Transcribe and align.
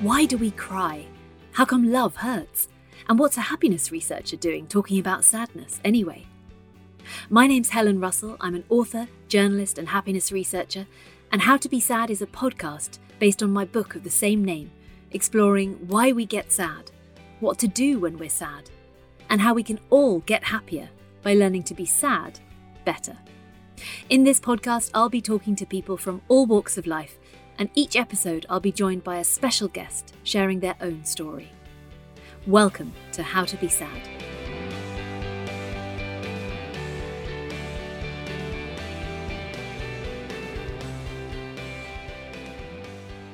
Why 0.00 0.24
do 0.24 0.38
we 0.38 0.50
cry? 0.52 1.04
How 1.52 1.66
come 1.66 1.92
love 1.92 2.16
hurts? 2.16 2.68
And 3.10 3.18
what's 3.18 3.36
a 3.36 3.42
happiness 3.42 3.92
researcher 3.92 4.36
doing 4.36 4.66
talking 4.66 4.98
about 4.98 5.26
sadness 5.26 5.78
anyway? 5.84 6.24
My 7.28 7.46
name's 7.46 7.68
Helen 7.68 8.00
Russell. 8.00 8.38
I'm 8.40 8.54
an 8.54 8.64
author, 8.70 9.08
journalist, 9.28 9.76
and 9.76 9.86
happiness 9.86 10.32
researcher. 10.32 10.86
And 11.32 11.42
How 11.42 11.58
to 11.58 11.68
Be 11.68 11.80
Sad 11.80 12.08
is 12.08 12.22
a 12.22 12.26
podcast 12.26 12.98
based 13.18 13.42
on 13.42 13.50
my 13.50 13.66
book 13.66 13.94
of 13.94 14.02
the 14.02 14.08
same 14.08 14.42
name, 14.42 14.70
exploring 15.10 15.74
why 15.86 16.12
we 16.12 16.24
get 16.24 16.50
sad, 16.50 16.90
what 17.40 17.58
to 17.58 17.68
do 17.68 17.98
when 17.98 18.16
we're 18.16 18.30
sad, 18.30 18.70
and 19.28 19.38
how 19.38 19.52
we 19.52 19.62
can 19.62 19.78
all 19.90 20.20
get 20.20 20.44
happier 20.44 20.88
by 21.20 21.34
learning 21.34 21.64
to 21.64 21.74
be 21.74 21.84
sad 21.84 22.40
better. 22.86 23.18
In 24.08 24.24
this 24.24 24.40
podcast, 24.40 24.92
I'll 24.94 25.10
be 25.10 25.20
talking 25.20 25.54
to 25.56 25.66
people 25.66 25.98
from 25.98 26.22
all 26.28 26.46
walks 26.46 26.78
of 26.78 26.86
life, 26.86 27.18
and 27.60 27.68
each 27.74 27.94
episode 27.94 28.46
I'll 28.48 28.58
be 28.58 28.72
joined 28.72 29.04
by 29.04 29.18
a 29.18 29.24
special 29.24 29.68
guest 29.68 30.14
sharing 30.22 30.60
their 30.60 30.76
own 30.80 31.04
story. 31.04 31.50
Welcome 32.46 32.94
to 33.12 33.22
How 33.22 33.44
to 33.44 33.56
Be 33.58 33.68
Sad. 33.68 34.08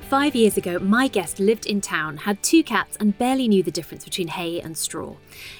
Five 0.09 0.35
years 0.35 0.57
ago, 0.57 0.79
my 0.79 1.07
guest 1.07 1.39
lived 1.39 1.65
in 1.65 1.81
town, 1.81 2.17
had 2.17 2.41
two 2.41 2.63
cats, 2.63 2.97
and 2.97 3.17
barely 3.17 3.47
knew 3.47 3.63
the 3.63 3.71
difference 3.71 4.05
between 4.05 4.29
hay 4.29 4.59
and 4.61 4.77
straw. 4.77 5.15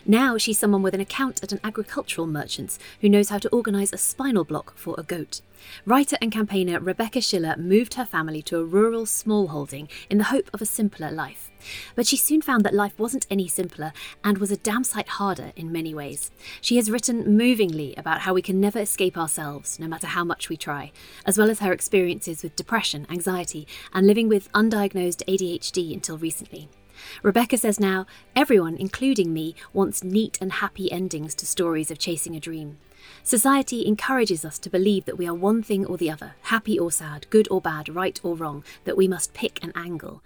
Now 0.05 0.37
she's 0.37 0.59
someone 0.59 0.81
with 0.81 0.93
an 0.93 1.01
account 1.01 1.41
at 1.41 1.51
an 1.53 1.59
agricultural 1.63 2.27
merchant's 2.27 2.79
who 2.99 3.09
knows 3.09 3.29
how 3.29 3.39
to 3.39 3.49
organise 3.49 3.93
a 3.93 3.97
spinal 3.97 4.43
block 4.43 4.77
for 4.77 4.95
a 4.97 5.03
goat. 5.03 5.41
Writer 5.85 6.17
and 6.21 6.31
campaigner 6.31 6.79
Rebecca 6.79 7.21
Schiller 7.21 7.55
moved 7.57 7.95
her 7.95 8.05
family 8.05 8.41
to 8.43 8.57
a 8.57 8.65
rural 8.65 9.05
smallholding 9.05 9.89
in 10.09 10.17
the 10.17 10.25
hope 10.25 10.49
of 10.53 10.61
a 10.61 10.65
simpler 10.65 11.11
life. 11.11 11.51
But 11.95 12.07
she 12.07 12.17
soon 12.17 12.41
found 12.41 12.63
that 12.63 12.73
life 12.73 12.97
wasn't 12.99 13.27
any 13.29 13.47
simpler 13.47 13.93
and 14.23 14.37
was 14.37 14.51
a 14.51 14.57
damn 14.57 14.83
sight 14.83 15.07
harder 15.09 15.51
in 15.55 15.71
many 15.71 15.93
ways. 15.93 16.31
She 16.61 16.75
has 16.77 16.91
written 16.91 17.37
movingly 17.37 17.93
about 17.95 18.21
how 18.21 18.33
we 18.33 18.41
can 18.41 18.59
never 18.59 18.79
escape 18.79 19.17
ourselves, 19.17 19.79
no 19.79 19.87
matter 19.87 20.07
how 20.07 20.23
much 20.23 20.49
we 20.49 20.57
try, 20.57 20.91
as 21.25 21.37
well 21.37 21.49
as 21.49 21.59
her 21.59 21.73
experiences 21.73 22.43
with 22.43 22.55
depression, 22.55 23.07
anxiety, 23.09 23.67
and 23.93 24.05
living 24.05 24.27
with 24.27 24.51
undiagnosed 24.53 25.23
ADHD 25.27 25.93
until 25.93 26.17
recently. 26.17 26.69
Rebecca 27.21 27.57
says 27.57 27.79
now, 27.79 28.05
everyone, 28.35 28.75
including 28.75 29.33
me, 29.33 29.55
wants 29.73 30.03
neat 30.03 30.37
and 30.41 30.53
happy 30.53 30.91
endings 30.91 31.35
to 31.35 31.45
stories 31.45 31.91
of 31.91 31.99
chasing 31.99 32.35
a 32.35 32.39
dream. 32.39 32.77
Society 33.23 33.85
encourages 33.85 34.45
us 34.45 34.59
to 34.59 34.69
believe 34.69 35.05
that 35.05 35.17
we 35.17 35.27
are 35.27 35.33
one 35.33 35.61
thing 35.61 35.85
or 35.85 35.97
the 35.97 36.09
other, 36.09 36.35
happy 36.43 36.79
or 36.79 36.91
sad, 36.91 37.25
good 37.29 37.47
or 37.51 37.61
bad, 37.61 37.89
right 37.89 38.19
or 38.23 38.35
wrong, 38.35 38.63
that 38.85 38.97
we 38.97 39.07
must 39.07 39.33
pick 39.33 39.63
an 39.63 39.71
angle. 39.75 40.21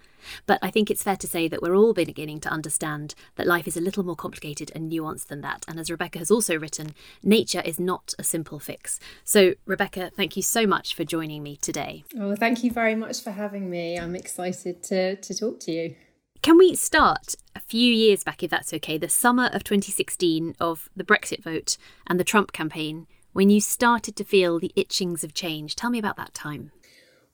But 0.46 0.58
I 0.62 0.70
think 0.70 0.90
it's 0.90 1.02
fair 1.02 1.16
to 1.16 1.26
say 1.26 1.48
that 1.48 1.62
we're 1.62 1.76
all 1.76 1.92
beginning 1.92 2.40
to 2.40 2.48
understand 2.48 3.14
that 3.36 3.46
life 3.46 3.66
is 3.66 3.76
a 3.76 3.80
little 3.80 4.04
more 4.04 4.16
complicated 4.16 4.70
and 4.74 4.90
nuanced 4.90 5.26
than 5.26 5.40
that. 5.42 5.64
And 5.68 5.78
as 5.78 5.90
Rebecca 5.90 6.18
has 6.18 6.30
also 6.30 6.58
written, 6.58 6.94
nature 7.22 7.62
is 7.64 7.80
not 7.80 8.14
a 8.18 8.24
simple 8.24 8.58
fix. 8.58 9.00
So, 9.24 9.54
Rebecca, 9.66 10.10
thank 10.14 10.36
you 10.36 10.42
so 10.42 10.66
much 10.66 10.94
for 10.94 11.04
joining 11.04 11.42
me 11.42 11.56
today. 11.56 12.04
Well, 12.14 12.36
thank 12.36 12.62
you 12.64 12.70
very 12.70 12.94
much 12.94 13.22
for 13.22 13.30
having 13.30 13.70
me. 13.70 13.98
I'm 13.98 14.14
excited 14.14 14.82
to, 14.84 15.16
to 15.16 15.34
talk 15.34 15.60
to 15.60 15.72
you. 15.72 15.94
Can 16.42 16.58
we 16.58 16.74
start 16.74 17.36
a 17.54 17.60
few 17.60 17.92
years 17.92 18.24
back, 18.24 18.42
if 18.42 18.50
that's 18.50 18.74
okay, 18.74 18.98
the 18.98 19.08
summer 19.08 19.48
of 19.52 19.62
2016 19.62 20.56
of 20.58 20.90
the 20.96 21.04
Brexit 21.04 21.40
vote 21.40 21.76
and 22.08 22.18
the 22.18 22.24
Trump 22.24 22.52
campaign, 22.52 23.06
when 23.32 23.48
you 23.48 23.60
started 23.60 24.16
to 24.16 24.24
feel 24.24 24.58
the 24.58 24.72
itchings 24.74 25.22
of 25.22 25.34
change? 25.34 25.76
Tell 25.76 25.88
me 25.88 26.00
about 26.00 26.16
that 26.16 26.34
time. 26.34 26.72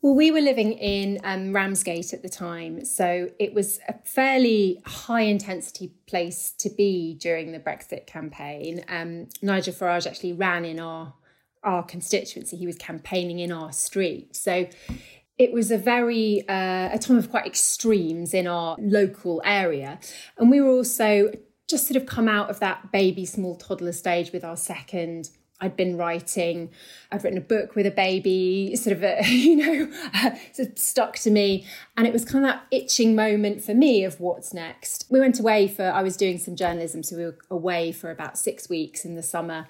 Well, 0.03 0.15
we 0.15 0.31
were 0.31 0.43
living 0.43 0.73
in 0.73 1.21
um, 1.25 1.55
Ramsgate 1.55 2.13
at 2.13 2.23
the 2.23 2.29
time, 2.29 2.85
so 2.85 3.31
it 3.41 3.55
was 3.55 3.81
a 3.89 3.95
fairly 4.05 4.83
high 4.85 5.23
intensity 5.23 5.95
place 6.07 6.53
to 6.59 6.69
be 6.69 7.15
during 7.15 7.53
the 7.53 7.59
Brexit 7.59 8.07
campaign. 8.07 8.85
Um, 8.89 9.29
Nigel 9.41 9.73
Farage 9.73 10.07
actually 10.07 10.35
ran 10.35 10.67
in 10.67 10.79
our 10.79 11.15
our 11.65 11.83
constituency; 11.83 12.57
he 12.57 12.67
was 12.67 12.77
campaigning 12.77 13.41
in 13.41 13.51
our 13.51 13.73
street, 13.73 14.37
so 14.37 14.69
it 15.39 15.53
was 15.53 15.71
a 15.71 15.79
very 15.79 16.47
uh, 16.49 16.91
a 16.93 16.99
time 16.99 17.17
of 17.17 17.31
quite 17.31 17.47
extremes 17.47 18.35
in 18.35 18.47
our 18.47 18.77
local 18.79 19.41
area 19.45 19.99
and 20.37 20.51
we 20.51 20.61
were 20.61 20.71
also 20.71 21.31
just 21.69 21.87
sort 21.87 22.01
of 22.01 22.07
come 22.07 22.29
out 22.29 22.49
of 22.51 22.61
that 22.61 22.91
baby 22.93 23.27
small 23.27 23.57
toddler 23.57 23.93
stage 23.93 24.33
with 24.33 24.45
our 24.45 24.57
second 24.57 25.31
I'd 25.61 25.77
been 25.77 25.97
writing, 25.97 26.71
I'd 27.11 27.25
written 27.25 27.39
a 27.39 27.43
book 27.43 27.75
with 27.75 27.85
a 27.85 27.91
baby, 27.91 28.77
sort 28.77 28.97
of, 28.97 29.03
a, 29.03 29.19
you 29.27 29.57
know, 29.57 29.93
sort 30.53 30.69
of 30.69 30.79
stuck 30.79 31.17
to 31.21 31.31
me. 31.31 31.67
And 31.97 32.07
it 32.07 32.13
was 32.13 32.25
kind 32.25 32.45
of 32.45 32.51
that 32.51 32.67
itching 32.71 33.17
moment 33.17 33.63
for 33.63 33.75
me 33.75 34.05
of 34.05 34.21
what's 34.21 34.55
next. 34.55 35.07
We 35.11 35.19
went 35.19 35.41
away 35.41 35.67
for, 35.67 35.85
I 35.85 36.03
was 36.03 36.17
doing 36.17 36.39
some 36.39 36.55
journalism, 36.55 37.03
so 37.03 37.17
we 37.17 37.25
were 37.25 37.39
away 37.51 37.91
for 37.93 38.11
about 38.11 38.39
six 38.39 38.69
weeks 38.69 39.05
in 39.05 39.17
the 39.17 39.23
summer, 39.23 39.67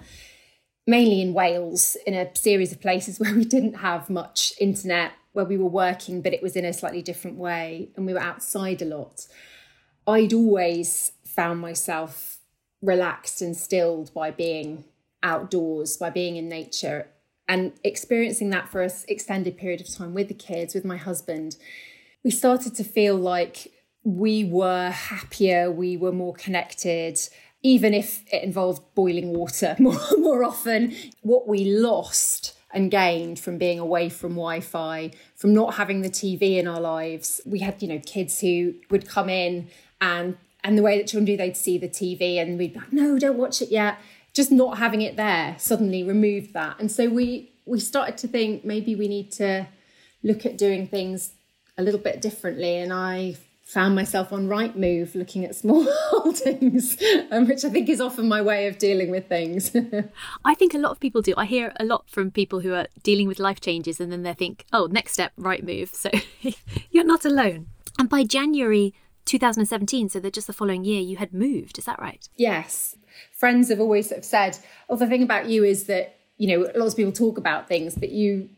mainly 0.85 1.21
in 1.21 1.33
Wales, 1.33 1.97
in 2.05 2.13
a 2.13 2.35
series 2.35 2.71
of 2.71 2.81
places 2.81 3.19
where 3.19 3.33
we 3.33 3.45
didn't 3.45 3.75
have 3.75 4.09
much 4.09 4.53
internet 4.59 5.13
where 5.39 5.45
we 5.45 5.57
were 5.57 5.69
working, 5.69 6.21
but 6.21 6.33
it 6.33 6.43
was 6.43 6.57
in 6.57 6.65
a 6.65 6.73
slightly 6.73 7.01
different 7.01 7.37
way, 7.37 7.89
and 7.95 8.05
we 8.05 8.11
were 8.11 8.19
outside 8.19 8.81
a 8.81 8.85
lot. 8.85 9.25
I'd 10.05 10.33
always 10.33 11.13
found 11.23 11.61
myself 11.61 12.39
relaxed 12.81 13.41
and 13.41 13.55
stilled 13.55 14.13
by 14.13 14.31
being 14.31 14.83
outdoors, 15.23 15.95
by 15.95 16.09
being 16.09 16.35
in 16.35 16.49
nature, 16.49 17.07
and 17.47 17.71
experiencing 17.85 18.49
that 18.49 18.67
for 18.67 18.81
an 18.81 18.91
extended 19.07 19.57
period 19.57 19.79
of 19.79 19.87
time 19.87 20.13
with 20.13 20.27
the 20.27 20.33
kids, 20.33 20.73
with 20.75 20.83
my 20.83 20.97
husband. 20.97 21.55
We 22.21 22.31
started 22.31 22.75
to 22.75 22.83
feel 22.83 23.15
like 23.15 23.71
we 24.03 24.43
were 24.43 24.89
happier, 24.89 25.71
we 25.71 25.95
were 25.95 26.11
more 26.11 26.33
connected, 26.33 27.17
even 27.63 27.93
if 27.93 28.25
it 28.33 28.43
involved 28.43 28.83
boiling 28.93 29.29
water 29.29 29.77
more, 29.79 29.99
more 30.17 30.43
often. 30.43 30.93
What 31.21 31.47
we 31.47 31.63
lost 31.63 32.58
and 32.71 32.91
gained 32.91 33.39
from 33.39 33.57
being 33.57 33.79
away 33.79 34.09
from 34.09 34.31
Wi-Fi, 34.31 35.11
from 35.35 35.53
not 35.53 35.75
having 35.75 36.01
the 36.01 36.09
TV 36.09 36.57
in 36.57 36.67
our 36.67 36.79
lives. 36.79 37.41
We 37.45 37.59
had, 37.59 37.81
you 37.81 37.87
know, 37.87 37.99
kids 38.05 38.41
who 38.41 38.75
would 38.89 39.07
come 39.07 39.29
in 39.29 39.69
and 40.01 40.37
and 40.63 40.77
the 40.77 40.81
way 40.81 40.97
that 40.97 41.07
children 41.07 41.25
do, 41.25 41.37
they'd 41.37 41.55
see 41.55 41.77
the 41.77 41.87
TV 41.87 42.35
and 42.35 42.57
we'd 42.57 42.73
be 42.73 42.79
like, 42.79 42.91
no, 42.91 43.17
don't 43.17 43.37
watch 43.37 43.61
it 43.61 43.71
yet. 43.71 43.97
Just 44.33 44.51
not 44.51 44.77
having 44.77 45.01
it 45.01 45.15
there 45.15 45.55
suddenly 45.57 46.03
removed 46.03 46.53
that. 46.53 46.75
And 46.79 46.91
so 46.91 47.09
we 47.09 47.51
we 47.65 47.79
started 47.79 48.17
to 48.17 48.27
think 48.27 48.65
maybe 48.65 48.95
we 48.95 49.07
need 49.07 49.31
to 49.33 49.67
look 50.23 50.45
at 50.45 50.57
doing 50.57 50.87
things 50.87 51.33
a 51.77 51.83
little 51.83 51.99
bit 51.99 52.21
differently. 52.21 52.77
And 52.77 52.91
I 52.91 53.37
found 53.69 53.93
myself 53.93 54.33
on 54.33 54.47
Rightmove 54.47 55.13
looking 55.13 55.45
at 55.45 55.55
small 55.55 55.85
holdings, 56.09 56.97
um, 57.29 57.47
which 57.47 57.63
I 57.63 57.69
think 57.69 57.87
is 57.87 58.01
often 58.01 58.27
my 58.27 58.41
way 58.41 58.65
of 58.67 58.79
dealing 58.79 59.11
with 59.11 59.27
things. 59.27 59.75
I 60.45 60.55
think 60.55 60.73
a 60.73 60.79
lot 60.79 60.91
of 60.91 60.99
people 60.99 61.21
do. 61.21 61.35
I 61.37 61.45
hear 61.45 61.71
a 61.79 61.85
lot 61.85 62.09
from 62.09 62.31
people 62.31 62.61
who 62.61 62.73
are 62.73 62.87
dealing 63.03 63.27
with 63.27 63.37
life 63.37 63.61
changes 63.61 63.99
and 63.99 64.11
then 64.11 64.23
they 64.23 64.33
think, 64.33 64.65
oh, 64.73 64.87
next 64.87 65.13
step, 65.13 65.33
Rightmove 65.39 65.93
So 65.93 66.09
you're 66.91 67.03
not 67.03 67.25
alone. 67.25 67.67
And 67.99 68.09
by 68.09 68.23
January 68.23 68.95
2017, 69.25 70.09
so 70.09 70.19
that 70.19 70.33
just 70.33 70.47
the 70.47 70.53
following 70.53 70.83
year, 70.83 71.01
you 71.01 71.17
had 71.17 71.31
moved. 71.31 71.77
Is 71.77 71.85
that 71.85 71.99
right? 71.99 72.27
Yes. 72.37 72.95
Friends 73.37 73.69
have 73.69 73.79
always 73.79 74.09
sort 74.09 74.19
of 74.19 74.25
said, 74.25 74.57
oh, 74.89 74.95
the 74.95 75.05
thing 75.05 75.21
about 75.21 75.45
you 75.45 75.63
is 75.63 75.83
that, 75.83 76.17
you 76.37 76.47
know, 76.47 76.71
lots 76.75 76.93
of 76.93 76.97
people 76.97 77.11
talk 77.11 77.37
about 77.37 77.67
things, 77.67 77.93
but 77.93 78.09
you 78.09 78.49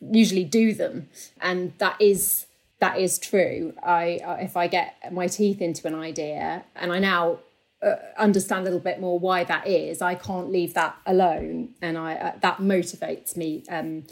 usually 0.00 0.44
do 0.44 0.74
them. 0.74 1.08
And 1.40 1.72
that 1.78 1.96
is 2.00 2.47
that 2.80 2.98
is 2.98 3.18
true. 3.18 3.74
I 3.82 4.20
uh, 4.24 4.36
if 4.40 4.56
I 4.56 4.68
get 4.68 5.12
my 5.12 5.26
teeth 5.26 5.60
into 5.60 5.86
an 5.86 5.94
idea 5.94 6.64
and 6.76 6.92
I 6.92 6.98
now 6.98 7.38
uh, 7.82 7.96
understand 8.16 8.62
a 8.62 8.64
little 8.64 8.80
bit 8.80 9.00
more 9.00 9.18
why 9.18 9.44
that 9.44 9.66
is, 9.66 10.02
I 10.02 10.14
can't 10.14 10.50
leave 10.50 10.74
that 10.74 10.96
alone, 11.06 11.70
and 11.82 11.96
I 11.96 12.14
uh, 12.14 12.32
that 12.40 12.58
motivates 12.58 13.36
me 13.36 13.64
um, 13.68 14.04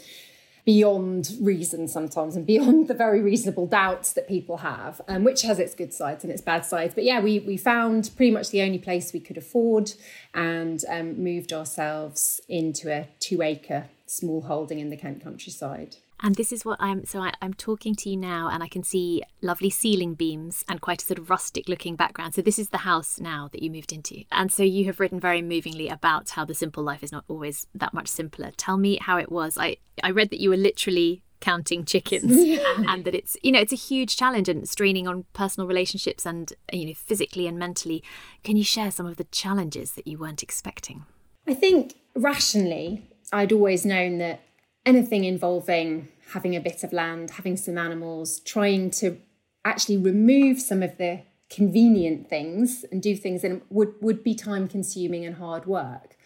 beyond 0.65 1.31
reason 1.41 1.87
sometimes, 1.87 2.35
and 2.35 2.45
beyond 2.45 2.87
the 2.89 2.93
very 2.93 3.21
reasonable 3.21 3.67
doubts 3.67 4.13
that 4.13 4.27
people 4.27 4.57
have, 4.57 5.01
um, 5.07 5.23
which 5.23 5.41
has 5.43 5.59
its 5.59 5.75
good 5.75 5.93
sides 5.93 6.23
and 6.23 6.31
its 6.31 6.41
bad 6.41 6.65
sides. 6.65 6.93
But 6.93 7.03
yeah, 7.03 7.19
we 7.19 7.39
we 7.39 7.57
found 7.57 8.11
pretty 8.15 8.31
much 8.31 8.49
the 8.49 8.61
only 8.61 8.79
place 8.79 9.13
we 9.13 9.19
could 9.19 9.37
afford, 9.37 9.93
and 10.33 10.83
um, 10.89 11.23
moved 11.23 11.53
ourselves 11.53 12.41
into 12.49 12.91
a 12.91 13.07
two 13.19 13.41
acre 13.41 13.89
small 14.05 14.41
holding 14.41 14.79
in 14.79 14.89
the 14.89 14.97
Kent 14.97 15.23
countryside. 15.23 15.97
And 16.19 16.35
this 16.35 16.51
is 16.51 16.65
what 16.65 16.77
I'm 16.79 17.05
so 17.05 17.21
I, 17.21 17.33
am 17.41 17.53
talking 17.53 17.95
to 17.95 18.09
you 18.09 18.17
now, 18.17 18.49
and 18.49 18.63
I 18.63 18.67
can 18.67 18.83
see 18.83 19.21
lovely 19.41 19.69
ceiling 19.69 20.15
beams 20.15 20.63
and 20.67 20.81
quite 20.81 21.01
a 21.01 21.05
sort 21.05 21.19
of 21.19 21.29
rustic 21.29 21.69
looking 21.69 21.95
background. 21.95 22.33
So, 22.33 22.41
this 22.41 22.57
is 22.57 22.69
the 22.69 22.79
house 22.79 23.19
now 23.19 23.49
that 23.51 23.61
you 23.61 23.69
moved 23.69 23.93
into. 23.93 24.23
And 24.31 24.51
so, 24.51 24.63
you 24.63 24.85
have 24.85 24.99
written 24.99 25.19
very 25.19 25.41
movingly 25.41 25.89
about 25.89 26.31
how 26.31 26.43
the 26.45 26.55
simple 26.55 26.83
life 26.83 27.03
is 27.03 27.11
not 27.11 27.25
always 27.27 27.67
that 27.75 27.93
much 27.93 28.07
simpler. 28.07 28.51
Tell 28.57 28.77
me 28.77 28.97
how 29.01 29.17
it 29.17 29.31
was. 29.31 29.57
I, 29.57 29.77
I 30.03 30.11
read 30.11 30.31
that 30.31 30.39
you 30.39 30.49
were 30.49 30.57
literally 30.57 31.23
counting 31.39 31.85
chickens 31.85 32.31
and 32.87 33.05
that 33.05 33.13
it's 33.13 33.37
you 33.43 33.51
know 33.51 33.59
it's 33.59 33.71
a 33.71 33.75
huge 33.75 34.17
challenge 34.17 34.49
and 34.49 34.67
straining 34.67 35.07
on 35.07 35.25
personal 35.33 35.67
relationships 35.67 36.25
and 36.25 36.53
you 36.71 36.87
know 36.87 36.93
physically 36.95 37.45
and 37.45 37.59
mentally 37.59 38.03
can 38.43 38.57
you 38.57 38.63
share 38.63 38.89
some 38.89 39.05
of 39.05 39.17
the 39.17 39.23
challenges 39.25 39.91
that 39.91 40.07
you 40.07 40.17
weren't 40.17 40.41
expecting 40.41 41.05
i 41.47 41.53
think 41.53 41.93
rationally 42.15 43.07
i'd 43.31 43.51
always 43.51 43.85
known 43.85 44.17
that 44.17 44.41
anything 44.87 45.25
involving 45.25 46.07
having 46.31 46.55
a 46.55 46.59
bit 46.59 46.83
of 46.83 46.91
land, 46.91 47.31
having 47.31 47.55
some 47.55 47.77
animals, 47.77 48.39
trying 48.39 48.89
to 48.91 49.17
actually 49.63 49.97
remove 49.97 50.59
some 50.59 50.81
of 50.81 50.97
the 50.97 51.21
convenient 51.49 52.29
things 52.29 52.83
and 52.91 53.01
do 53.01 53.15
things 53.15 53.43
and 53.43 53.61
would 53.69 53.93
would 54.01 54.23
be 54.23 54.33
time 54.33 54.67
consuming 54.67 55.25
and 55.25 55.35
hard 55.35 55.65
work. 55.65 56.17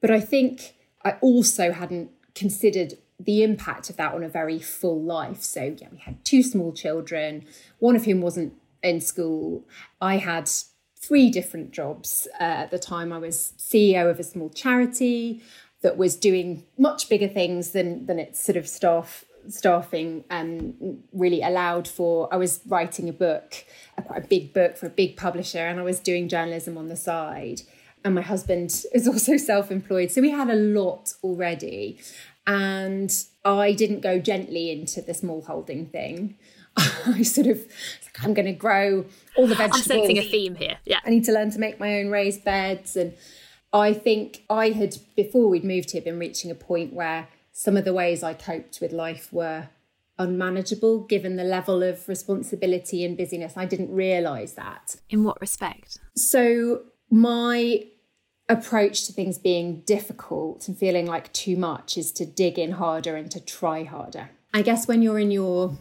But 0.00 0.10
i 0.10 0.20
think 0.20 0.74
i 1.04 1.12
also 1.20 1.72
hadn't 1.72 2.10
considered 2.34 2.94
the 3.18 3.42
impact 3.42 3.90
of 3.90 3.96
that 3.96 4.14
on 4.14 4.24
a 4.24 4.28
very 4.28 4.58
full 4.58 5.00
life. 5.02 5.42
So 5.42 5.76
yeah 5.80 5.88
we 5.92 5.98
had 5.98 6.24
two 6.24 6.42
small 6.42 6.72
children 6.72 7.44
one 7.78 7.96
of 7.96 8.04
whom 8.04 8.20
wasn't 8.20 8.54
in 8.82 9.00
school. 9.00 9.64
I 10.00 10.16
had 10.16 10.50
three 10.96 11.30
different 11.30 11.70
jobs 11.70 12.26
uh, 12.40 12.64
at 12.64 12.70
the 12.70 12.78
time. 12.78 13.12
I 13.12 13.18
was 13.18 13.54
ceo 13.58 14.10
of 14.10 14.18
a 14.18 14.24
small 14.24 14.50
charity 14.50 15.42
that 15.82 15.96
was 15.96 16.16
doing 16.16 16.64
much 16.78 17.08
bigger 17.08 17.28
things 17.28 17.70
than 17.70 18.06
than 18.06 18.18
its 18.18 18.42
sort 18.42 18.56
of 18.56 18.68
staff 18.68 19.24
staffing 19.48 20.24
um, 20.30 21.02
really 21.12 21.42
allowed 21.42 21.88
for. 21.88 22.32
I 22.32 22.36
was 22.36 22.60
writing 22.66 23.08
a 23.08 23.12
book, 23.12 23.64
a 23.96 24.02
quite 24.02 24.24
a 24.24 24.26
big 24.26 24.52
book 24.52 24.76
for 24.76 24.86
a 24.86 24.90
big 24.90 25.16
publisher, 25.16 25.58
and 25.58 25.80
I 25.80 25.82
was 25.82 26.00
doing 26.00 26.28
journalism 26.28 26.76
on 26.76 26.88
the 26.88 26.96
side. 26.96 27.62
And 28.04 28.14
my 28.14 28.22
husband 28.22 28.84
is 28.94 29.08
also 29.08 29.36
self 29.36 29.70
employed. 29.70 30.10
So 30.10 30.20
we 30.20 30.30
had 30.30 30.50
a 30.50 30.54
lot 30.54 31.14
already. 31.22 31.98
And 32.46 33.12
I 33.44 33.72
didn't 33.72 34.00
go 34.00 34.18
gently 34.18 34.70
into 34.70 35.02
the 35.02 35.14
small 35.14 35.42
holding 35.42 35.86
thing. 35.86 36.36
I 36.76 37.22
sort 37.22 37.46
of, 37.46 37.58
like, 37.58 38.24
I'm 38.24 38.34
going 38.34 38.46
to 38.46 38.52
grow 38.52 39.04
all 39.36 39.46
the 39.46 39.54
vegetables. 39.54 39.90
I'm 39.90 39.98
sensing 39.98 40.18
a 40.18 40.22
theme 40.22 40.54
here. 40.54 40.78
Yeah. 40.84 40.98
I 41.04 41.10
need 41.10 41.24
to 41.24 41.32
learn 41.32 41.50
to 41.50 41.58
make 41.58 41.78
my 41.78 42.00
own 42.00 42.08
raised 42.08 42.44
beds. 42.44 42.96
And 42.96 43.14
I 43.72 43.92
think 43.92 44.44
I 44.50 44.70
had, 44.70 44.96
before 45.16 45.48
we'd 45.48 45.64
moved 45.64 45.92
here, 45.92 46.02
been 46.02 46.18
reaching 46.18 46.50
a 46.50 46.54
point 46.54 46.92
where 46.92 47.28
some 47.52 47.76
of 47.76 47.84
the 47.84 47.92
ways 47.92 48.22
I 48.22 48.34
coped 48.34 48.80
with 48.80 48.92
life 48.92 49.32
were 49.32 49.68
unmanageable 50.18 51.00
given 51.00 51.36
the 51.36 51.44
level 51.44 51.82
of 51.82 52.08
responsibility 52.08 53.04
and 53.04 53.16
busyness. 53.16 53.54
I 53.56 53.64
didn't 53.64 53.92
realize 53.92 54.54
that. 54.54 54.96
In 55.08 55.24
what 55.24 55.40
respect? 55.40 55.98
So, 56.14 56.82
my 57.10 57.84
approach 58.48 59.06
to 59.06 59.12
things 59.12 59.38
being 59.38 59.80
difficult 59.82 60.66
and 60.66 60.76
feeling 60.76 61.06
like 61.06 61.32
too 61.32 61.56
much 61.56 61.96
is 61.96 62.10
to 62.12 62.26
dig 62.26 62.58
in 62.58 62.72
harder 62.72 63.16
and 63.16 63.30
to 63.30 63.40
try 63.40 63.84
harder. 63.84 64.30
I 64.52 64.62
guess 64.62 64.88
when 64.88 65.02
you're 65.02 65.18
in 65.18 65.30
your 65.30 65.78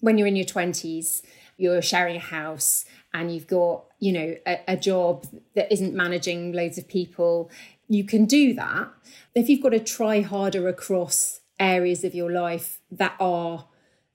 when 0.00 0.18
you're 0.18 0.26
in 0.26 0.36
your 0.36 0.46
20s, 0.46 1.22
you're 1.56 1.82
sharing 1.82 2.16
a 2.16 2.20
house 2.20 2.84
and 3.14 3.32
you've 3.34 3.46
got, 3.46 3.84
you 3.98 4.12
know, 4.12 4.36
a, 4.46 4.60
a 4.68 4.76
job 4.76 5.26
that 5.54 5.70
isn't 5.72 5.94
managing 5.94 6.52
loads 6.52 6.78
of 6.78 6.88
people 6.88 7.50
you 7.92 8.04
can 8.04 8.24
do 8.24 8.54
that. 8.54 8.88
If 9.34 9.48
you've 9.48 9.62
got 9.62 9.70
to 9.70 9.80
try 9.80 10.22
harder 10.22 10.68
across 10.68 11.40
areas 11.60 12.04
of 12.04 12.14
your 12.14 12.30
life 12.30 12.80
that 12.90 13.14
are 13.20 13.66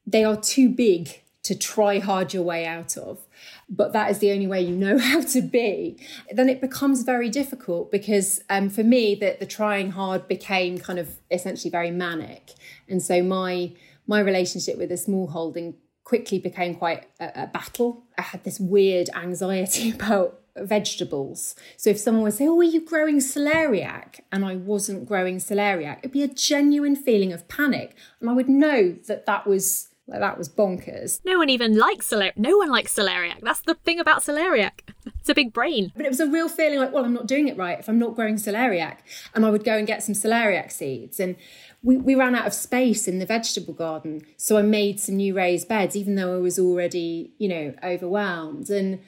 they 0.06 0.24
are 0.24 0.38
too 0.38 0.70
big 0.70 1.22
to 1.44 1.56
try 1.56 2.00
hard 2.00 2.34
your 2.34 2.44
way 2.44 2.66
out 2.66 2.98
of, 2.98 3.26
but 3.70 3.94
that 3.94 4.10
is 4.10 4.20
the 4.20 4.32
only 4.32 4.48
way 4.48 4.62
you 4.62 4.76
know 4.76 4.98
how 5.10 5.22
to 5.22 5.42
be, 5.42 5.98
then 6.32 6.50
it 6.50 6.60
becomes 6.60 7.04
very 7.04 7.30
difficult 7.30 7.92
because 7.92 8.42
um, 8.50 8.70
for 8.70 8.84
me 8.84 9.16
that 9.16 9.40
the 9.40 9.46
trying 9.46 9.92
hard 9.92 10.28
became 10.28 10.78
kind 10.78 10.98
of 10.98 11.20
essentially 11.30 11.70
very 11.70 11.92
manic, 11.92 12.54
and 12.90 13.02
so 13.02 13.22
my 13.22 13.74
my 14.08 14.20
relationship 14.20 14.78
with 14.78 14.90
the 14.90 14.98
small 14.98 15.28
holding 15.28 15.76
quickly 16.08 16.40
became 16.40 16.74
quite 16.74 17.06
a, 17.20 17.44
a 17.44 17.48
battle. 17.48 18.02
I 18.18 18.22
had 18.22 18.46
this 18.46 18.62
weird 18.62 19.10
anxiety 19.14 19.92
about 20.00 20.40
vegetables. 20.56 21.54
So 21.76 21.90
if 21.90 22.00
someone 22.00 22.24
would 22.24 22.34
say, 22.34 22.48
Oh, 22.48 22.58
are 22.60 22.64
you 22.64 22.80
growing 22.80 23.18
celeriac? 23.18 24.22
And 24.32 24.46
I 24.46 24.56
wasn't 24.56 25.06
growing 25.06 25.38
celeriac, 25.40 26.00
it'd 26.00 26.14
be 26.14 26.24
a 26.24 26.30
genuine 26.30 26.96
feeling 26.96 27.34
of 27.34 27.50
panic. 27.50 27.94
And 28.22 28.30
I 28.30 28.34
would 28.34 28.48
know 28.48 28.94
that 29.08 29.26
that 29.26 29.46
was. 29.46 29.90
Like, 30.10 30.22
that 30.22 30.38
was 30.38 30.48
bonkers. 30.48 31.20
No 31.26 31.38
one 31.38 31.50
even 31.50 31.78
likes 31.78 32.10
celeriac. 32.10 32.38
No 32.38 32.56
one 32.56 32.70
likes 32.70 32.96
celeriac. 32.96 33.42
That's 33.42 33.60
the 33.60 33.74
thing 33.74 34.00
about 34.00 34.22
celeriac. 34.22 34.72
It's 35.20 35.30
a 35.30 35.34
big 35.34 35.52
brain. 35.52 35.92
But 35.94 36.06
it 36.06 36.10
was 36.10 36.22
a 36.22 36.28
real 36.28 36.48
feeling 36.48 36.80
like, 36.80 36.94
well, 36.94 37.04
I'm 37.04 37.14
not 37.14 37.28
doing 37.28 37.50
it 37.50 37.58
right 37.58 37.78
if 37.78 37.90
I'm 37.90 38.00
not 38.00 38.16
growing 38.16 38.36
celeriac. 38.36 39.00
And 39.36 39.46
I 39.46 39.50
would 39.50 39.66
go 39.66 39.78
and 39.78 39.86
get 39.86 40.02
some 40.02 40.16
celeriac 40.16 40.72
seeds. 40.72 41.20
And 41.20 41.36
we, 41.84 41.98
we 41.98 42.16
ran 42.16 42.36
out 42.36 42.48
of 42.48 42.54
space 42.54 43.08
in 43.08 43.20
the 43.20 43.26
vegetable 43.26 43.74
garden. 43.74 44.26
So 44.38 44.58
I 44.58 44.62
made 44.62 45.00
some 45.00 45.18
new 45.18 45.36
raised 45.36 45.68
beds, 45.68 45.96
even 45.96 46.16
though 46.16 46.34
I 46.34 46.40
was 46.40 46.60
already, 46.60 47.34
you 47.38 47.48
know, 47.48 47.74
overwhelmed. 47.84 48.70
And 48.70 49.00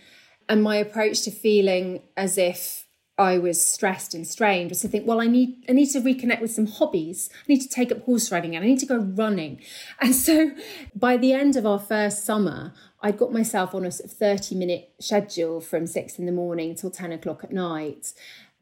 and 0.47 0.63
my 0.63 0.77
approach 0.77 1.21
to 1.23 1.31
feeling 1.31 2.01
as 2.17 2.37
if 2.37 2.87
I 3.19 3.37
was 3.37 3.63
stressed 3.63 4.13
and 4.13 4.25
strained 4.25 4.69
was 4.69 4.81
to 4.81 4.87
think, 4.87 5.05
well, 5.05 5.19
I 5.19 5.27
need 5.27 5.65
I 5.67 5.73
need 5.73 5.87
to 5.87 5.99
reconnect 5.99 6.41
with 6.41 6.51
some 6.51 6.67
hobbies. 6.67 7.29
I 7.33 7.45
need 7.47 7.61
to 7.61 7.67
take 7.67 7.91
up 7.91 8.05
horse 8.05 8.31
riding 8.31 8.55
and 8.55 8.63
I 8.63 8.67
need 8.67 8.79
to 8.79 8.85
go 8.85 8.97
running. 8.97 9.61
And 10.01 10.15
so 10.15 10.51
by 10.95 11.17
the 11.17 11.33
end 11.33 11.57
of 11.57 11.65
our 11.65 11.79
first 11.79 12.23
summer, 12.23 12.73
I'd 13.01 13.17
got 13.17 13.33
myself 13.33 13.75
on 13.75 13.85
a 13.85 13.91
sort 13.91 14.09
of 14.09 14.17
30 14.17 14.55
minute 14.55 14.93
schedule 14.99 15.59
from 15.59 15.85
six 15.85 16.17
in 16.17 16.25
the 16.25 16.31
morning 16.31 16.75
till 16.75 16.91
10 16.91 17.11
o'clock 17.11 17.43
at 17.43 17.51
night. 17.51 18.13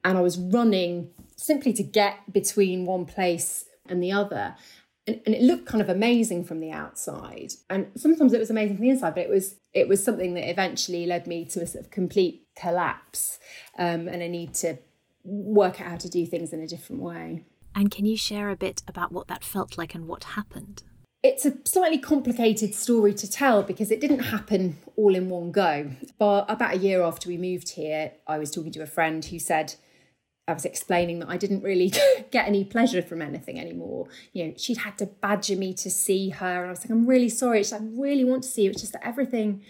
And 0.03 0.17
I 0.17 0.21
was 0.21 0.39
running 0.39 1.11
simply 1.35 1.71
to 1.73 1.83
get 1.83 2.33
between 2.33 2.85
one 2.85 3.05
place 3.05 3.65
and 3.89 4.01
the 4.01 4.11
other. 4.11 4.55
And, 5.05 5.21
and 5.25 5.35
it 5.35 5.41
looked 5.41 5.65
kind 5.65 5.81
of 5.81 5.89
amazing 5.89 6.43
from 6.43 6.59
the 6.59 6.71
outside. 6.71 7.53
And 7.69 7.87
sometimes 7.95 8.33
it 8.33 8.39
was 8.39 8.49
amazing 8.49 8.77
from 8.77 8.85
the 8.85 8.91
inside 8.91 9.15
but 9.15 9.23
it 9.23 9.29
was 9.29 9.55
it 9.73 9.87
was 9.87 10.03
something 10.03 10.33
that 10.33 10.49
eventually 10.49 11.05
led 11.05 11.27
me 11.27 11.45
to 11.45 11.61
a 11.61 11.67
sort 11.67 11.85
of 11.85 11.91
complete 11.91 12.47
collapse 12.55 13.39
um, 13.77 14.07
and 14.07 14.21
a 14.21 14.27
need 14.27 14.53
to 14.55 14.77
work 15.23 15.81
out 15.81 15.87
how 15.87 15.97
to 15.97 16.09
do 16.09 16.25
things 16.25 16.53
in 16.53 16.61
a 16.61 16.67
different 16.67 17.01
way. 17.01 17.43
And 17.75 17.91
can 17.91 18.05
you 18.05 18.17
share 18.17 18.49
a 18.49 18.55
bit 18.55 18.81
about 18.87 19.11
what 19.11 19.27
that 19.27 19.43
felt 19.43 19.77
like 19.77 19.93
and 19.93 20.07
what 20.07 20.23
happened? 20.23 20.83
It's 21.21 21.45
a 21.45 21.53
slightly 21.65 21.97
complicated 21.97 22.73
story 22.73 23.13
to 23.15 23.29
tell 23.29 23.61
because 23.61 23.91
it 23.91 23.99
didn't 23.99 24.19
happen 24.19 24.77
all 24.95 25.13
in 25.13 25.29
one 25.29 25.51
go. 25.51 25.91
But 26.17 26.45
about 26.49 26.75
a 26.75 26.77
year 26.77 27.03
after 27.03 27.27
we 27.27 27.37
moved 27.37 27.71
here, 27.71 28.13
I 28.25 28.37
was 28.37 28.49
talking 28.49 28.71
to 28.73 28.81
a 28.81 28.87
friend 28.87 29.23
who 29.25 29.37
said, 29.37 29.75
I 30.47 30.53
was 30.53 30.63
explaining 30.63 31.19
that 31.19 31.29
I 31.29 31.35
didn't 31.35 31.61
really 31.61 31.91
get 32.31 32.47
any 32.47 32.63
pleasure 32.63 33.01
from 33.01 33.21
anything 33.21 33.59
anymore. 33.59 34.07
You 34.31 34.47
know, 34.47 34.53
she'd 34.55 34.77
had 34.77 34.97
to 34.99 35.05
badger 35.05 35.57
me 35.57 35.73
to 35.73 35.89
see 35.89 36.29
her. 36.29 36.61
And 36.61 36.67
I 36.67 36.69
was 36.69 36.81
like, 36.81 36.89
I'm 36.89 37.05
really 37.05 37.29
sorry. 37.29 37.59
She's 37.59 37.73
like, 37.73 37.81
I 37.81 37.85
really 37.91 38.23
want 38.23 38.43
to 38.43 38.49
see 38.49 38.63
you. 38.63 38.71
It's 38.71 38.81
just 38.81 38.93
that 38.93 39.05
everything, 39.05 39.61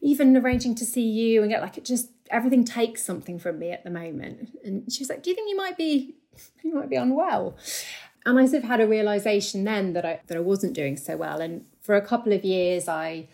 even 0.00 0.36
arranging 0.36 0.74
to 0.76 0.84
see 0.84 1.08
you 1.08 1.42
and 1.42 1.50
get 1.50 1.62
like 1.62 1.78
it 1.78 1.84
just 1.84 2.10
everything 2.30 2.64
takes 2.64 3.04
something 3.04 3.38
from 3.38 3.60
me 3.60 3.70
at 3.70 3.84
the 3.84 3.90
moment. 3.90 4.58
And 4.64 4.92
she 4.92 5.02
was 5.02 5.08
like, 5.08 5.22
Do 5.22 5.30
you 5.30 5.36
think 5.36 5.48
you 5.48 5.56
might 5.56 5.76
be 5.76 6.16
you 6.62 6.74
might 6.74 6.90
be 6.90 6.96
unwell? 6.96 7.56
And 8.26 8.38
I 8.38 8.46
sort 8.46 8.64
of 8.64 8.68
had 8.68 8.80
a 8.80 8.88
realization 8.88 9.64
then 9.64 9.92
that 9.92 10.04
I 10.04 10.20
that 10.26 10.36
I 10.36 10.40
wasn't 10.40 10.74
doing 10.74 10.96
so 10.96 11.16
well. 11.16 11.40
And 11.40 11.64
for 11.80 11.94
a 11.94 12.02
couple 12.02 12.32
of 12.32 12.44
years 12.44 12.88
I 12.88 13.28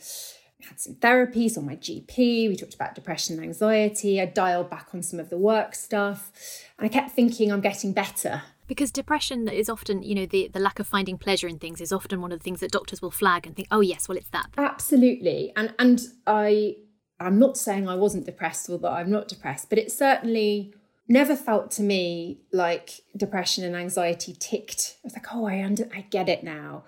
had 0.70 0.80
some 0.80 0.94
therapy, 0.94 1.48
saw 1.48 1.60
my 1.60 1.74
GP, 1.74 2.48
we 2.48 2.54
talked 2.54 2.74
about 2.74 2.94
depression 2.94 3.34
and 3.34 3.44
anxiety. 3.44 4.20
I 4.20 4.26
dialed 4.26 4.70
back 4.70 4.88
on 4.94 5.02
some 5.02 5.18
of 5.18 5.28
the 5.28 5.36
work 5.36 5.74
stuff. 5.74 6.30
And 6.78 6.86
I 6.86 6.88
kept 6.88 7.10
thinking 7.10 7.50
I'm 7.50 7.60
getting 7.60 7.92
better. 7.92 8.42
Because 8.68 8.92
depression 8.92 9.48
is 9.48 9.68
often, 9.68 10.04
you 10.04 10.14
know, 10.14 10.26
the, 10.26 10.46
the 10.46 10.60
lack 10.60 10.78
of 10.78 10.86
finding 10.86 11.18
pleasure 11.18 11.48
in 11.48 11.58
things 11.58 11.80
is 11.80 11.92
often 11.92 12.22
one 12.22 12.30
of 12.30 12.38
the 12.38 12.44
things 12.44 12.60
that 12.60 12.70
doctors 12.70 13.02
will 13.02 13.10
flag 13.10 13.48
and 13.48 13.56
think, 13.56 13.66
oh 13.72 13.80
yes, 13.80 14.08
well 14.08 14.16
it's 14.16 14.30
that. 14.30 14.46
Absolutely. 14.56 15.52
And 15.56 15.74
and 15.80 16.02
I 16.24 16.76
I'm 17.18 17.40
not 17.40 17.58
saying 17.58 17.88
I 17.88 17.96
wasn't 17.96 18.26
depressed 18.26 18.70
or 18.70 18.78
that 18.78 18.92
I'm 18.92 19.10
not 19.10 19.26
depressed, 19.26 19.70
but 19.70 19.78
it 19.78 19.90
certainly 19.90 20.72
never 21.08 21.34
felt 21.34 21.72
to 21.72 21.82
me 21.82 22.42
like 22.52 23.00
depression 23.16 23.64
and 23.64 23.74
anxiety 23.74 24.36
ticked. 24.38 24.98
I 24.98 25.08
was 25.08 25.14
like, 25.14 25.34
oh, 25.34 25.46
I 25.46 25.64
under 25.64 25.88
I 25.92 26.02
get 26.02 26.28
it 26.28 26.44
now. 26.44 26.84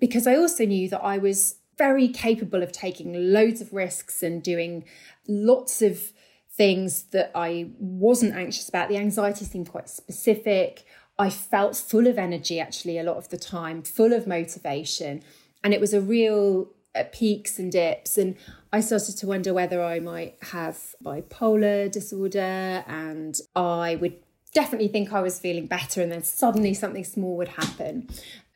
Because 0.00 0.26
I 0.26 0.36
also 0.36 0.64
knew 0.64 0.88
that 0.88 1.02
I 1.02 1.18
was 1.18 1.56
very 1.82 2.06
capable 2.06 2.62
of 2.62 2.70
taking 2.70 3.12
loads 3.32 3.60
of 3.60 3.72
risks 3.72 4.22
and 4.22 4.40
doing 4.40 4.84
lots 5.26 5.82
of 5.82 6.12
things 6.48 7.04
that 7.10 7.32
I 7.34 7.70
wasn't 7.80 8.36
anxious 8.36 8.68
about. 8.68 8.88
The 8.88 8.98
anxiety 8.98 9.44
seemed 9.44 9.68
quite 9.68 9.88
specific. 9.88 10.84
I 11.18 11.28
felt 11.28 11.74
full 11.74 12.06
of 12.06 12.18
energy 12.18 12.60
actually 12.60 12.98
a 12.98 13.02
lot 13.02 13.16
of 13.16 13.30
the 13.30 13.36
time, 13.36 13.82
full 13.82 14.12
of 14.12 14.28
motivation. 14.28 15.22
And 15.64 15.74
it 15.74 15.80
was 15.80 15.92
a 15.92 16.00
real 16.00 16.68
uh, 16.94 17.02
peaks 17.10 17.58
and 17.58 17.72
dips. 17.72 18.16
And 18.16 18.36
I 18.72 18.78
started 18.80 19.16
to 19.16 19.26
wonder 19.26 19.52
whether 19.52 19.82
I 19.82 19.98
might 19.98 20.36
have 20.52 20.94
bipolar 21.04 21.90
disorder. 21.90 22.84
And 22.86 23.36
I 23.56 23.96
would 23.96 24.18
definitely 24.54 24.86
think 24.86 25.12
I 25.12 25.20
was 25.20 25.40
feeling 25.40 25.66
better. 25.66 26.00
And 26.00 26.12
then 26.12 26.22
suddenly 26.22 26.74
something 26.74 27.02
small 27.02 27.36
would 27.38 27.48
happen. 27.48 28.08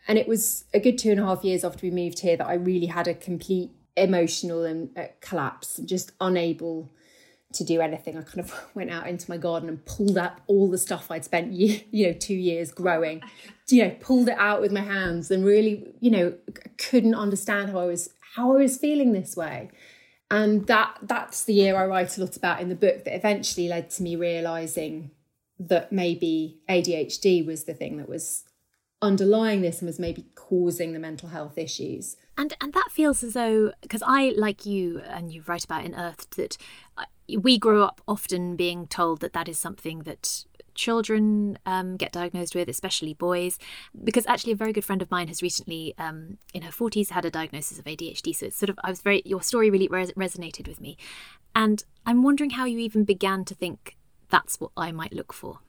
And 0.09 0.19
it 0.19 0.29
was 0.29 0.65
a 0.73 0.81
good 0.81 0.99
two 0.99 1.11
and 1.11 1.21
a 1.21 1.25
half 1.25 1.45
years 1.45 1.65
after 1.65 1.87
we 1.87 1.91
moved 1.91 2.21
here 2.21 2.37
that 2.37 2.47
I 2.47 2.55
really 2.55 2.87
had 2.87 3.09
a 3.09 3.15
complete 3.15 3.71
emotional 3.97 4.65
and 4.65 4.97
uh, 4.97 5.07
collapse, 5.21 5.81
just 5.85 6.13
unable 6.21 6.93
to 7.55 7.65
do 7.65 7.81
anything. 7.81 8.17
I 8.17 8.23
kind 8.23 8.41
of 8.41 8.55
went 8.75 8.91
out 8.91 9.07
into 9.07 9.31
my 9.31 9.37
garden 9.37 9.69
and 9.69 9.85
pulled 9.85 10.19
up 10.19 10.41
all 10.47 10.71
the 10.71 10.79
stuff 10.79 11.11
I'd 11.11 11.25
spent, 11.25 11.53
you 11.53 12.07
know, 12.07 12.13
two 12.13 12.35
years 12.35 12.71
growing, 12.71 13.23
you 13.69 13.85
know, 13.85 13.97
pulled 14.01 14.29
it 14.29 14.39
out 14.39 14.61
with 14.61 14.73
my 14.73 14.81
hands 14.81 15.31
and 15.31 15.45
really, 15.45 15.95
you 16.01 16.11
know, 16.11 16.35
couldn't 16.79 17.15
understand 17.15 17.71
how 17.71 17.81
I 17.81 17.87
was 17.87 18.11
how 18.35 18.55
I 18.55 18.59
was 18.59 18.77
feeling 18.77 19.13
this 19.13 19.37
way. 19.37 19.71
And 20.31 20.67
that 20.67 20.99
that's 21.03 21.45
the 21.45 21.55
year 21.55 21.77
I 21.77 21.87
write 21.87 22.19
a 22.19 22.21
lot 22.21 22.37
about 22.37 22.61
in 22.61 22.69
the 22.69 22.75
book 22.75 23.05
that 23.05 23.15
eventually 23.15 23.69
led 23.69 23.91
to 23.91 24.03
me 24.03 24.17
realizing 24.17 25.13
that 25.59 25.91
maybe 25.91 26.61
ADHD 26.69 27.47
was 27.47 27.65
the 27.65 27.73
thing 27.73 27.97
that 27.97 28.09
was 28.09 28.45
underlying 29.03 29.61
this 29.61 29.81
and 29.81 29.87
was 29.87 29.99
maybe 29.99 30.27
causing 30.35 30.93
the 30.93 30.99
mental 30.99 31.29
health 31.29 31.59
issues. 31.59 32.17
And 32.39 32.55
and 32.61 32.73
that 32.73 32.89
feels 32.91 33.23
as 33.23 33.35
though 33.35 33.73
because 33.83 34.03
I 34.07 34.35
like 34.37 34.67
you 34.67 35.01
and 35.07 35.33
you 35.33 35.43
write 35.47 35.65
about 35.65 35.85
in 35.85 35.95
Earthed 35.95 36.37
that 36.37 36.57
uh, 36.97 37.05
we 37.41 37.59
grow 37.59 37.83
up 37.83 38.01
often 38.07 38.57
being 38.57 38.87
told 38.87 39.21
that 39.21 39.33
that 39.33 39.49
is 39.49 39.59
something 39.59 40.01
that 40.01 40.45
children 40.77 41.59
um, 41.67 41.97
get 41.97 42.13
diagnosed 42.13 42.55
with, 42.55 42.69
especially 42.69 43.15
boys. 43.15 43.59
Because 44.05 44.27
actually, 44.27 44.53
a 44.53 44.57
very 44.57 44.73
good 44.73 44.85
friend 44.85 45.03
of 45.03 45.11
mine 45.11 45.29
has 45.29 45.43
recently, 45.43 45.95
um, 45.99 46.39
in 46.55 46.63
her 46.63 46.71
40s, 46.71 47.11
had 47.11 47.25
a 47.25 47.31
diagnosis 47.31 47.79
of 47.79 47.87
ADHD. 47.87 48.37
So 48.37 48.47
it's 48.47 48.57
sort 48.57 48.71
of, 48.71 48.79
I 48.85 48.91
was 48.91 49.01
very, 49.01 49.23
your 49.25 49.43
story 49.43 49.71
really 49.71 49.89
res- 49.89 50.13
resonated 50.13 50.69
with 50.69 50.81
me. 50.81 50.97
And 51.55 51.83
I'm 52.05 52.23
wondering 52.23 52.51
how 52.51 52.67
you 52.67 52.79
even 52.79 53.05
began 53.05 53.45
to 53.47 53.55
think 53.55 53.97
that's 54.29 54.61
what 54.61 54.71
I 54.77 54.93
might 54.93 55.13
look 55.13 55.33
for. 55.33 55.61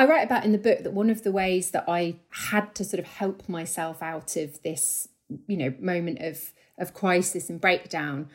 I 0.00 0.06
write 0.06 0.24
about 0.24 0.46
in 0.46 0.52
the 0.52 0.58
book 0.58 0.82
that 0.82 0.94
one 0.94 1.10
of 1.10 1.24
the 1.24 1.30
ways 1.30 1.72
that 1.72 1.84
I 1.86 2.16
had 2.30 2.74
to 2.76 2.84
sort 2.84 3.00
of 3.00 3.06
help 3.06 3.46
myself 3.50 4.02
out 4.02 4.34
of 4.34 4.62
this 4.62 5.08
you 5.46 5.58
know 5.58 5.74
moment 5.78 6.20
of 6.22 6.52
of 6.78 6.94
crisis 6.94 7.50
and 7.50 7.60
breakdown. 7.60 8.30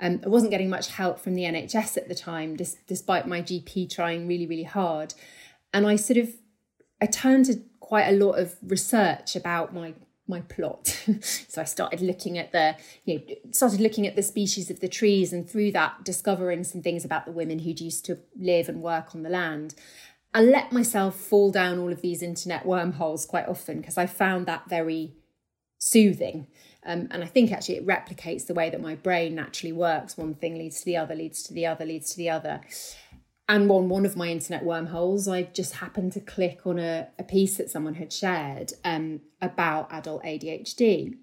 Um, 0.00 0.20
I 0.24 0.28
wasn't 0.28 0.52
getting 0.52 0.70
much 0.70 0.92
help 0.92 1.18
from 1.18 1.34
the 1.34 1.42
NHS 1.42 1.96
at 1.96 2.08
the 2.08 2.14
time, 2.14 2.54
dis- 2.54 2.76
despite 2.86 3.26
my 3.26 3.42
GP 3.42 3.90
trying 3.90 4.28
really, 4.28 4.46
really 4.46 4.62
hard. 4.62 5.14
And 5.74 5.88
I 5.88 5.96
sort 5.96 6.18
of 6.18 6.34
I 7.02 7.06
turned 7.06 7.46
to 7.46 7.62
quite 7.80 8.06
a 8.06 8.12
lot 8.12 8.38
of 8.38 8.54
research 8.62 9.34
about 9.34 9.74
my 9.74 9.94
my 10.28 10.42
plot. 10.42 10.86
so 11.20 11.60
I 11.60 11.64
started 11.64 12.00
looking 12.00 12.38
at 12.38 12.52
the 12.52 12.76
you 13.04 13.18
know 13.18 13.34
started 13.50 13.80
looking 13.80 14.06
at 14.06 14.14
the 14.14 14.22
species 14.22 14.70
of 14.70 14.78
the 14.78 14.88
trees, 14.88 15.32
and 15.32 15.50
through 15.50 15.72
that 15.72 16.04
discovering 16.04 16.62
some 16.62 16.80
things 16.80 17.04
about 17.04 17.24
the 17.24 17.32
women 17.32 17.58
who'd 17.58 17.80
used 17.80 18.04
to 18.04 18.18
live 18.38 18.68
and 18.68 18.82
work 18.82 19.16
on 19.16 19.24
the 19.24 19.30
land. 19.30 19.74
I 20.34 20.42
let 20.42 20.72
myself 20.72 21.18
fall 21.18 21.50
down 21.50 21.78
all 21.78 21.92
of 21.92 22.02
these 22.02 22.22
internet 22.22 22.66
wormholes 22.66 23.24
quite 23.26 23.48
often 23.48 23.80
because 23.80 23.98
I 23.98 24.06
found 24.06 24.46
that 24.46 24.68
very 24.68 25.14
soothing. 25.78 26.48
Um, 26.84 27.08
and 27.10 27.22
I 27.22 27.26
think 27.26 27.50
actually 27.50 27.76
it 27.76 27.86
replicates 27.86 28.46
the 28.46 28.54
way 28.54 28.70
that 28.70 28.80
my 28.80 28.94
brain 28.94 29.34
naturally 29.34 29.72
works. 29.72 30.16
One 30.16 30.34
thing 30.34 30.56
leads 30.56 30.80
to 30.80 30.84
the 30.84 30.96
other, 30.96 31.14
leads 31.14 31.42
to 31.44 31.54
the 31.54 31.66
other, 31.66 31.84
leads 31.84 32.10
to 32.10 32.16
the 32.16 32.30
other. 32.30 32.60
And 33.48 33.70
on 33.70 33.88
one 33.88 34.04
of 34.04 34.16
my 34.16 34.28
internet 34.28 34.64
wormholes, 34.64 35.26
I 35.26 35.44
just 35.44 35.76
happened 35.76 36.12
to 36.12 36.20
click 36.20 36.66
on 36.66 36.78
a, 36.78 37.08
a 37.18 37.24
piece 37.24 37.56
that 37.56 37.70
someone 37.70 37.94
had 37.94 38.12
shared 38.12 38.72
um, 38.84 39.20
about 39.40 39.92
adult 39.92 40.22
ADHD. 40.22 41.14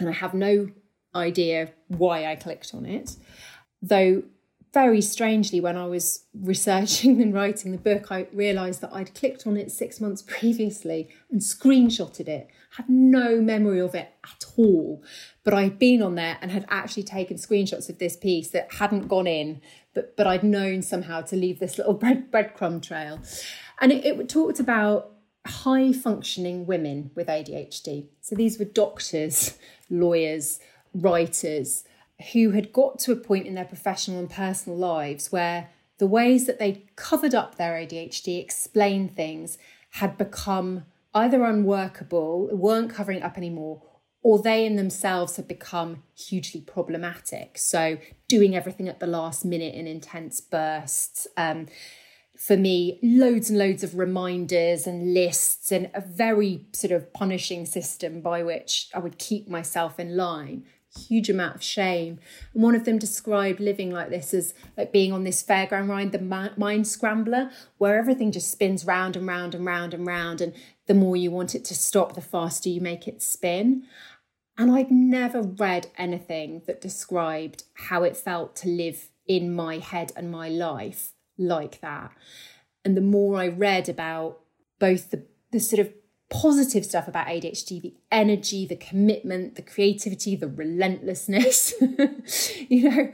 And 0.00 0.08
I 0.08 0.12
have 0.12 0.32
no 0.32 0.70
idea 1.14 1.72
why 1.88 2.24
I 2.24 2.36
clicked 2.36 2.74
on 2.74 2.86
it. 2.86 3.16
Though 3.82 4.22
very 4.72 5.00
strangely, 5.00 5.60
when 5.60 5.76
I 5.76 5.86
was 5.86 6.24
researching 6.34 7.22
and 7.22 7.32
writing 7.32 7.72
the 7.72 7.78
book, 7.78 8.10
I 8.10 8.26
realised 8.32 8.80
that 8.82 8.92
I'd 8.92 9.14
clicked 9.14 9.46
on 9.46 9.56
it 9.56 9.70
six 9.70 10.00
months 10.00 10.22
previously 10.26 11.08
and 11.30 11.40
screenshotted 11.40 12.28
it. 12.28 12.48
Had 12.76 12.88
no 12.88 13.40
memory 13.40 13.80
of 13.80 13.94
it 13.94 14.10
at 14.24 14.44
all, 14.56 15.02
but 15.42 15.54
I'd 15.54 15.78
been 15.78 16.02
on 16.02 16.16
there 16.16 16.38
and 16.42 16.50
had 16.50 16.66
actually 16.68 17.04
taken 17.04 17.36
screenshots 17.36 17.88
of 17.88 17.98
this 17.98 18.16
piece 18.16 18.50
that 18.50 18.74
hadn't 18.74 19.08
gone 19.08 19.26
in, 19.26 19.62
but 19.94 20.16
but 20.16 20.26
I'd 20.26 20.44
known 20.44 20.82
somehow 20.82 21.22
to 21.22 21.36
leave 21.36 21.60
this 21.60 21.78
little 21.78 21.94
bread 22.02 22.30
breadcrumb 22.30 22.82
trail, 22.82 23.20
and 23.80 23.90
it, 23.90 24.04
it 24.04 24.28
talked 24.28 24.60
about 24.60 25.12
high 25.46 25.92
functioning 25.92 26.66
women 26.66 27.10
with 27.14 27.26
ADHD. 27.26 28.08
So 28.20 28.34
these 28.34 28.58
were 28.58 28.66
doctors, 28.66 29.56
lawyers, 29.88 30.60
writers 30.92 31.84
who 32.32 32.50
had 32.50 32.72
got 32.72 32.98
to 33.00 33.12
a 33.12 33.16
point 33.16 33.46
in 33.46 33.54
their 33.54 33.64
professional 33.64 34.18
and 34.18 34.30
personal 34.30 34.78
lives 34.78 35.30
where 35.30 35.70
the 35.98 36.06
ways 36.06 36.46
that 36.46 36.58
they 36.58 36.84
covered 36.96 37.34
up 37.34 37.56
their 37.56 37.74
ADHD, 37.74 38.40
explained 38.40 39.14
things, 39.14 39.58
had 39.92 40.18
become 40.18 40.84
either 41.14 41.44
unworkable, 41.44 42.48
weren't 42.52 42.90
covering 42.90 43.22
up 43.22 43.36
anymore, 43.36 43.82
or 44.22 44.40
they 44.40 44.66
in 44.66 44.76
themselves 44.76 45.36
had 45.36 45.48
become 45.48 46.02
hugely 46.16 46.60
problematic. 46.60 47.58
So, 47.58 47.98
doing 48.26 48.54
everything 48.54 48.88
at 48.88 49.00
the 49.00 49.06
last 49.06 49.44
minute 49.44 49.74
in 49.74 49.86
intense 49.86 50.40
bursts. 50.40 51.26
Um, 51.36 51.66
for 52.36 52.56
me, 52.56 53.00
loads 53.02 53.50
and 53.50 53.58
loads 53.58 53.82
of 53.82 53.98
reminders 53.98 54.86
and 54.86 55.12
lists, 55.12 55.72
and 55.72 55.90
a 55.92 56.00
very 56.00 56.66
sort 56.72 56.92
of 56.92 57.12
punishing 57.12 57.66
system 57.66 58.20
by 58.20 58.44
which 58.44 58.88
I 58.94 59.00
would 59.00 59.18
keep 59.18 59.48
myself 59.48 59.98
in 59.98 60.16
line 60.16 60.64
huge 60.98 61.30
amount 61.30 61.54
of 61.54 61.62
shame. 61.62 62.18
And 62.52 62.62
one 62.62 62.74
of 62.74 62.84
them 62.84 62.98
described 62.98 63.60
living 63.60 63.90
like 63.90 64.10
this 64.10 64.34
as 64.34 64.54
like 64.76 64.92
being 64.92 65.12
on 65.12 65.24
this 65.24 65.42
fairground 65.42 65.88
ride, 65.88 66.12
the 66.12 66.52
mind 66.56 66.86
scrambler, 66.86 67.50
where 67.78 67.98
everything 67.98 68.32
just 68.32 68.50
spins 68.50 68.84
round 68.84 69.16
and 69.16 69.26
round 69.26 69.54
and 69.54 69.64
round 69.64 69.94
and 69.94 70.06
round. 70.06 70.40
And 70.40 70.54
the 70.86 70.94
more 70.94 71.16
you 71.16 71.30
want 71.30 71.54
it 71.54 71.64
to 71.66 71.74
stop, 71.74 72.14
the 72.14 72.20
faster 72.20 72.68
you 72.68 72.80
make 72.80 73.06
it 73.06 73.22
spin. 73.22 73.84
And 74.56 74.72
I'd 74.72 74.90
never 74.90 75.42
read 75.42 75.86
anything 75.96 76.62
that 76.66 76.80
described 76.80 77.64
how 77.74 78.02
it 78.02 78.16
felt 78.16 78.56
to 78.56 78.68
live 78.68 79.10
in 79.26 79.54
my 79.54 79.78
head 79.78 80.12
and 80.16 80.32
my 80.32 80.48
life 80.48 81.12
like 81.38 81.80
that. 81.80 82.10
And 82.84 82.96
the 82.96 83.02
more 83.02 83.36
I 83.36 83.48
read 83.48 83.88
about 83.88 84.40
both 84.78 85.10
the, 85.10 85.24
the 85.52 85.60
sort 85.60 85.80
of 85.80 85.92
positive 86.30 86.84
stuff 86.84 87.08
about 87.08 87.26
ADHD 87.26 87.80
the 87.80 87.94
energy, 88.12 88.66
the 88.66 88.76
commitment, 88.76 89.54
the 89.54 89.62
creativity, 89.62 90.36
the 90.36 90.48
relentlessness, 90.48 91.74
you 92.68 92.90
know. 92.90 93.12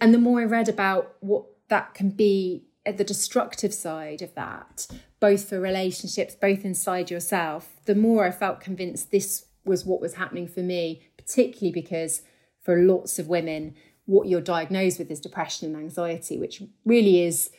And 0.00 0.14
the 0.14 0.18
more 0.18 0.40
I 0.40 0.44
read 0.44 0.68
about 0.68 1.16
what 1.20 1.44
that 1.68 1.94
can 1.94 2.10
be 2.10 2.64
at 2.86 2.96
the 2.96 3.04
destructive 3.04 3.74
side 3.74 4.22
of 4.22 4.34
that, 4.34 4.86
both 5.20 5.48
for 5.48 5.60
relationships, 5.60 6.34
both 6.34 6.64
inside 6.64 7.10
yourself, 7.10 7.76
the 7.84 7.94
more 7.94 8.24
I 8.24 8.30
felt 8.30 8.60
convinced 8.60 9.10
this 9.10 9.46
was 9.64 9.84
what 9.84 10.00
was 10.00 10.14
happening 10.14 10.48
for 10.48 10.60
me, 10.60 11.02
particularly 11.18 11.72
because 11.72 12.22
for 12.62 12.78
lots 12.78 13.18
of 13.18 13.28
women, 13.28 13.74
what 14.06 14.28
you're 14.28 14.40
diagnosed 14.40 14.98
with 14.98 15.10
is 15.10 15.20
depression 15.20 15.68
and 15.68 15.76
anxiety, 15.76 16.38
which 16.38 16.62
really 16.86 17.22
is 17.22 17.50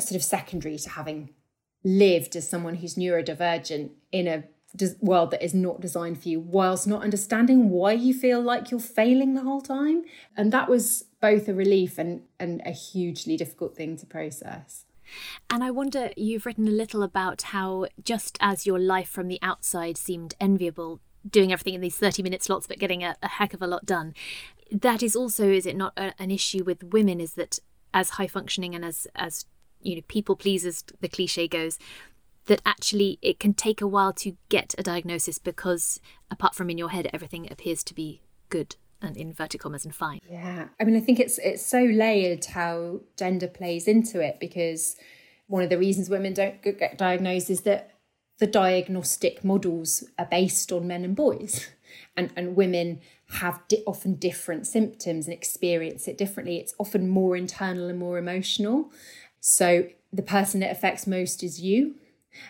sort 0.00 0.16
of 0.16 0.24
secondary 0.24 0.78
to 0.78 0.90
having 0.90 1.30
lived 1.86 2.34
as 2.34 2.48
someone 2.48 2.74
who's 2.74 2.96
neurodivergent 2.96 3.90
in 4.10 4.26
a 4.26 4.42
world 5.00 5.30
that 5.30 5.42
is 5.42 5.54
not 5.54 5.80
designed 5.80 6.20
for 6.20 6.28
you, 6.28 6.40
whilst 6.40 6.86
not 6.86 7.02
understanding 7.02 7.70
why 7.70 7.92
you 7.92 8.12
feel 8.12 8.42
like 8.42 8.70
you're 8.70 8.80
failing 8.80 9.34
the 9.34 9.42
whole 9.42 9.60
time. 9.60 10.02
And 10.36 10.52
that 10.52 10.68
was 10.68 11.04
both 11.20 11.48
a 11.48 11.54
relief 11.54 11.96
and, 11.96 12.22
and 12.40 12.60
a 12.66 12.72
hugely 12.72 13.36
difficult 13.36 13.76
thing 13.76 13.96
to 13.98 14.06
process. 14.06 14.84
And 15.48 15.62
I 15.62 15.70
wonder, 15.70 16.10
you've 16.16 16.44
written 16.44 16.66
a 16.66 16.72
little 16.72 17.04
about 17.04 17.42
how 17.42 17.86
just 18.02 18.36
as 18.40 18.66
your 18.66 18.80
life 18.80 19.08
from 19.08 19.28
the 19.28 19.38
outside 19.40 19.96
seemed 19.96 20.34
enviable, 20.40 21.00
doing 21.28 21.52
everything 21.52 21.74
in 21.74 21.80
these 21.80 21.96
30 21.96 22.24
minute 22.24 22.42
slots, 22.42 22.66
but 22.66 22.80
getting 22.80 23.04
a, 23.04 23.14
a 23.22 23.28
heck 23.28 23.54
of 23.54 23.62
a 23.62 23.66
lot 23.68 23.86
done, 23.86 24.12
that 24.72 25.04
is 25.04 25.14
also, 25.14 25.48
is 25.48 25.64
it 25.64 25.76
not 25.76 25.92
a, 25.96 26.12
an 26.18 26.32
issue 26.32 26.64
with 26.64 26.82
women? 26.82 27.20
Is 27.20 27.34
that 27.34 27.60
as 27.94 28.10
high 28.10 28.26
functioning 28.26 28.74
and 28.74 28.84
as, 28.84 29.06
as 29.14 29.46
you 29.86 29.96
know 29.96 30.02
people 30.08 30.36
pleasers 30.36 30.84
the 31.00 31.08
cliche 31.08 31.46
goes 31.48 31.78
that 32.46 32.62
actually 32.64 33.18
it 33.22 33.40
can 33.40 33.52
take 33.54 33.80
a 33.80 33.86
while 33.86 34.12
to 34.12 34.36
get 34.48 34.74
a 34.78 34.82
diagnosis 34.82 35.38
because 35.38 36.00
apart 36.30 36.54
from 36.54 36.70
in 36.70 36.78
your 36.78 36.90
head 36.90 37.08
everything 37.12 37.50
appears 37.50 37.82
to 37.84 37.94
be 37.94 38.20
good 38.48 38.76
and 39.02 39.16
inverted 39.16 39.60
commas 39.60 39.84
and 39.84 39.94
fine. 39.94 40.20
Yeah. 40.28 40.68
I 40.80 40.84
mean 40.84 40.96
i 40.96 41.00
think 41.00 41.20
it's 41.20 41.38
it's 41.38 41.64
so 41.64 41.80
layered 41.82 42.44
how 42.46 43.00
gender 43.16 43.48
plays 43.48 43.86
into 43.86 44.20
it 44.20 44.38
because 44.40 44.96
one 45.48 45.62
of 45.62 45.70
the 45.70 45.78
reasons 45.78 46.10
women 46.10 46.34
don't 46.34 46.62
get 46.62 46.98
diagnosed 46.98 47.50
is 47.50 47.60
that 47.62 47.96
the 48.38 48.46
diagnostic 48.46 49.44
models 49.44 50.04
are 50.18 50.26
based 50.26 50.72
on 50.72 50.86
men 50.86 51.04
and 51.04 51.16
boys. 51.16 51.68
And 52.18 52.30
and 52.36 52.56
women 52.56 53.00
have 53.40 53.60
di- 53.68 53.82
often 53.86 54.14
different 54.16 54.66
symptoms 54.66 55.26
and 55.26 55.34
experience 55.34 56.08
it 56.08 56.18
differently. 56.18 56.56
It's 56.58 56.74
often 56.78 57.08
more 57.08 57.36
internal 57.36 57.88
and 57.88 57.98
more 57.98 58.18
emotional 58.18 58.90
so 59.48 59.86
the 60.12 60.22
person 60.22 60.60
it 60.60 60.72
affects 60.72 61.06
most 61.06 61.44
is 61.44 61.60
you. 61.60 61.94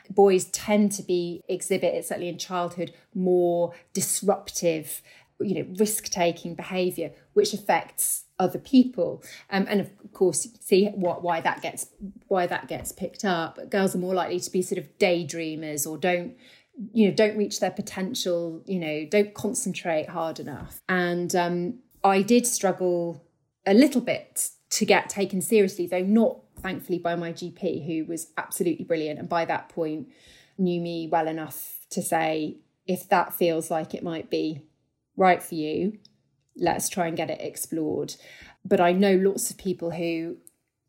Boys 0.08 0.46
tend 0.46 0.92
to 0.92 1.02
be 1.02 1.42
exhibit, 1.46 2.06
certainly 2.06 2.30
in 2.30 2.38
childhood, 2.38 2.94
more 3.14 3.74
disruptive, 3.92 5.02
you 5.38 5.54
know, 5.56 5.66
risk-taking 5.78 6.54
behaviour, 6.54 7.12
which 7.34 7.52
affects 7.52 8.24
other 8.38 8.58
people. 8.58 9.22
Um, 9.50 9.66
and 9.68 9.82
of 9.82 9.90
course, 10.14 10.48
see 10.58 10.86
what 10.86 11.22
why 11.22 11.42
that 11.42 11.60
gets 11.60 11.88
why 12.28 12.46
that 12.46 12.66
gets 12.66 12.92
picked 12.92 13.26
up. 13.26 13.58
Girls 13.68 13.94
are 13.94 13.98
more 13.98 14.14
likely 14.14 14.40
to 14.40 14.50
be 14.50 14.62
sort 14.62 14.78
of 14.78 14.96
daydreamers 14.96 15.86
or 15.86 15.98
don't 15.98 16.34
you 16.92 17.08
know 17.08 17.14
don't 17.14 17.36
reach 17.36 17.60
their 17.60 17.70
potential 17.70 18.62
you 18.66 18.78
know 18.78 19.06
don't 19.10 19.32
concentrate 19.32 20.10
hard 20.10 20.38
enough 20.38 20.82
and 20.90 21.34
um, 21.34 21.78
i 22.04 22.20
did 22.20 22.46
struggle 22.46 23.24
a 23.64 23.72
little 23.72 24.02
bit 24.02 24.50
to 24.68 24.84
get 24.84 25.08
taken 25.08 25.40
seriously 25.40 25.86
though 25.86 26.02
not 26.02 26.36
thankfully 26.66 26.98
by 26.98 27.14
my 27.14 27.32
GP, 27.32 27.86
who 27.86 28.10
was 28.10 28.32
absolutely 28.36 28.84
brilliant. 28.84 29.20
And 29.20 29.28
by 29.28 29.44
that 29.44 29.68
point, 29.68 30.08
knew 30.58 30.80
me 30.80 31.08
well 31.10 31.28
enough 31.28 31.78
to 31.90 32.02
say, 32.02 32.56
if 32.86 33.08
that 33.08 33.34
feels 33.34 33.70
like 33.70 33.94
it 33.94 34.02
might 34.02 34.30
be 34.30 34.62
right 35.16 35.40
for 35.42 35.54
you, 35.54 35.98
let's 36.56 36.88
try 36.88 37.06
and 37.06 37.16
get 37.16 37.30
it 37.30 37.40
explored. 37.40 38.16
But 38.64 38.80
I 38.80 38.90
know 38.92 39.14
lots 39.14 39.48
of 39.50 39.58
people 39.58 39.92
who 39.92 40.38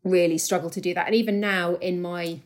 really 0.02 0.38
struggle 0.38 0.70
to 0.70 0.80
do 0.80 0.94
that. 0.94 1.06
And 1.06 1.14
even 1.14 1.38
now, 1.38 1.76
in 1.76 2.02
my, 2.02 2.40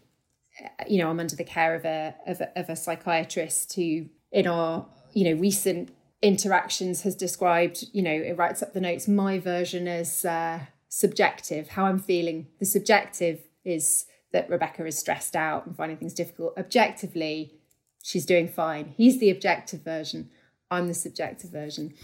you 0.87 0.99
know, 0.99 1.09
I'm 1.09 1.21
under 1.21 1.37
the 1.37 1.45
care 1.45 1.75
of 1.75 1.87
a 1.87 2.15
of 2.27 2.41
a, 2.43 2.59
of 2.59 2.69
a 2.69 2.77
psychiatrist 2.77 3.75
who, 3.75 4.07
in 4.31 4.47
our 4.47 4.87
you 5.15 5.25
know 5.25 5.41
recent 5.41 5.91
interactions 6.21 7.03
has 7.03 7.15
described, 7.15 7.85
you 7.93 8.03
know, 8.03 8.13
it 8.13 8.37
writes 8.37 8.63
up 8.63 8.75
the 8.75 8.81
notes, 8.81 9.09
my 9.09 9.39
version 9.39 9.89
as 9.89 10.25
uh, 10.25 10.61
subjective, 10.95 11.69
how 11.69 11.87
I'm 11.87 11.99
feeling. 11.99 12.49
The 12.59 12.67
subjective 12.67 13.41
is 13.65 14.05
that 14.33 14.51
Rebecca 14.51 14.85
is 14.85 14.99
stressed 14.99 15.35
out 15.35 15.65
and 15.65 15.75
finding 15.75 15.97
things 15.97 16.13
difficult. 16.13 16.53
Objectively, 16.59 17.55
she's 18.03 18.27
doing 18.27 18.47
fine. 18.47 18.93
He's 18.95 19.19
the 19.19 19.31
objective 19.31 19.81
version. 19.81 20.29
I'm 20.71 20.89
the 20.89 20.95
subjective 20.95 21.51
version. 21.51 21.95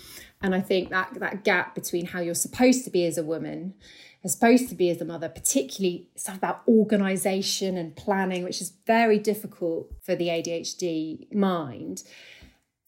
And 0.41 0.55
I 0.55 0.63
think 0.63 0.89
that 0.89 1.13
that 1.21 1.45
gap 1.45 1.75
between 1.75 2.07
how 2.07 2.21
you're 2.21 2.35
supposed 2.35 2.85
to 2.85 2.91
be 2.91 3.05
as 3.05 3.19
a 3.19 3.23
woman, 3.23 3.75
as 4.25 4.33
supposed 4.33 4.71
to 4.71 4.75
be 4.75 4.89
as 4.89 5.03
a 5.03 5.05
mother, 5.05 5.29
particularly 5.29 6.09
stuff 6.17 6.39
about 6.39 6.63
organization 6.67 7.77
and 7.77 7.95
planning, 7.95 8.43
which 8.43 8.63
is 8.63 8.73
very 8.87 9.19
difficult 9.19 9.93
for 10.01 10.15
the 10.15 10.29
ADHD 10.29 11.31
mind. 11.31 12.05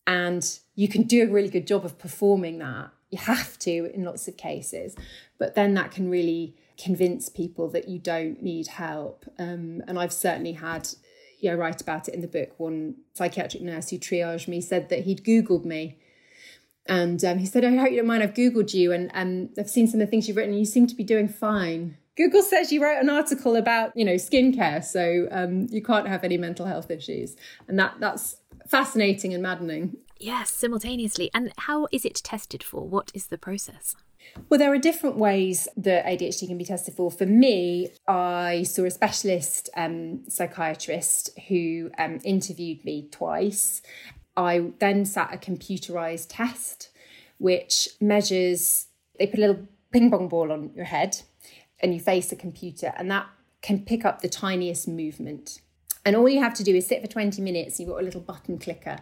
And 0.06 0.58
you 0.74 0.88
can 0.88 1.02
do 1.02 1.24
a 1.24 1.30
really 1.30 1.50
good 1.50 1.66
job 1.66 1.84
of 1.84 1.98
performing 1.98 2.58
that. 2.60 2.90
You 3.10 3.18
have 3.18 3.58
to 3.60 3.90
in 3.92 4.04
lots 4.04 4.28
of 4.28 4.36
cases. 4.36 4.96
But 5.38 5.54
then 5.54 5.74
that 5.74 5.90
can 5.90 6.10
really 6.10 6.54
convince 6.78 7.28
people 7.28 7.68
that 7.70 7.88
you 7.88 7.98
don't 7.98 8.42
need 8.42 8.68
help. 8.68 9.24
Um, 9.38 9.82
and 9.86 9.98
I've 9.98 10.12
certainly 10.12 10.52
had 10.52 10.88
you 11.40 11.50
know, 11.50 11.56
write 11.56 11.80
about 11.80 12.08
it 12.08 12.14
in 12.14 12.20
the 12.20 12.28
book. 12.28 12.58
One 12.58 12.96
psychiatric 13.14 13.62
nurse 13.62 13.90
who 13.90 13.98
triaged 13.98 14.46
me 14.48 14.60
said 14.60 14.88
that 14.90 15.00
he'd 15.00 15.24
Googled 15.24 15.64
me. 15.64 15.98
And 16.86 17.24
um, 17.24 17.38
he 17.38 17.46
said, 17.46 17.64
I 17.64 17.76
hope 17.76 17.90
you 17.90 17.96
don't 17.96 18.06
mind, 18.06 18.22
I've 18.22 18.34
Googled 18.34 18.74
you 18.74 18.92
and 18.92 19.10
um, 19.14 19.50
I've 19.58 19.70
seen 19.70 19.86
some 19.86 20.00
of 20.00 20.06
the 20.06 20.10
things 20.10 20.28
you've 20.28 20.36
written 20.36 20.52
and 20.52 20.58
you 20.58 20.66
seem 20.66 20.86
to 20.86 20.94
be 20.94 21.04
doing 21.04 21.28
fine. 21.28 21.96
Google 22.16 22.42
says 22.42 22.72
you 22.72 22.82
wrote 22.82 23.00
an 23.00 23.08
article 23.08 23.56
about, 23.56 23.96
you 23.96 24.04
know, 24.04 24.14
skincare, 24.14 24.84
so 24.84 25.28
um, 25.30 25.68
you 25.70 25.82
can't 25.82 26.08
have 26.08 26.24
any 26.24 26.36
mental 26.36 26.66
health 26.66 26.90
issues. 26.90 27.36
And 27.68 27.78
that 27.78 27.94
that's 27.98 28.36
fascinating 28.68 29.32
and 29.32 29.42
maddening. 29.42 29.96
Yes, 30.20 30.50
simultaneously. 30.50 31.30
And 31.32 31.50
how 31.56 31.88
is 31.90 32.04
it 32.04 32.16
tested 32.16 32.62
for? 32.62 32.86
What 32.86 33.10
is 33.14 33.28
the 33.28 33.38
process? 33.38 33.96
Well, 34.50 34.58
there 34.58 34.70
are 34.70 34.78
different 34.78 35.16
ways 35.16 35.66
that 35.78 36.04
ADHD 36.04 36.46
can 36.46 36.58
be 36.58 36.64
tested 36.64 36.94
for. 36.94 37.10
For 37.10 37.24
me, 37.24 37.88
I 38.06 38.64
saw 38.64 38.84
a 38.84 38.90
specialist 38.90 39.70
um, 39.76 40.22
psychiatrist 40.28 41.30
who 41.48 41.90
um, 41.98 42.20
interviewed 42.22 42.84
me 42.84 43.08
twice. 43.10 43.80
I 44.36 44.72
then 44.78 45.06
sat 45.06 45.32
a 45.32 45.38
computerized 45.38 46.26
test, 46.28 46.90
which 47.38 47.88
measures, 47.98 48.88
they 49.18 49.26
put 49.26 49.38
a 49.38 49.46
little 49.46 49.66
ping 49.90 50.10
pong 50.10 50.28
ball 50.28 50.52
on 50.52 50.70
your 50.76 50.84
head 50.84 51.22
and 51.82 51.94
you 51.94 52.00
face 52.00 52.30
a 52.30 52.36
computer, 52.36 52.92
and 52.98 53.10
that 53.10 53.26
can 53.62 53.84
pick 53.86 54.04
up 54.04 54.20
the 54.20 54.28
tiniest 54.28 54.86
movement. 54.86 55.62
And 56.04 56.14
all 56.14 56.28
you 56.28 56.40
have 56.40 56.54
to 56.54 56.64
do 56.64 56.74
is 56.74 56.86
sit 56.86 57.00
for 57.00 57.08
20 57.08 57.40
minutes, 57.40 57.80
you've 57.80 57.88
got 57.88 58.00
a 58.00 58.04
little 58.04 58.20
button 58.20 58.58
clicker, 58.58 58.98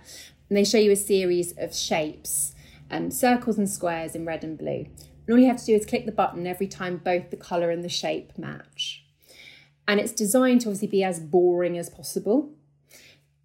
and 0.48 0.56
they 0.56 0.64
show 0.64 0.78
you 0.78 0.92
a 0.92 0.96
series 0.96 1.52
of 1.58 1.74
shapes, 1.74 2.54
um, 2.90 3.10
circles 3.10 3.58
and 3.58 3.68
squares 3.68 4.14
in 4.14 4.24
red 4.24 4.44
and 4.44 4.58
blue. 4.58 4.86
And 5.26 5.34
all 5.34 5.38
you 5.38 5.46
have 5.46 5.58
to 5.58 5.66
do 5.66 5.74
is 5.74 5.84
click 5.84 6.06
the 6.06 6.12
button 6.12 6.46
every 6.46 6.66
time 6.66 6.96
both 6.96 7.30
the 7.30 7.36
colour 7.36 7.70
and 7.70 7.84
the 7.84 7.88
shape 7.88 8.36
match. 8.38 9.04
And 9.86 10.00
it's 10.00 10.12
designed 10.12 10.62
to 10.62 10.68
obviously 10.68 10.88
be 10.88 11.04
as 11.04 11.20
boring 11.20 11.76
as 11.76 11.90
possible. 11.90 12.50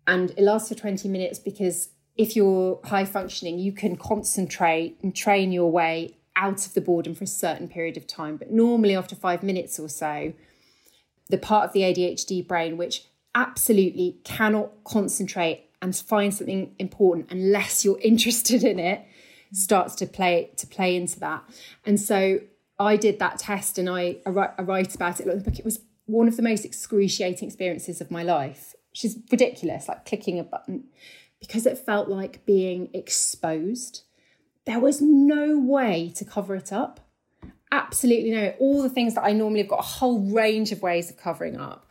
And 0.08 0.32
it 0.32 0.42
lasts 0.42 0.70
for 0.70 0.76
20 0.76 1.08
minutes 1.08 1.40
because 1.40 1.90
if 2.16 2.36
you're 2.36 2.80
high 2.86 3.06
functioning, 3.06 3.60
you 3.60 3.72
can 3.72 3.96
concentrate 3.96 4.98
and 5.02 5.16
train 5.16 5.52
your 5.52 5.72
way 5.72 6.18
out 6.36 6.66
of 6.66 6.74
the 6.74 6.82
boredom 6.82 7.16
for 7.16 7.24
a 7.24 7.28
certain 7.28 7.68
period 7.68 7.98
of 7.98 8.08
time. 8.08 8.38
But 8.38 8.52
normally, 8.52 8.96
after 8.96 9.16
five 9.16 9.44
minutes 9.44 9.80
or 9.80 9.90
so, 9.90 10.34
the 11.30 11.38
part 11.38 11.66
of 11.66 11.74
the 11.74 11.82
ADHD 11.82 12.46
brain 12.46 12.78
which 12.78 13.06
absolutely 13.36 14.20
cannot 14.24 14.72
concentrate 14.84 15.70
and 15.84 15.94
find 15.94 16.34
something 16.34 16.74
important 16.80 17.28
unless 17.30 17.84
you're 17.84 18.00
interested 18.04 18.64
in 18.64 18.80
it 18.80 19.06
starts 19.52 19.94
to 19.94 20.08
play 20.08 20.50
to 20.58 20.66
play 20.66 20.96
into 20.96 21.20
that. 21.20 21.44
And 21.86 22.00
so 22.00 22.40
I 22.80 22.96
did 22.98 23.20
that 23.20 23.38
test 23.38 23.78
and 23.78 23.88
I, 23.88 24.18
I, 24.26 24.30
write, 24.32 24.52
write 24.60 24.96
about 24.96 25.20
it 25.20 25.28
in 25.28 25.38
the 25.38 25.44
book. 25.44 25.60
It 25.60 25.66
was 25.66 25.82
one 26.06 26.28
of 26.28 26.38
the 26.38 26.42
most 26.42 26.66
excruciating 26.66 27.48
experiences 27.48 28.02
of 28.02 28.10
my 28.10 28.24
life, 28.24 28.74
which 28.90 29.06
is 29.06 29.20
ridiculous, 29.32 29.88
like 29.88 30.06
clicking 30.06 30.40
a 30.40 30.44
button, 30.44 30.86
because 31.40 31.68
it 31.68 31.78
felt 31.78 32.08
like 32.08 32.46
being 32.46 32.90
exposed. 32.94 34.04
There 34.66 34.80
was 34.80 35.02
no 35.02 35.60
way 35.60 36.12
to 36.16 36.26
cover 36.26 36.56
it 36.56 36.74
up. 36.74 37.02
Absolutely 37.72 38.32
no. 38.32 38.54
All 38.60 38.82
the 38.82 38.90
things 38.90 39.16
that 39.16 39.24
I 39.24 39.34
normally 39.34 39.62
have 39.62 39.70
got 39.70 39.80
a 39.80 39.84
whole 39.84 40.22
range 40.32 40.72
of 40.72 40.82
ways 40.82 41.12
of 41.12 41.18
covering 41.18 41.60
up. 41.60 41.88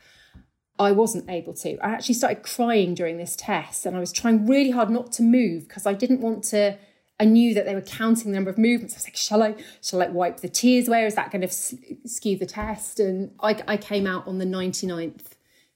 I 0.79 0.93
wasn't 0.93 1.29
able 1.31 1.55
to. 1.55 1.79
I 1.79 1.91
actually 1.91 2.15
started 2.15 2.43
crying 2.43 2.95
during 2.95 3.19
this 3.19 3.37
test 3.37 3.87
and 3.87 3.97
I 3.97 4.01
was 4.01 4.13
trying 4.13 4.47
really 4.47 4.71
hard 4.71 4.91
not 4.91 5.13
to 5.13 5.23
move 5.23 5.69
because 5.69 5.87
I 5.87 5.93
didn't 5.93 6.21
want 6.21 6.45
to 6.45 6.79
I 7.23 7.25
knew 7.25 7.55
that 7.55 7.67
they 7.67 7.75
were 7.77 7.83
counting 7.83 8.33
the 8.33 8.35
number 8.35 8.51
of 8.51 8.59
movements. 8.59 8.95
I 8.95 8.97
was 8.97 9.05
like, 9.05 9.17
shall 9.17 9.45
I, 9.45 9.55
shall 9.81 10.03
I 10.03 10.09
wipe 10.09 10.41
the 10.41 10.49
tears 10.49 10.89
away? 10.89 11.07
Is 11.07 11.15
that 11.15 11.31
going 11.31 11.43
to 11.43 11.49
skew 11.49 12.37
the 12.37 12.47
test? 12.47 12.99
And 12.99 13.31
I, 13.39 13.63
I 13.69 13.77
came 13.77 14.09
out 14.09 14.27
on 14.27 14.39
the 14.39 14.45
99th 14.45 15.27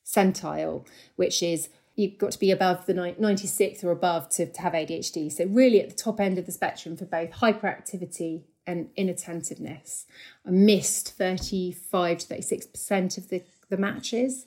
centile, 0.04 0.84
which 1.14 1.44
is 1.44 1.68
you've 1.94 2.18
got 2.18 2.32
to 2.32 2.38
be 2.40 2.50
above 2.50 2.86
the 2.86 2.94
96th 2.94 3.84
or 3.84 3.92
above 3.92 4.28
to, 4.30 4.46
to 4.46 4.60
have 4.60 4.72
ADHD. 4.72 5.30
So 5.30 5.44
really 5.44 5.80
at 5.80 5.88
the 5.88 5.94
top 5.94 6.20
end 6.20 6.36
of 6.36 6.46
the 6.46 6.52
spectrum 6.52 6.96
for 6.96 7.04
both 7.04 7.30
hyperactivity 7.30 8.42
and 8.66 8.88
inattentiveness. 8.96 10.06
I 10.44 10.50
missed 10.50 11.12
35 11.16 12.18
to 12.18 12.26
36% 12.26 13.18
of 13.18 13.28
the, 13.28 13.44
the 13.70 13.76
matches. 13.76 14.46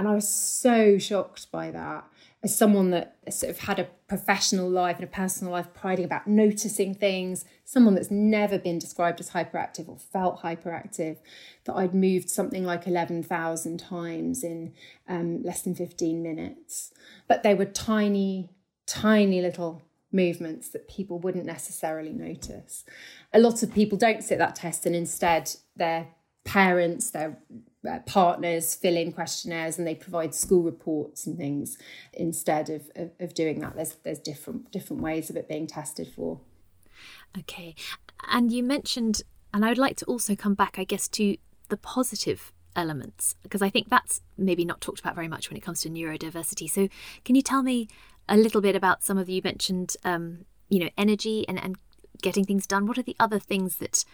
And 0.00 0.08
I 0.08 0.14
was 0.14 0.26
so 0.26 0.96
shocked 0.96 1.52
by 1.52 1.70
that 1.72 2.08
as 2.42 2.56
someone 2.56 2.90
that 2.92 3.18
sort 3.28 3.50
of 3.50 3.58
had 3.58 3.78
a 3.78 3.88
professional 4.08 4.66
life 4.66 4.96
and 4.96 5.04
a 5.04 5.06
personal 5.06 5.52
life 5.52 5.74
priding 5.74 6.06
about 6.06 6.26
noticing 6.26 6.94
things, 6.94 7.44
someone 7.66 7.94
that's 7.94 8.10
never 8.10 8.58
been 8.58 8.78
described 8.78 9.20
as 9.20 9.32
hyperactive 9.32 9.90
or 9.90 9.98
felt 9.98 10.40
hyperactive, 10.40 11.18
that 11.64 11.74
I'd 11.74 11.94
moved 11.94 12.30
something 12.30 12.64
like 12.64 12.86
11,000 12.86 13.78
times 13.78 14.42
in 14.42 14.72
um, 15.06 15.42
less 15.42 15.60
than 15.60 15.74
15 15.74 16.22
minutes. 16.22 16.94
But 17.28 17.42
they 17.42 17.54
were 17.54 17.66
tiny, 17.66 18.48
tiny 18.86 19.42
little 19.42 19.82
movements 20.10 20.70
that 20.70 20.88
people 20.88 21.18
wouldn't 21.18 21.44
necessarily 21.44 22.14
notice. 22.14 22.86
A 23.34 23.38
lot 23.38 23.62
of 23.62 23.74
people 23.74 23.98
don't 23.98 24.24
sit 24.24 24.38
that 24.38 24.56
test 24.56 24.86
and 24.86 24.96
instead 24.96 25.56
their 25.76 26.06
parents, 26.44 27.10
their 27.10 27.36
partners 28.06 28.74
fill 28.74 28.96
in 28.96 29.12
questionnaires 29.12 29.78
and 29.78 29.86
they 29.86 29.94
provide 29.94 30.34
school 30.34 30.62
reports 30.62 31.26
and 31.26 31.36
things 31.36 31.78
instead 32.12 32.68
of, 32.68 32.90
of, 32.94 33.10
of 33.18 33.34
doing 33.34 33.60
that. 33.60 33.74
There's 33.74 33.94
there's 34.04 34.18
different 34.18 34.70
different 34.70 35.02
ways 35.02 35.30
of 35.30 35.36
it 35.36 35.48
being 35.48 35.66
tested 35.66 36.08
for. 36.08 36.40
Okay, 37.38 37.74
and 38.28 38.52
you 38.52 38.62
mentioned, 38.62 39.22
and 39.54 39.64
I 39.64 39.68
would 39.68 39.78
like 39.78 39.96
to 39.98 40.04
also 40.06 40.34
come 40.34 40.54
back, 40.54 40.78
I 40.78 40.84
guess, 40.84 41.08
to 41.08 41.36
the 41.68 41.76
positive 41.76 42.52
elements 42.76 43.34
because 43.42 43.62
I 43.62 43.70
think 43.70 43.88
that's 43.88 44.20
maybe 44.36 44.64
not 44.64 44.80
talked 44.80 45.00
about 45.00 45.14
very 45.14 45.28
much 45.28 45.50
when 45.50 45.56
it 45.56 45.62
comes 45.62 45.80
to 45.82 45.90
neurodiversity. 45.90 46.68
So, 46.68 46.88
can 47.24 47.34
you 47.34 47.42
tell 47.42 47.62
me 47.62 47.88
a 48.28 48.36
little 48.36 48.60
bit 48.60 48.76
about 48.76 49.02
some 49.02 49.18
of 49.18 49.26
the, 49.26 49.34
you 49.34 49.40
mentioned, 49.42 49.96
um, 50.04 50.44
you 50.68 50.78
know, 50.80 50.90
energy 50.96 51.46
and 51.48 51.62
and 51.62 51.76
getting 52.20 52.44
things 52.44 52.66
done. 52.66 52.86
What 52.86 52.98
are 52.98 53.02
the 53.02 53.16
other 53.18 53.38
things 53.38 53.76
that 53.76 54.04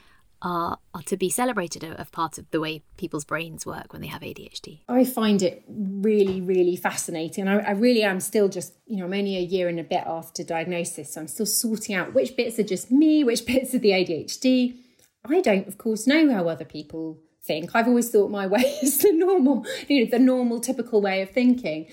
are, 0.43 0.79
are 0.95 1.03
to 1.03 1.17
be 1.17 1.29
celebrated 1.31 1.85
of 1.85 2.13
part 2.13 2.39
of 2.39 2.51
the 2.51 2.61
way 2.61 2.83
people's 2.97 3.25
brains 3.25 3.65
work 3.65 3.93
when 3.93 4.03
they 4.03 4.09
have 4.09 4.23
ADHD? 4.23 4.81
I 4.89 5.05
find 5.05 5.43
it 5.43 5.65
really, 5.69 6.41
really 6.41 6.77
fascinating. 6.77 7.49
I, 7.49 7.59
I 7.59 7.71
really 7.73 8.03
am 8.03 8.21
still 8.21 8.49
just, 8.49 8.75
you 8.87 8.99
know, 8.99 9.07
I'm 9.07 9.15
only 9.15 9.37
a 9.37 9.41
year 9.41 9.69
and 9.69 9.81
a 9.81 9.85
bit 9.85 10.05
after 10.07 10.45
diagnosis, 10.45 11.15
so 11.15 11.21
I'm 11.21 11.29
still 11.29 11.47
sorting 11.47 11.95
out 11.95 12.15
which 12.15 12.37
bits 12.37 12.59
are 12.59 12.65
just 12.65 12.91
me, 12.91 13.25
which 13.25 13.47
bits 13.47 13.75
are 13.75 13.79
the 13.79 13.91
ADHD. 13.91 14.77
I 15.25 15.41
don't, 15.41 15.67
of 15.67 15.79
course, 15.79 16.07
know 16.07 16.33
how 16.33 16.49
other 16.49 16.65
people 16.65 17.19
think. 17.43 17.71
I've 17.75 17.89
always 17.89 18.11
thought 18.11 18.31
my 18.31 18.47
way 18.55 18.63
is 18.83 18.99
the 18.99 19.13
normal, 19.13 19.65
you 19.89 20.05
know, 20.05 20.11
the 20.11 20.19
normal, 20.19 20.61
typical 20.61 21.01
way 21.01 21.23
of 21.23 21.31
thinking. 21.31 21.89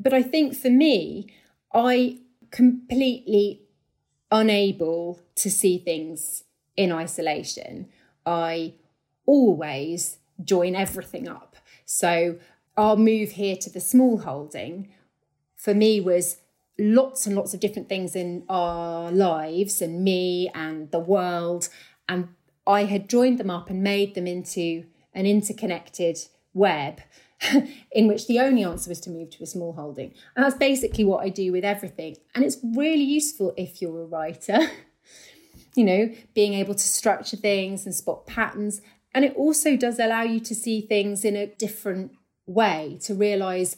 But 0.00 0.12
I 0.12 0.22
think 0.22 0.56
for 0.56 0.70
me, 0.70 1.32
I 1.72 2.18
completely 2.50 3.62
unable 4.30 5.20
to 5.36 5.50
see 5.50 5.78
things 5.78 6.44
in 6.76 6.92
isolation, 6.92 7.88
I 8.26 8.74
always 9.26 10.18
join 10.42 10.74
everything 10.74 11.28
up. 11.28 11.56
So 11.84 12.38
our 12.76 12.96
move 12.96 13.32
here 13.32 13.56
to 13.56 13.70
the 13.70 13.80
small 13.80 14.18
holding 14.18 14.88
for 15.56 15.74
me 15.74 16.00
was 16.00 16.38
lots 16.78 17.26
and 17.26 17.36
lots 17.36 17.54
of 17.54 17.60
different 17.60 17.88
things 17.88 18.16
in 18.16 18.44
our 18.48 19.10
lives 19.10 19.80
and 19.80 20.02
me 20.02 20.50
and 20.54 20.90
the 20.90 20.98
world. 20.98 21.68
And 22.08 22.28
I 22.66 22.84
had 22.84 23.08
joined 23.08 23.38
them 23.38 23.50
up 23.50 23.70
and 23.70 23.82
made 23.82 24.14
them 24.14 24.26
into 24.26 24.84
an 25.12 25.26
interconnected 25.26 26.18
web 26.52 27.00
in 27.92 28.08
which 28.08 28.26
the 28.26 28.40
only 28.40 28.64
answer 28.64 28.88
was 28.88 29.00
to 29.00 29.10
move 29.10 29.30
to 29.30 29.42
a 29.42 29.46
small 29.46 29.74
holding. 29.74 30.14
And 30.34 30.44
that's 30.44 30.56
basically 30.56 31.04
what 31.04 31.24
I 31.24 31.28
do 31.28 31.52
with 31.52 31.64
everything. 31.64 32.16
And 32.34 32.44
it's 32.44 32.58
really 32.62 33.04
useful 33.04 33.54
if 33.56 33.80
you're 33.80 34.02
a 34.02 34.06
writer 34.06 34.58
you 35.74 35.84
know, 35.84 36.12
being 36.34 36.54
able 36.54 36.74
to 36.74 36.86
structure 36.86 37.36
things 37.36 37.84
and 37.84 37.94
spot 37.94 38.26
patterns. 38.26 38.80
And 39.14 39.24
it 39.24 39.34
also 39.36 39.76
does 39.76 39.98
allow 39.98 40.22
you 40.22 40.40
to 40.40 40.54
see 40.54 40.80
things 40.80 41.24
in 41.24 41.36
a 41.36 41.46
different 41.46 42.12
way, 42.46 42.98
to 43.02 43.14
realize 43.14 43.76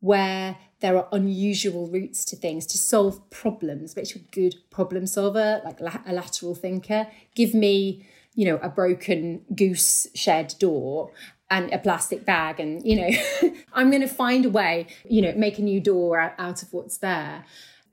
where 0.00 0.58
there 0.80 0.96
are 0.96 1.08
unusual 1.10 1.88
routes 1.88 2.24
to 2.26 2.36
things 2.36 2.66
to 2.66 2.78
solve 2.78 3.30
problems, 3.30 3.96
which 3.96 4.14
a 4.14 4.18
good 4.18 4.54
problem 4.70 5.06
solver, 5.06 5.60
like 5.64 5.80
a 5.80 6.12
lateral 6.12 6.54
thinker. 6.54 7.06
Give 7.34 7.54
me, 7.54 8.06
you 8.34 8.44
know, 8.46 8.58
a 8.58 8.68
broken 8.68 9.42
goose 9.54 10.06
shed 10.14 10.54
door 10.58 11.10
and 11.50 11.72
a 11.72 11.78
plastic 11.78 12.24
bag 12.24 12.58
and 12.58 12.84
you 12.84 12.96
know 12.96 13.08
i'm 13.72 13.90
going 13.90 14.02
to 14.02 14.08
find 14.08 14.44
a 14.44 14.50
way 14.50 14.86
you 15.08 15.22
know 15.22 15.32
make 15.36 15.58
a 15.58 15.62
new 15.62 15.80
door 15.80 16.18
out 16.18 16.62
of 16.62 16.72
what's 16.72 16.98
there 16.98 17.44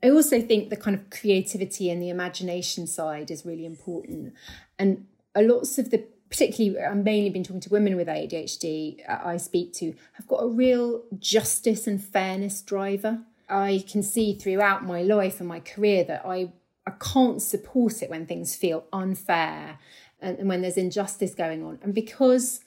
i 0.04 0.10
also 0.10 0.40
think 0.40 0.70
the 0.70 0.76
kind 0.76 0.94
of 0.94 1.10
creativity 1.10 1.90
and 1.90 2.00
the 2.00 2.10
imagination 2.10 2.86
side 2.86 3.30
is 3.30 3.44
really 3.44 3.66
important 3.66 4.32
and 4.78 5.06
a 5.34 5.42
lots 5.42 5.78
of 5.78 5.90
the 5.90 6.04
particularly 6.30 6.78
I've 6.80 6.96
mainly 6.96 7.30
been 7.30 7.44
talking 7.44 7.60
to 7.60 7.70
women 7.70 7.96
with 7.96 8.08
ADHD 8.08 9.08
uh, 9.08 9.18
I 9.24 9.36
speak 9.36 9.72
to 9.74 9.94
have 10.14 10.26
got 10.26 10.42
a 10.42 10.48
real 10.48 11.02
justice 11.18 11.86
and 11.86 12.02
fairness 12.02 12.60
driver. 12.60 13.20
I 13.48 13.84
can 13.88 14.02
see 14.02 14.34
throughout 14.34 14.84
my 14.84 15.02
life 15.02 15.38
and 15.38 15.48
my 15.48 15.60
career 15.60 16.02
that 16.04 16.22
I 16.24 16.52
I 16.86 16.92
can't 16.92 17.40
support 17.40 18.02
it 18.02 18.10
when 18.10 18.26
things 18.26 18.54
feel 18.54 18.84
unfair 18.92 19.78
and, 20.20 20.38
and 20.38 20.48
when 20.48 20.62
there's 20.62 20.76
injustice 20.76 21.34
going 21.34 21.64
on. 21.64 21.78
And 21.82 21.94
because 21.94 22.64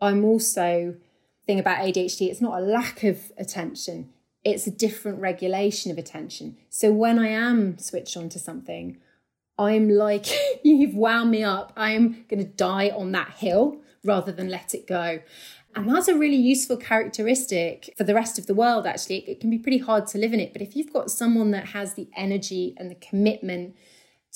I'm 0.00 0.24
also 0.24 0.94
thing 1.46 1.58
about 1.58 1.78
ADHD, 1.78 2.28
it's 2.28 2.40
not 2.40 2.58
a 2.58 2.64
lack 2.64 3.04
of 3.04 3.32
attention, 3.36 4.10
it's 4.52 4.66
a 4.66 4.70
different 4.70 5.20
regulation 5.20 5.90
of 5.90 5.98
attention. 5.98 6.56
So 6.70 6.92
when 6.92 7.18
I 7.18 7.28
am 7.28 7.78
switched 7.78 8.16
on 8.16 8.28
to 8.30 8.38
something, 8.38 8.98
I'm 9.58 9.88
like, 9.88 10.26
you've 10.62 10.94
wound 10.94 11.30
me 11.30 11.42
up. 11.42 11.72
I'm 11.76 12.24
going 12.28 12.44
to 12.44 12.50
die 12.50 12.90
on 12.90 13.12
that 13.12 13.30
hill 13.30 13.80
rather 14.04 14.32
than 14.32 14.48
let 14.48 14.74
it 14.74 14.86
go. 14.86 15.20
And 15.74 15.88
that's 15.88 16.08
a 16.08 16.16
really 16.16 16.36
useful 16.36 16.76
characteristic 16.76 17.94
for 17.96 18.04
the 18.04 18.14
rest 18.14 18.38
of 18.38 18.46
the 18.46 18.54
world, 18.54 18.86
actually. 18.86 19.18
It 19.28 19.40
can 19.40 19.50
be 19.50 19.58
pretty 19.58 19.78
hard 19.78 20.06
to 20.08 20.18
live 20.18 20.32
in 20.32 20.40
it. 20.40 20.52
But 20.52 20.62
if 20.62 20.74
you've 20.74 20.92
got 20.92 21.10
someone 21.10 21.50
that 21.50 21.68
has 21.68 21.94
the 21.94 22.08
energy 22.16 22.74
and 22.78 22.90
the 22.90 22.96
commitment 22.96 23.76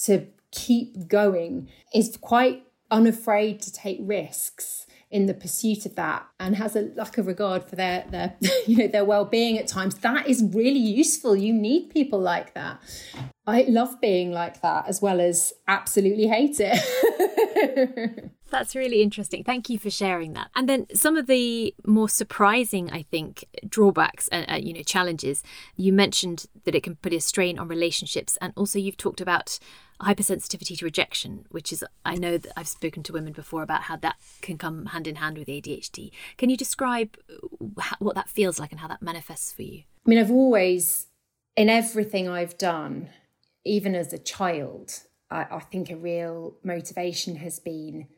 to 0.04 0.26
keep 0.50 1.08
going, 1.08 1.68
is 1.94 2.16
quite 2.20 2.64
unafraid 2.90 3.62
to 3.62 3.72
take 3.72 3.98
risks 4.00 4.86
in 5.12 5.26
the 5.26 5.34
pursuit 5.34 5.86
of 5.86 5.94
that 5.94 6.26
and 6.40 6.56
has 6.56 6.74
a 6.74 6.90
lack 6.96 7.18
of 7.18 7.26
regard 7.26 7.62
for 7.62 7.76
their 7.76 8.04
their 8.10 8.34
you 8.66 8.76
know 8.78 8.88
their 8.88 9.04
well-being 9.04 9.58
at 9.58 9.68
times. 9.68 9.94
That 9.96 10.26
is 10.26 10.42
really 10.42 10.80
useful. 10.80 11.36
You 11.36 11.52
need 11.52 11.90
people 11.90 12.18
like 12.18 12.54
that 12.54 12.80
i 13.46 13.62
love 13.68 14.00
being 14.00 14.32
like 14.32 14.60
that 14.62 14.86
as 14.88 15.00
well 15.02 15.20
as 15.20 15.52
absolutely 15.68 16.26
hate 16.26 16.56
it 16.58 18.32
That's 18.52 18.76
really 18.76 19.00
interesting. 19.00 19.44
Thank 19.44 19.70
you 19.70 19.78
for 19.78 19.88
sharing 19.88 20.34
that. 20.34 20.50
And 20.54 20.68
then 20.68 20.86
some 20.92 21.16
of 21.16 21.26
the 21.26 21.74
more 21.86 22.08
surprising, 22.10 22.90
I 22.90 23.00
think, 23.00 23.46
drawbacks 23.66 24.28
and 24.28 24.48
uh, 24.48 24.56
you 24.56 24.74
know 24.74 24.82
challenges. 24.82 25.42
You 25.74 25.90
mentioned 25.90 26.44
that 26.64 26.74
it 26.74 26.82
can 26.82 26.96
put 26.96 27.14
a 27.14 27.20
strain 27.20 27.58
on 27.58 27.66
relationships, 27.66 28.36
and 28.42 28.52
also 28.54 28.78
you've 28.78 28.98
talked 28.98 29.22
about 29.22 29.58
hypersensitivity 30.02 30.76
to 30.78 30.84
rejection, 30.84 31.46
which 31.48 31.72
is 31.72 31.82
I 32.04 32.16
know 32.16 32.36
that 32.36 32.52
I've 32.54 32.68
spoken 32.68 33.02
to 33.04 33.14
women 33.14 33.32
before 33.32 33.62
about 33.62 33.84
how 33.84 33.96
that 33.96 34.16
can 34.42 34.58
come 34.58 34.86
hand 34.86 35.06
in 35.06 35.16
hand 35.16 35.38
with 35.38 35.48
ADHD. 35.48 36.10
Can 36.36 36.50
you 36.50 36.58
describe 36.58 37.16
what 38.00 38.14
that 38.16 38.28
feels 38.28 38.60
like 38.60 38.70
and 38.70 38.80
how 38.80 38.88
that 38.88 39.00
manifests 39.00 39.50
for 39.50 39.62
you? 39.62 39.84
I 40.06 40.10
mean, 40.10 40.18
I've 40.18 40.30
always, 40.30 41.06
in 41.56 41.70
everything 41.70 42.28
I've 42.28 42.58
done, 42.58 43.08
even 43.64 43.94
as 43.94 44.12
a 44.12 44.18
child, 44.18 45.00
I, 45.30 45.46
I 45.50 45.60
think 45.60 45.90
a 45.90 45.96
real 45.96 46.54
motivation 46.62 47.36
has 47.36 47.58
been 47.58 48.08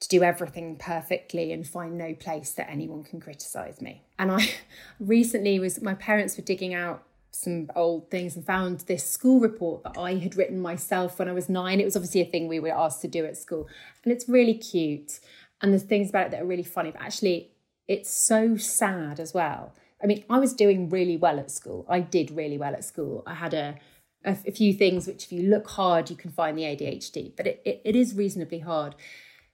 to 0.00 0.08
do 0.08 0.22
everything 0.22 0.76
perfectly 0.76 1.52
and 1.52 1.66
find 1.66 1.98
no 1.98 2.14
place 2.14 2.52
that 2.52 2.70
anyone 2.70 3.04
can 3.04 3.20
criticize 3.20 3.80
me. 3.80 4.02
And 4.18 4.32
I 4.32 4.50
recently 5.00 5.58
was 5.58 5.82
my 5.82 5.94
parents 5.94 6.36
were 6.36 6.42
digging 6.42 6.74
out 6.74 7.04
some 7.32 7.70
old 7.76 8.10
things 8.10 8.34
and 8.34 8.44
found 8.44 8.80
this 8.80 9.08
school 9.08 9.40
report 9.40 9.84
that 9.84 9.96
I 9.96 10.16
had 10.16 10.36
written 10.36 10.60
myself 10.60 11.18
when 11.18 11.28
I 11.28 11.32
was 11.32 11.48
9. 11.48 11.80
It 11.80 11.84
was 11.84 11.96
obviously 11.96 12.22
a 12.22 12.24
thing 12.24 12.48
we 12.48 12.58
were 12.58 12.76
asked 12.76 13.02
to 13.02 13.08
do 13.08 13.24
at 13.24 13.36
school. 13.36 13.68
And 14.02 14.12
it's 14.12 14.28
really 14.28 14.54
cute 14.54 15.20
and 15.60 15.72
there's 15.72 15.82
things 15.82 16.08
about 16.08 16.26
it 16.26 16.30
that 16.32 16.42
are 16.42 16.46
really 16.46 16.64
funny, 16.64 16.90
but 16.90 17.02
actually 17.02 17.50
it's 17.86 18.10
so 18.10 18.56
sad 18.56 19.20
as 19.20 19.34
well. 19.34 19.74
I 20.02 20.06
mean, 20.06 20.24
I 20.30 20.38
was 20.38 20.54
doing 20.54 20.88
really 20.88 21.16
well 21.16 21.38
at 21.38 21.50
school. 21.50 21.84
I 21.88 22.00
did 22.00 22.30
really 22.30 22.56
well 22.56 22.72
at 22.72 22.84
school. 22.84 23.22
I 23.26 23.34
had 23.34 23.52
a 23.52 23.76
a, 24.24 24.34
few 24.34 24.72
things 24.74 25.06
which 25.06 25.24
if 25.24 25.32
you 25.32 25.48
look 25.48 25.68
hard 25.70 26.10
you 26.10 26.16
can 26.16 26.30
find 26.30 26.56
the 26.56 26.62
ADHD, 26.62 27.32
but 27.36 27.46
it, 27.46 27.62
it, 27.64 27.80
it 27.84 27.96
is 27.96 28.14
reasonably 28.14 28.60
hard. 28.60 28.94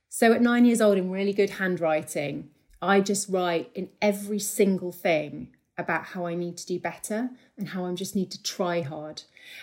So 0.08 0.32
at 0.32 0.42
nine 0.42 0.64
years 0.64 0.80
old, 0.80 0.98
in 0.98 1.10
really 1.10 1.32
good 1.32 1.50
handwriting, 1.50 2.50
I 2.80 3.00
just 3.00 3.28
write 3.28 3.70
in 3.74 3.90
every 4.00 4.38
single 4.38 4.92
thing 4.92 5.48
about 5.78 6.06
how 6.06 6.26
I 6.26 6.34
need 6.34 6.56
to 6.56 6.66
do 6.66 6.78
better 6.78 7.30
and 7.58 7.68
how 7.68 7.84
I 7.84 7.92
just 7.94 8.16
need 8.16 8.30
to 8.30 8.42
try 8.42 8.80
hard. 8.80 9.22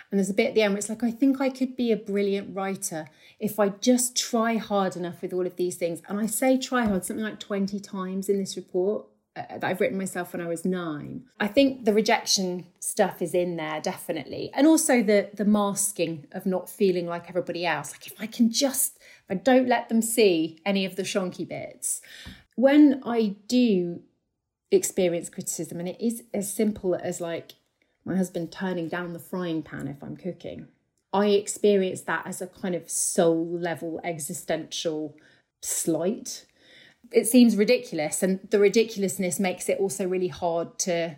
And 0.09 0.19
there's 0.19 0.29
a 0.29 0.33
bit 0.33 0.49
at 0.49 0.55
the 0.55 0.61
end 0.61 0.73
where 0.73 0.79
it's 0.79 0.89
like, 0.89 1.03
I 1.03 1.11
think 1.11 1.41
I 1.41 1.49
could 1.49 1.75
be 1.75 1.91
a 1.91 1.97
brilliant 1.97 2.55
writer 2.55 3.07
if 3.39 3.59
I 3.59 3.69
just 3.69 4.15
try 4.15 4.57
hard 4.57 4.95
enough 4.95 5.21
with 5.21 5.33
all 5.33 5.45
of 5.45 5.55
these 5.55 5.75
things. 5.75 6.01
And 6.07 6.19
I 6.19 6.27
say 6.27 6.57
try 6.57 6.85
hard 6.85 7.03
something 7.03 7.25
like 7.25 7.39
20 7.39 7.79
times 7.79 8.29
in 8.29 8.37
this 8.37 8.55
report 8.55 9.05
uh, 9.35 9.57
that 9.57 9.63
I've 9.63 9.81
written 9.81 9.97
myself 9.97 10.33
when 10.33 10.41
I 10.41 10.47
was 10.47 10.63
nine. 10.63 11.23
I 11.39 11.47
think 11.47 11.85
the 11.85 11.93
rejection 11.93 12.67
stuff 12.79 13.21
is 13.21 13.33
in 13.33 13.55
there 13.55 13.81
definitely, 13.81 14.51
and 14.53 14.67
also 14.67 15.01
the 15.01 15.29
the 15.33 15.45
masking 15.45 16.27
of 16.31 16.45
not 16.45 16.69
feeling 16.69 17.07
like 17.07 17.29
everybody 17.29 17.65
else. 17.65 17.91
Like 17.91 18.07
if 18.07 18.13
I 18.19 18.27
can 18.27 18.51
just, 18.51 18.99
I 19.29 19.35
don't 19.35 19.67
let 19.67 19.89
them 19.89 20.01
see 20.01 20.59
any 20.65 20.85
of 20.85 20.95
the 20.95 21.03
shonky 21.03 21.47
bits. 21.47 22.01
When 22.55 23.01
I 23.05 23.35
do 23.47 24.01
experience 24.71 25.29
criticism, 25.29 25.79
and 25.79 25.89
it 25.89 25.97
is 25.99 26.23
as 26.33 26.53
simple 26.53 26.95
as 26.95 27.19
like 27.19 27.53
my 28.05 28.15
husband 28.15 28.51
turning 28.51 28.87
down 28.87 29.13
the 29.13 29.19
frying 29.19 29.63
pan 29.63 29.87
if 29.87 30.03
I'm 30.03 30.17
cooking. 30.17 30.67
I 31.11 31.27
experience 31.27 32.01
that 32.01 32.25
as 32.25 32.41
a 32.41 32.47
kind 32.47 32.73
of 32.73 32.89
soul 32.89 33.47
level 33.47 34.01
existential 34.03 35.15
slight 35.61 36.45
it 37.13 37.27
seems 37.27 37.55
ridiculous 37.55 38.23
and 38.23 38.39
the 38.49 38.59
ridiculousness 38.59 39.39
makes 39.39 39.69
it 39.69 39.79
also 39.79 40.07
really 40.07 40.27
hard 40.27 40.77
to 40.79 41.15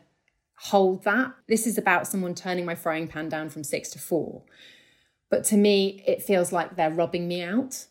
hold 0.58 1.03
that. 1.03 1.34
This 1.47 1.65
is 1.65 1.77
about 1.77 2.08
someone 2.08 2.36
turning 2.36 2.65
my 2.65 2.75
frying 2.75 3.08
pan 3.08 3.29
down 3.29 3.49
from 3.49 3.63
6 3.63 3.89
to 3.91 3.99
4 3.99 4.43
but 5.29 5.43
to 5.45 5.58
me 5.58 6.03
it 6.08 6.21
feels 6.21 6.51
like 6.51 6.75
they're 6.75 6.91
rubbing 6.91 7.27
me 7.27 7.41
out 7.41 7.88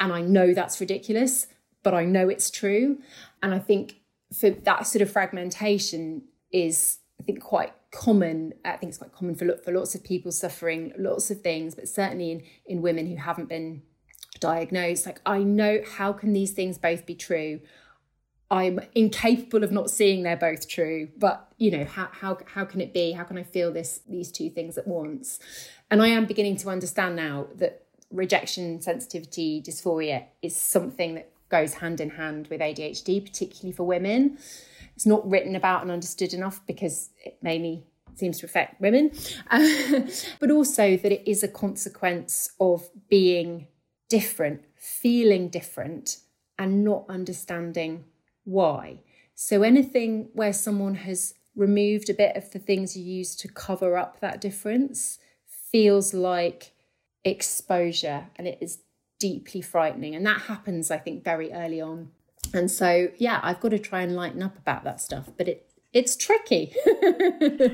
and 0.00 0.12
i 0.12 0.20
know 0.20 0.54
that's 0.54 0.80
ridiculous 0.80 1.46
but 1.82 1.94
i 1.94 2.04
know 2.04 2.28
it's 2.28 2.50
true. 2.50 2.98
And 3.42 3.54
i 3.54 3.58
think 3.58 3.96
for 4.38 4.50
that 4.50 4.86
sort 4.86 5.02
of 5.02 5.10
fragmentation 5.10 6.22
is 6.52 6.98
i 7.20 7.22
think 7.24 7.40
quite 7.40 7.72
common. 7.90 8.52
I 8.66 8.76
think 8.76 8.90
it's 8.90 8.98
quite 8.98 9.12
common 9.12 9.34
for 9.34 9.56
for 9.64 9.72
lots 9.72 9.94
of 9.94 10.04
people 10.04 10.30
suffering 10.30 10.92
lots 10.98 11.30
of 11.30 11.40
things 11.40 11.74
but 11.74 11.88
certainly 11.88 12.30
in 12.30 12.42
in 12.66 12.82
women 12.82 13.06
who 13.06 13.16
haven't 13.16 13.48
been 13.48 13.82
diagnosed 14.40 15.06
like 15.06 15.20
i 15.26 15.38
know 15.38 15.80
how 15.96 16.12
can 16.12 16.32
these 16.32 16.52
things 16.52 16.78
both 16.78 17.06
be 17.06 17.14
true? 17.14 17.60
I'm 18.50 18.80
incapable 18.94 19.62
of 19.62 19.70
not 19.70 19.90
seeing 19.90 20.22
they're 20.22 20.36
both 20.36 20.68
true 20.68 21.08
but 21.18 21.52
you 21.58 21.70
know 21.70 21.84
how 21.84 22.08
how 22.12 22.38
how 22.46 22.64
can 22.64 22.80
it 22.80 22.94
be? 22.94 23.12
How 23.12 23.24
can 23.24 23.36
i 23.36 23.42
feel 23.42 23.72
this 23.72 24.00
these 24.08 24.32
two 24.32 24.50
things 24.50 24.78
at 24.78 24.86
once? 24.86 25.38
And 25.90 26.02
i 26.02 26.08
am 26.08 26.26
beginning 26.26 26.56
to 26.58 26.70
understand 26.70 27.16
now 27.16 27.48
that 27.56 27.84
rejection 28.10 28.80
sensitivity 28.80 29.62
dysphoria 29.62 30.24
is 30.40 30.56
something 30.56 31.16
that 31.16 31.30
goes 31.50 31.74
hand 31.74 32.00
in 32.00 32.10
hand 32.10 32.48
with 32.48 32.60
adhd 32.60 33.24
particularly 33.24 33.72
for 33.72 33.84
women. 33.84 34.38
It's 34.96 35.06
not 35.06 35.28
written 35.28 35.54
about 35.54 35.82
and 35.82 35.90
understood 35.90 36.32
enough 36.32 36.60
because 36.66 37.10
it 37.24 37.38
mainly 37.42 37.84
seems 38.18 38.38
to 38.40 38.46
affect 38.46 38.80
women. 38.80 39.12
Uh, 39.50 39.68
but 40.40 40.50
also 40.50 40.96
that 40.96 41.12
it 41.12 41.22
is 41.30 41.42
a 41.42 41.48
consequence 41.48 42.50
of 42.58 42.88
being 43.08 43.68
different, 44.08 44.64
feeling 44.74 45.48
different, 45.48 46.18
and 46.58 46.84
not 46.84 47.04
understanding 47.08 48.04
why. 48.44 49.00
So, 49.34 49.62
anything 49.62 50.30
where 50.32 50.52
someone 50.52 50.96
has 50.96 51.34
removed 51.54 52.08
a 52.08 52.14
bit 52.14 52.36
of 52.36 52.50
the 52.50 52.58
things 52.58 52.96
you 52.96 53.04
use 53.04 53.34
to 53.36 53.48
cover 53.48 53.96
up 53.96 54.20
that 54.20 54.40
difference 54.40 55.18
feels 55.46 56.14
like 56.14 56.72
exposure 57.24 58.26
and 58.36 58.46
it 58.46 58.58
is 58.60 58.78
deeply 59.18 59.60
frightening. 59.60 60.14
And 60.14 60.24
that 60.26 60.42
happens, 60.42 60.90
I 60.90 60.98
think, 60.98 61.24
very 61.24 61.52
early 61.52 61.80
on. 61.80 62.10
And 62.54 62.70
so, 62.70 63.08
yeah, 63.18 63.40
I've 63.42 63.60
got 63.60 63.70
to 63.70 63.78
try 63.78 64.02
and 64.02 64.16
lighten 64.16 64.42
up 64.42 64.56
about 64.56 64.84
that 64.84 65.00
stuff, 65.00 65.30
but 65.36 65.48
it 65.48 65.64
it's 65.92 66.16
tricky. 66.16 66.74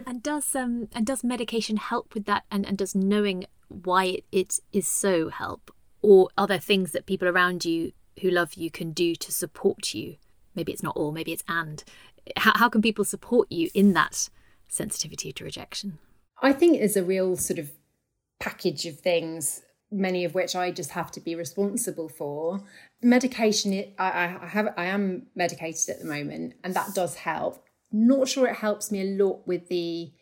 and 0.07 0.23
does 0.23 0.55
um 0.55 0.89
and 0.95 1.07
does 1.07 1.25
medication 1.25 1.77
help 1.77 2.15
with 2.15 2.25
that 2.27 2.45
and, 2.51 2.67
and 2.67 2.79
does 2.79 2.95
knowing 2.95 3.47
why 3.69 4.05
it, 4.05 4.25
it 4.33 4.61
is 4.73 4.87
so 4.87 5.29
help 5.29 5.75
or 6.05 6.29
are 6.37 6.47
there 6.47 6.59
things 6.59 6.93
that 6.93 7.07
people 7.07 7.27
around 7.27 7.65
you 7.65 7.93
who 8.21 8.29
love 8.31 8.55
you 8.55 8.71
can 8.71 8.91
do 8.93 9.15
to 9.15 9.33
support 9.33 9.95
you? 9.95 10.17
Maybe 10.55 10.71
it's 10.71 10.83
not 10.83 10.99
all, 10.99 11.13
maybe 11.13 11.33
it's 11.33 11.43
and. 11.49 11.83
How, 12.37 12.53
how 12.55 12.69
can 12.69 12.83
people 12.83 13.07
support 13.07 13.51
you 13.51 13.71
in 13.73 13.95
that 13.95 14.29
sensitivity 14.69 15.33
to 15.33 15.45
rejection? 15.45 15.99
I 16.43 16.53
think 16.53 16.79
there's 16.79 16.99
a 16.99 17.03
real 17.03 17.37
sort 17.37 17.59
of 17.59 17.71
package 18.39 18.85
of 18.85 19.01
things, 19.01 19.63
many 19.91 20.27
of 20.27 20.35
which 20.35 20.55
I 20.55 20.71
just 20.73 20.91
have 20.91 21.11
to 21.13 21.21
be 21.21 21.35
responsible 21.35 22.11
for. 22.11 22.63
Medication, 23.01 23.73
I, 23.99 24.39
I 24.43 24.47
have, 24.47 24.75
I 24.77 24.85
am 24.85 25.29
medicated 25.35 25.89
at 25.89 26.01
the 26.01 26.07
moment, 26.07 26.53
and 26.63 26.75
that 26.75 26.95
does 26.95 27.15
help. 27.15 27.65
not 27.91 28.29
sure 28.29 28.47
it 28.47 28.57
helps 28.57 28.93
me 28.93 29.01
a 29.01 29.25
lot 29.25 29.47
with 29.47 29.69
the 29.69 30.13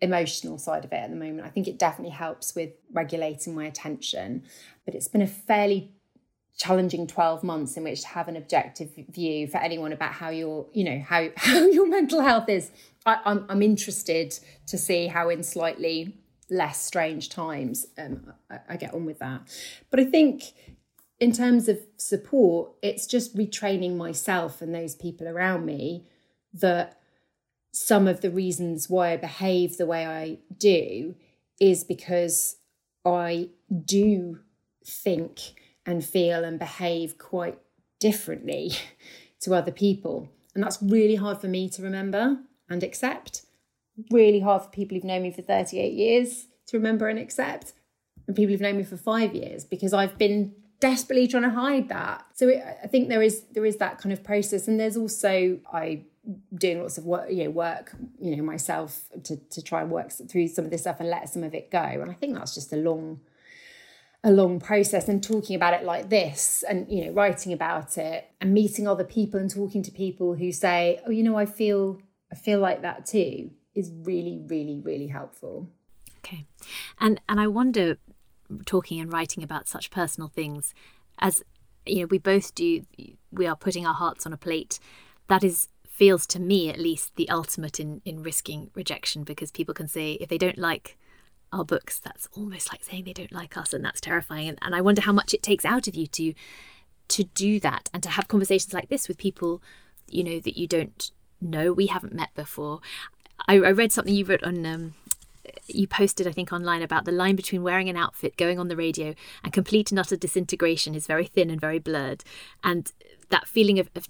emotional 0.00 0.58
side 0.58 0.84
of 0.84 0.92
it 0.92 0.96
at 0.96 1.10
the 1.10 1.16
moment. 1.16 1.46
I 1.46 1.50
think 1.50 1.68
it 1.68 1.78
definitely 1.78 2.14
helps 2.14 2.54
with 2.54 2.70
regulating 2.92 3.54
my 3.54 3.66
attention, 3.66 4.44
but 4.90 4.96
it's 4.96 5.08
been 5.08 5.22
a 5.22 5.26
fairly 5.26 5.92
challenging 6.58 7.06
12 7.06 7.44
months 7.44 7.76
in 7.76 7.84
which 7.84 8.02
to 8.02 8.08
have 8.08 8.26
an 8.26 8.36
objective 8.36 8.90
view 9.08 9.46
for 9.46 9.58
anyone 9.58 9.92
about 9.92 10.12
how 10.12 10.30
your 10.30 10.66
you 10.72 10.82
know 10.82 11.00
how 11.00 11.28
how 11.36 11.64
your 11.66 11.88
mental 11.88 12.20
health 12.20 12.48
is. 12.48 12.72
I, 13.06 13.14
am 13.14 13.20
I'm, 13.24 13.46
I'm 13.48 13.62
interested 13.62 14.38
to 14.66 14.76
see 14.76 15.06
how 15.06 15.28
in 15.28 15.44
slightly 15.44 16.16
less 16.50 16.82
strange 16.82 17.28
times 17.28 17.86
um, 17.96 18.32
I, 18.50 18.58
I 18.70 18.76
get 18.76 18.92
on 18.92 19.06
with 19.06 19.20
that. 19.20 19.42
But 19.90 20.00
i 20.00 20.04
think 20.04 20.52
in 21.20 21.32
terms 21.32 21.68
of 21.68 21.78
support 21.96 22.72
it's 22.82 23.06
just 23.06 23.36
retraining 23.36 23.96
myself 23.96 24.60
and 24.60 24.74
those 24.74 24.96
people 24.96 25.28
around 25.28 25.64
me 25.64 26.04
that 26.52 26.98
some 27.72 28.08
of 28.08 28.20
the 28.22 28.30
reasons 28.30 28.90
why 28.90 29.12
i 29.12 29.16
behave 29.16 29.76
the 29.76 29.86
way 29.86 30.04
i 30.04 30.38
do 30.56 31.14
is 31.60 31.84
because 31.84 32.56
i 33.04 33.48
do 33.84 34.40
think 34.84 35.54
and 35.86 36.04
feel 36.04 36.44
and 36.44 36.58
behave 36.58 37.18
quite 37.18 37.58
differently 37.98 38.72
to 39.40 39.54
other 39.54 39.72
people. 39.72 40.28
And 40.54 40.62
that's 40.62 40.78
really 40.82 41.16
hard 41.16 41.40
for 41.40 41.48
me 41.48 41.68
to 41.70 41.82
remember 41.82 42.38
and 42.68 42.82
accept. 42.82 43.42
Really 44.10 44.40
hard 44.40 44.62
for 44.62 44.70
people 44.70 44.96
who've 44.96 45.04
known 45.04 45.22
me 45.22 45.30
for 45.30 45.42
38 45.42 45.92
years 45.92 46.46
to 46.66 46.76
remember 46.76 47.08
and 47.08 47.18
accept. 47.18 47.72
And 48.26 48.36
people 48.36 48.52
who've 48.52 48.60
known 48.60 48.76
me 48.76 48.84
for 48.84 48.96
five 48.96 49.34
years 49.34 49.64
because 49.64 49.92
I've 49.92 50.16
been 50.16 50.54
desperately 50.80 51.28
trying 51.28 51.42
to 51.44 51.50
hide 51.50 51.88
that. 51.88 52.24
So 52.34 52.48
it, 52.48 52.64
I 52.82 52.86
think 52.86 53.08
there 53.08 53.22
is 53.22 53.42
there 53.52 53.66
is 53.66 53.76
that 53.76 53.98
kind 53.98 54.12
of 54.12 54.24
process. 54.24 54.68
And 54.68 54.78
there's 54.78 54.96
also 54.96 55.58
I 55.72 56.02
doing 56.54 56.80
lots 56.80 56.98
of 56.98 57.04
work, 57.04 57.30
you 57.30 57.44
know, 57.44 57.50
work, 57.50 57.94
you 58.20 58.36
know, 58.36 58.42
myself 58.42 59.02
to 59.24 59.36
to 59.36 59.62
try 59.62 59.82
and 59.82 59.90
work 59.90 60.12
through 60.28 60.48
some 60.48 60.64
of 60.64 60.70
this 60.70 60.82
stuff 60.82 61.00
and 61.00 61.10
let 61.10 61.28
some 61.28 61.44
of 61.44 61.54
it 61.54 61.70
go. 61.70 61.78
And 61.78 62.10
I 62.10 62.14
think 62.14 62.34
that's 62.34 62.54
just 62.54 62.72
a 62.72 62.76
long 62.76 63.20
a 64.22 64.30
long 64.30 64.60
process 64.60 65.08
and 65.08 65.22
talking 65.22 65.56
about 65.56 65.72
it 65.72 65.84
like 65.84 66.10
this 66.10 66.62
and 66.68 66.90
you 66.90 67.04
know 67.04 67.12
writing 67.12 67.52
about 67.52 67.96
it 67.96 68.30
and 68.40 68.52
meeting 68.52 68.86
other 68.86 69.04
people 69.04 69.40
and 69.40 69.50
talking 69.50 69.82
to 69.82 69.90
people 69.90 70.34
who 70.34 70.52
say 70.52 71.00
oh 71.06 71.10
you 71.10 71.22
know 71.22 71.36
i 71.36 71.46
feel 71.46 71.98
i 72.30 72.34
feel 72.34 72.60
like 72.60 72.82
that 72.82 73.06
too 73.06 73.50
is 73.74 73.90
really 74.02 74.42
really 74.46 74.80
really 74.84 75.06
helpful. 75.06 75.68
Okay. 76.18 76.44
And 77.00 77.20
and 77.28 77.40
i 77.40 77.46
wonder 77.46 77.96
talking 78.66 79.00
and 79.00 79.12
writing 79.12 79.42
about 79.42 79.68
such 79.68 79.90
personal 79.90 80.28
things 80.28 80.74
as 81.18 81.42
you 81.86 82.00
know 82.00 82.06
we 82.06 82.18
both 82.18 82.54
do 82.54 82.84
we 83.30 83.46
are 83.46 83.56
putting 83.56 83.86
our 83.86 83.94
hearts 83.94 84.26
on 84.26 84.32
a 84.32 84.36
plate 84.36 84.78
that 85.28 85.42
is 85.44 85.68
feels 85.88 86.26
to 86.26 86.40
me 86.40 86.68
at 86.68 86.78
least 86.78 87.14
the 87.16 87.28
ultimate 87.28 87.80
in 87.80 88.02
in 88.04 88.22
risking 88.22 88.70
rejection 88.74 89.22
because 89.22 89.50
people 89.50 89.74
can 89.74 89.88
say 89.88 90.12
if 90.14 90.28
they 90.28 90.38
don't 90.38 90.58
like 90.58 90.98
our 91.52 91.64
books, 91.64 91.98
that's 91.98 92.28
almost 92.32 92.72
like 92.72 92.84
saying 92.84 93.04
they 93.04 93.12
don't 93.12 93.32
like 93.32 93.56
us, 93.56 93.72
and 93.72 93.84
that's 93.84 94.00
terrifying. 94.00 94.48
And, 94.48 94.58
and 94.62 94.74
I 94.74 94.80
wonder 94.80 95.02
how 95.02 95.12
much 95.12 95.34
it 95.34 95.42
takes 95.42 95.64
out 95.64 95.88
of 95.88 95.94
you 95.94 96.06
to 96.08 96.34
to 97.08 97.24
do 97.24 97.58
that 97.58 97.90
and 97.92 98.04
to 98.04 98.08
have 98.10 98.28
conversations 98.28 98.72
like 98.72 98.88
this 98.88 99.08
with 99.08 99.18
people, 99.18 99.60
you 100.08 100.22
know, 100.22 100.38
that 100.38 100.56
you 100.56 100.68
don't 100.68 101.10
know, 101.40 101.72
we 101.72 101.86
haven't 101.86 102.14
met 102.14 102.32
before. 102.36 102.80
I, 103.48 103.54
I 103.54 103.72
read 103.72 103.90
something 103.90 104.14
you 104.14 104.24
wrote 104.24 104.44
on. 104.44 104.64
Um, 104.64 104.94
you 105.66 105.88
posted, 105.88 106.28
I 106.28 106.32
think, 106.32 106.52
online 106.52 106.82
about 106.82 107.04
the 107.04 107.12
line 107.12 107.34
between 107.34 107.62
wearing 107.62 107.88
an 107.88 107.96
outfit, 107.96 108.36
going 108.36 108.60
on 108.60 108.68
the 108.68 108.76
radio, 108.76 109.14
and 109.42 109.52
complete 109.52 109.90
and 109.90 109.98
utter 109.98 110.16
disintegration 110.16 110.94
is 110.94 111.08
very 111.08 111.26
thin 111.26 111.50
and 111.50 111.60
very 111.60 111.78
blurred. 111.78 112.22
And 112.62 112.92
that 113.30 113.48
feeling 113.48 113.78
of, 113.78 113.90
of 113.96 114.08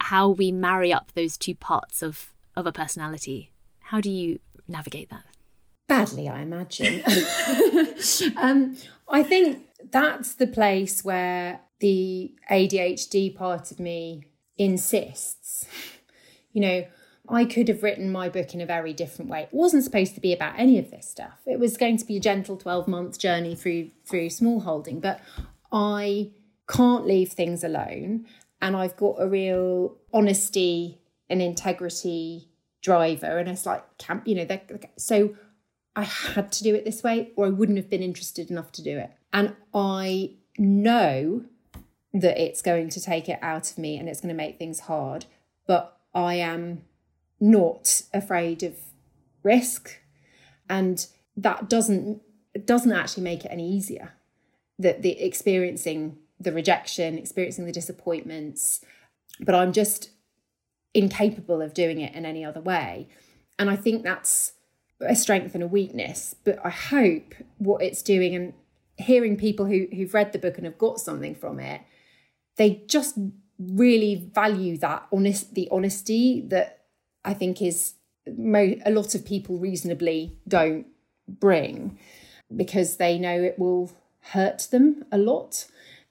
how 0.00 0.28
we 0.28 0.52
marry 0.52 0.92
up 0.92 1.12
those 1.14 1.36
two 1.36 1.54
parts 1.54 2.02
of, 2.02 2.32
of 2.54 2.66
a 2.66 2.72
personality. 2.72 3.50
How 3.80 4.00
do 4.00 4.10
you 4.10 4.38
navigate 4.68 5.10
that? 5.10 5.24
Badly, 5.88 6.28
I 6.28 6.42
imagine. 6.42 7.02
um, 8.36 8.76
I 9.08 9.22
think 9.22 9.64
that's 9.90 10.34
the 10.34 10.46
place 10.46 11.04
where 11.04 11.60
the 11.80 12.34
ADHD 12.50 13.34
part 13.34 13.70
of 13.70 13.78
me 13.78 14.24
insists. 14.56 15.66
You 16.52 16.60
know, 16.62 16.86
I 17.28 17.44
could 17.44 17.68
have 17.68 17.82
written 17.82 18.10
my 18.10 18.28
book 18.28 18.54
in 18.54 18.60
a 18.60 18.66
very 18.66 18.92
different 18.92 19.30
way. 19.30 19.42
It 19.42 19.48
wasn't 19.52 19.84
supposed 19.84 20.14
to 20.14 20.20
be 20.20 20.32
about 20.32 20.58
any 20.58 20.78
of 20.78 20.90
this 20.90 21.08
stuff. 21.08 21.40
It 21.46 21.58
was 21.58 21.76
going 21.76 21.96
to 21.98 22.04
be 22.04 22.16
a 22.16 22.20
gentle 22.20 22.56
12 22.56 22.88
month 22.88 23.18
journey 23.18 23.54
through 23.54 23.90
through 24.04 24.30
small 24.30 24.60
holding, 24.60 25.00
but 25.00 25.20
I 25.72 26.30
can't 26.68 27.06
leave 27.06 27.32
things 27.32 27.62
alone 27.62 28.26
and 28.60 28.76
I've 28.76 28.96
got 28.96 29.16
a 29.18 29.28
real 29.28 29.96
honesty 30.12 30.98
and 31.28 31.42
integrity 31.42 32.48
driver 32.82 33.38
and 33.38 33.48
it's 33.48 33.66
like 33.66 33.98
camp 33.98 34.26
you 34.26 34.34
know 34.34 34.58
so 34.96 35.34
I 35.96 36.02
had 36.02 36.52
to 36.52 36.62
do 36.62 36.74
it 36.74 36.84
this 36.84 37.02
way 37.02 37.32
or 37.36 37.46
I 37.46 37.50
wouldn't 37.50 37.78
have 37.78 37.88
been 37.88 38.02
interested 38.02 38.50
enough 38.50 38.70
to 38.72 38.82
do 38.82 38.98
it. 38.98 39.10
And 39.32 39.56
I 39.72 40.34
know 40.58 41.44
that 42.12 42.38
it's 42.38 42.62
going 42.62 42.90
to 42.90 43.00
take 43.00 43.28
it 43.28 43.38
out 43.42 43.70
of 43.70 43.78
me 43.78 43.96
and 43.96 44.08
it's 44.08 44.20
going 44.20 44.28
to 44.28 44.34
make 44.34 44.58
things 44.58 44.80
hard, 44.80 45.24
but 45.66 45.98
I 46.14 46.34
am 46.34 46.82
not 47.40 48.02
afraid 48.12 48.62
of 48.62 48.76
risk. 49.42 49.98
And 50.68 51.06
that 51.36 51.68
doesn't 51.68 52.22
doesn't 52.64 52.92
actually 52.92 53.22
make 53.22 53.44
it 53.44 53.50
any 53.50 53.68
easier. 53.68 54.12
That 54.78 55.02
the 55.02 55.20
experiencing 55.22 56.18
the 56.38 56.52
rejection 56.52 57.16
experiencing 57.16 57.64
the 57.64 57.72
disappointments 57.72 58.84
but 59.40 59.54
i'm 59.54 59.72
just 59.72 60.10
incapable 60.92 61.62
of 61.62 61.72
doing 61.72 61.98
it 61.98 62.14
in 62.14 62.26
any 62.26 62.44
other 62.44 62.60
way. 62.60 63.08
And 63.58 63.70
i 63.70 63.76
think 63.76 64.02
that's 64.02 64.52
a 65.00 65.16
strength 65.16 65.54
and 65.54 65.62
a 65.62 65.68
weakness. 65.68 66.34
But 66.44 66.58
I 66.64 66.70
hope 66.70 67.34
what 67.58 67.82
it's 67.82 68.02
doing 68.02 68.34
and 68.34 68.54
hearing 68.96 69.36
people 69.36 69.66
who, 69.66 69.86
who've 69.94 70.14
read 70.14 70.32
the 70.32 70.38
book 70.38 70.56
and 70.56 70.64
have 70.64 70.78
got 70.78 71.00
something 71.00 71.34
from 71.34 71.60
it, 71.60 71.82
they 72.56 72.82
just 72.86 73.18
really 73.58 74.30
value 74.34 74.76
that 74.78 75.06
honest 75.12 75.54
the 75.54 75.68
honesty 75.70 76.42
that 76.48 76.84
I 77.24 77.34
think 77.34 77.62
is 77.62 77.94
mo- 78.26 78.76
a 78.84 78.90
lot 78.90 79.14
of 79.14 79.24
people 79.24 79.58
reasonably 79.58 80.36
don't 80.46 80.86
bring 81.28 81.98
because 82.54 82.96
they 82.96 83.18
know 83.18 83.42
it 83.42 83.58
will 83.58 83.92
hurt 84.20 84.68
them 84.70 85.04
a 85.10 85.18
lot 85.18 85.66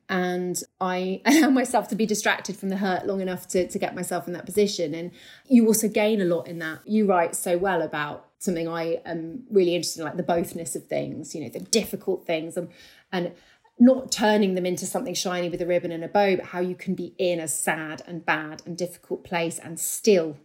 and 0.09 0.61
I 0.79 1.21
allow 1.25 1.49
myself 1.49 1.87
to 1.89 1.95
be 1.95 2.05
distracted 2.05 2.57
from 2.57 2.69
the 2.69 2.77
hurt 2.77 3.05
long 3.05 3.21
enough 3.21 3.47
to, 3.49 3.67
to 3.67 3.79
get 3.79 3.95
myself 3.95 4.27
in 4.27 4.33
that 4.33 4.45
position. 4.45 4.93
And 4.93 5.11
you 5.47 5.65
also 5.67 5.87
gain 5.87 6.21
a 6.21 6.25
lot 6.25 6.47
in 6.47 6.59
that. 6.59 6.79
You 6.85 7.05
write 7.05 7.35
so 7.35 7.57
well 7.57 7.81
about 7.81 8.24
something 8.39 8.67
I 8.67 9.01
am 9.05 9.43
really 9.49 9.75
interested 9.75 10.01
in, 10.01 10.05
like 10.05 10.17
the 10.17 10.23
bothness 10.23 10.75
of 10.75 10.87
things, 10.87 11.33
you 11.33 11.41
know, 11.41 11.49
the 11.49 11.59
difficult 11.59 12.25
things 12.25 12.57
and, 12.57 12.69
and 13.11 13.33
not 13.79 14.11
turning 14.11 14.55
them 14.55 14.65
into 14.65 14.85
something 14.85 15.13
shiny 15.13 15.49
with 15.49 15.61
a 15.61 15.65
ribbon 15.65 15.91
and 15.91 16.03
a 16.03 16.07
bow, 16.07 16.35
but 16.37 16.45
how 16.45 16.59
you 16.59 16.75
can 16.75 16.95
be 16.95 17.13
in 17.17 17.39
a 17.39 17.47
sad 17.47 18.01
and 18.07 18.25
bad 18.25 18.61
and 18.65 18.77
difficult 18.77 19.23
place 19.23 19.59
and 19.59 19.79
still 19.79 20.37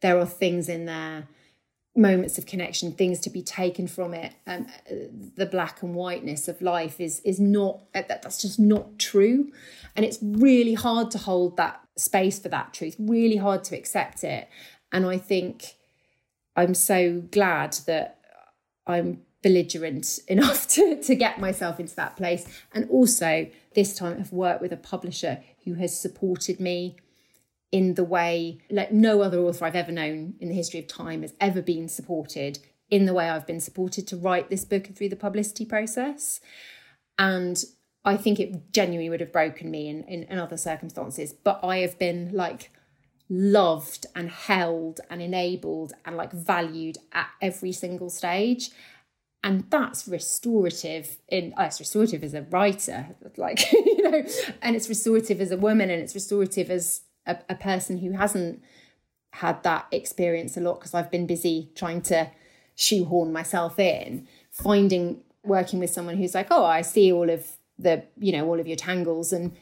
there 0.00 0.18
are 0.18 0.26
things 0.26 0.68
in 0.68 0.86
there 0.86 1.28
moments 1.96 2.38
of 2.38 2.46
connection 2.46 2.92
things 2.92 3.18
to 3.20 3.30
be 3.30 3.42
taken 3.42 3.86
from 3.86 4.14
it. 4.14 4.32
Um, 4.46 4.66
the 5.36 5.46
black 5.46 5.82
and 5.82 5.94
whiteness 5.94 6.46
of 6.48 6.62
life 6.62 7.00
is 7.00 7.20
is 7.20 7.40
not 7.40 7.92
that 7.92 8.08
that's 8.08 8.40
just 8.40 8.58
not 8.58 8.98
true. 8.98 9.50
And 9.96 10.04
it's 10.04 10.18
really 10.22 10.74
hard 10.74 11.10
to 11.12 11.18
hold 11.18 11.56
that 11.56 11.80
space 11.96 12.38
for 12.38 12.48
that 12.48 12.72
truth 12.72 12.96
really 12.98 13.36
hard 13.36 13.64
to 13.64 13.76
accept 13.76 14.24
it. 14.24 14.48
And 14.92 15.04
i 15.06 15.18
think 15.18 15.74
i'm 16.60 16.74
so 16.74 17.22
glad 17.30 17.72
that 17.86 18.18
i'm 18.86 19.20
belligerent 19.42 20.18
enough 20.28 20.68
to 20.68 21.02
to 21.02 21.14
get 21.14 21.38
myself 21.38 21.80
into 21.80 21.94
that 21.96 22.16
place 22.16 22.46
and 22.72 22.88
also 22.90 23.48
this 23.74 23.94
time 23.94 24.16
i've 24.18 24.32
worked 24.32 24.60
with 24.60 24.72
a 24.72 24.76
publisher 24.76 25.40
who 25.64 25.74
has 25.74 25.98
supported 25.98 26.60
me 26.60 26.96
in 27.72 27.94
the 27.94 28.04
way 28.04 28.58
like 28.70 28.92
no 28.92 29.22
other 29.22 29.38
author 29.38 29.64
I've 29.64 29.76
ever 29.76 29.92
known 29.92 30.34
in 30.40 30.48
the 30.48 30.54
history 30.54 30.80
of 30.80 30.88
time 30.88 31.22
has 31.22 31.34
ever 31.40 31.62
been 31.62 31.88
supported 31.88 32.58
in 32.90 33.06
the 33.06 33.14
way 33.14 33.30
I've 33.30 33.46
been 33.46 33.60
supported 33.60 34.06
to 34.08 34.16
write 34.16 34.50
this 34.50 34.64
book 34.64 34.88
through 34.94 35.10
the 35.10 35.16
publicity 35.16 35.64
process. 35.64 36.40
And 37.18 37.62
I 38.04 38.16
think 38.16 38.40
it 38.40 38.72
genuinely 38.72 39.10
would 39.10 39.20
have 39.20 39.32
broken 39.32 39.70
me 39.70 39.88
in, 39.88 40.02
in, 40.04 40.24
in 40.24 40.38
other 40.38 40.56
circumstances. 40.56 41.32
But 41.32 41.60
I 41.62 41.78
have 41.78 41.98
been 41.98 42.30
like 42.32 42.72
loved 43.30 44.06
and 44.14 44.28
held 44.28 45.00
and 45.08 45.22
enabled 45.22 45.94
and 46.04 46.16
like 46.16 46.32
valued 46.32 46.98
at 47.12 47.28
every 47.40 47.72
single 47.72 48.10
stage. 48.10 48.70
And 49.42 49.64
that's 49.70 50.06
restorative 50.06 51.16
in 51.28 51.54
oh, 51.56 51.64
it's 51.64 51.80
restorative 51.80 52.22
as 52.22 52.34
a 52.34 52.42
writer 52.42 53.06
like 53.38 53.72
you 53.72 54.02
know 54.02 54.22
and 54.60 54.76
it's 54.76 54.86
restorative 54.86 55.40
as 55.40 55.50
a 55.50 55.56
woman 55.56 55.88
and 55.88 56.02
it's 56.02 56.14
restorative 56.14 56.70
as 56.70 57.00
a, 57.24 57.38
a 57.48 57.54
person 57.54 57.96
who 57.98 58.12
hasn't 58.12 58.62
had 59.32 59.62
that 59.62 59.86
experience 59.92 60.56
a 60.56 60.60
lot 60.60 60.74
because 60.74 60.92
I've 60.92 61.10
been 61.10 61.26
busy 61.26 61.70
trying 61.74 62.02
to 62.02 62.30
shoehorn 62.74 63.32
myself 63.32 63.78
in, 63.78 64.26
finding 64.50 65.20
working 65.42 65.78
with 65.78 65.90
someone 65.90 66.16
who's 66.16 66.34
like, 66.34 66.48
oh, 66.50 66.64
I 66.64 66.82
see 66.82 67.12
all 67.12 67.30
of 67.30 67.46
the, 67.78 68.04
you 68.18 68.32
know, 68.32 68.46
all 68.46 68.60
of 68.60 68.66
your 68.66 68.76
tangles 68.76 69.32
and 69.32 69.56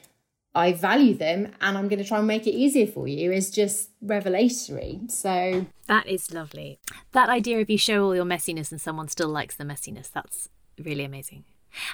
I 0.59 0.73
value 0.73 1.15
them 1.15 1.53
and 1.61 1.79
I'm 1.79 1.89
going 1.89 2.03
to 2.03 2.09
try 2.09 2.19
and 2.19 2.27
make 2.27 2.47
it 2.47 2.53
easier 2.53 2.87
for 2.87 3.07
you 3.09 3.33
is 3.33 3.51
just 3.51 3.91
revelatory. 4.03 5.01
So 5.09 5.67
that 5.87 6.07
is 6.07 6.33
lovely. 6.33 6.79
That 7.13 7.29
idea 7.29 7.61
of 7.61 7.71
you 7.71 7.79
show 7.79 8.05
all 8.05 8.15
your 8.15 8.25
messiness 8.25 8.71
and 8.71 8.81
someone 8.81 9.09
still 9.09 9.29
likes 9.29 9.57
the 9.57 9.65
messiness, 9.65 10.11
that's 10.11 10.49
really 10.83 11.05
amazing. 11.05 11.45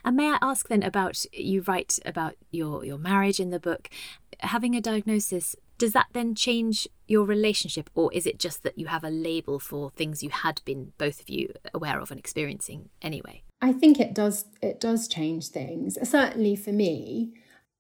And 0.05 0.17
may 0.17 0.31
I 0.31 0.39
ask 0.41 0.69
then 0.69 0.83
about 0.83 1.25
you 1.33 1.63
write 1.63 1.99
about 2.05 2.37
your 2.51 2.85
your 2.85 2.99
marriage 2.99 3.41
in 3.41 3.51
the 3.51 3.61
book, 3.61 3.91
having 4.41 4.75
a 4.75 4.81
diagnosis 4.81 5.57
does 5.77 5.93
that 5.93 6.07
then 6.13 6.35
change 6.35 6.89
your 7.09 7.25
relationship 7.25 7.91
or 7.95 8.13
is 8.13 8.27
it 8.27 8.39
just 8.39 8.63
that 8.63 8.79
you 8.79 8.87
have 8.87 9.05
a 9.05 9.11
label 9.11 9.59
for 9.59 9.91
things 9.91 10.23
you 10.23 10.31
had 10.31 10.61
been 10.65 10.93
both 10.99 11.21
of 11.21 11.29
you 11.29 11.53
aware 11.73 12.01
of 12.01 12.11
and 12.11 12.21
experiencing 12.21 12.91
anyway? 13.03 13.43
I 13.61 13.73
think 13.73 13.99
it 13.99 14.15
does 14.15 14.47
it 14.63 14.81
does 14.81 15.09
change 15.09 15.49
things. 15.49 15.99
Certainly 16.09 16.57
for 16.57 16.73
me, 16.73 17.35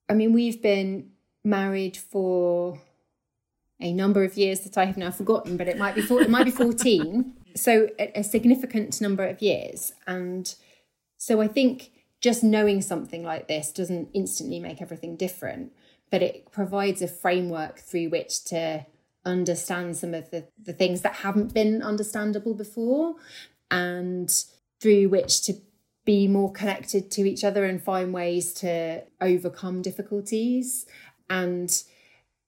I 0.09 0.14
mean, 0.14 0.33
we've 0.33 0.61
been 0.61 1.11
married 1.45 1.97
for 1.97 2.81
a 3.81 3.93
number 3.93 4.25
of 4.25 4.37
years 4.37 4.61
that 4.61 4.79
I 4.79 4.85
have 4.85 4.97
now 4.97 5.11
forgotten, 5.11 5.57
but 5.57 5.69
it 5.69 5.79
might 5.79 5.95
be 5.95 6.03
four, 6.03 6.23
it 6.23 6.31
might 6.31 6.45
be 6.45 6.51
14. 6.51 7.35
so 7.57 7.88
a, 7.99 8.21
a 8.21 8.25
significant 8.25 9.01
number 9.01 9.27
of 9.27 9.43
years. 9.43 9.93
And 10.07 10.55
so 11.19 11.40
I 11.40 11.49
think 11.49 11.90
just 12.21 12.43
knowing 12.43 12.81
something 12.81 13.23
like 13.23 13.49
this 13.49 13.73
doesn't 13.73 14.09
instantly 14.14 14.59
make 14.59 14.81
everything 14.81 15.17
different, 15.17 15.73
but 16.11 16.23
it 16.23 16.51
provides 16.51 17.03
a 17.03 17.09
framework 17.09 17.79
through 17.79 18.09
which 18.09 18.45
to 18.45 18.87
understand 19.25 19.97
some 19.97 20.14
of 20.14 20.31
the, 20.31 20.47
the 20.62 20.73
things 20.73 21.03
that 21.03 21.17
haven't 21.17 21.53
been 21.53 21.83
understandable 21.83 22.55
before 22.55 23.14
and 23.71 24.45
through 24.81 25.09
which 25.09 25.43
to 25.43 25.55
be 26.05 26.29
more 26.29 26.53
connected 26.53 27.11
to 27.12 27.23
each 27.23 27.45
other 27.45 27.64
and 27.64 27.83
find 27.83 28.12
ways 28.12 28.53
to 28.53 29.03
overcome 29.21 29.83
difficulties. 29.83 30.87
And 31.31 31.83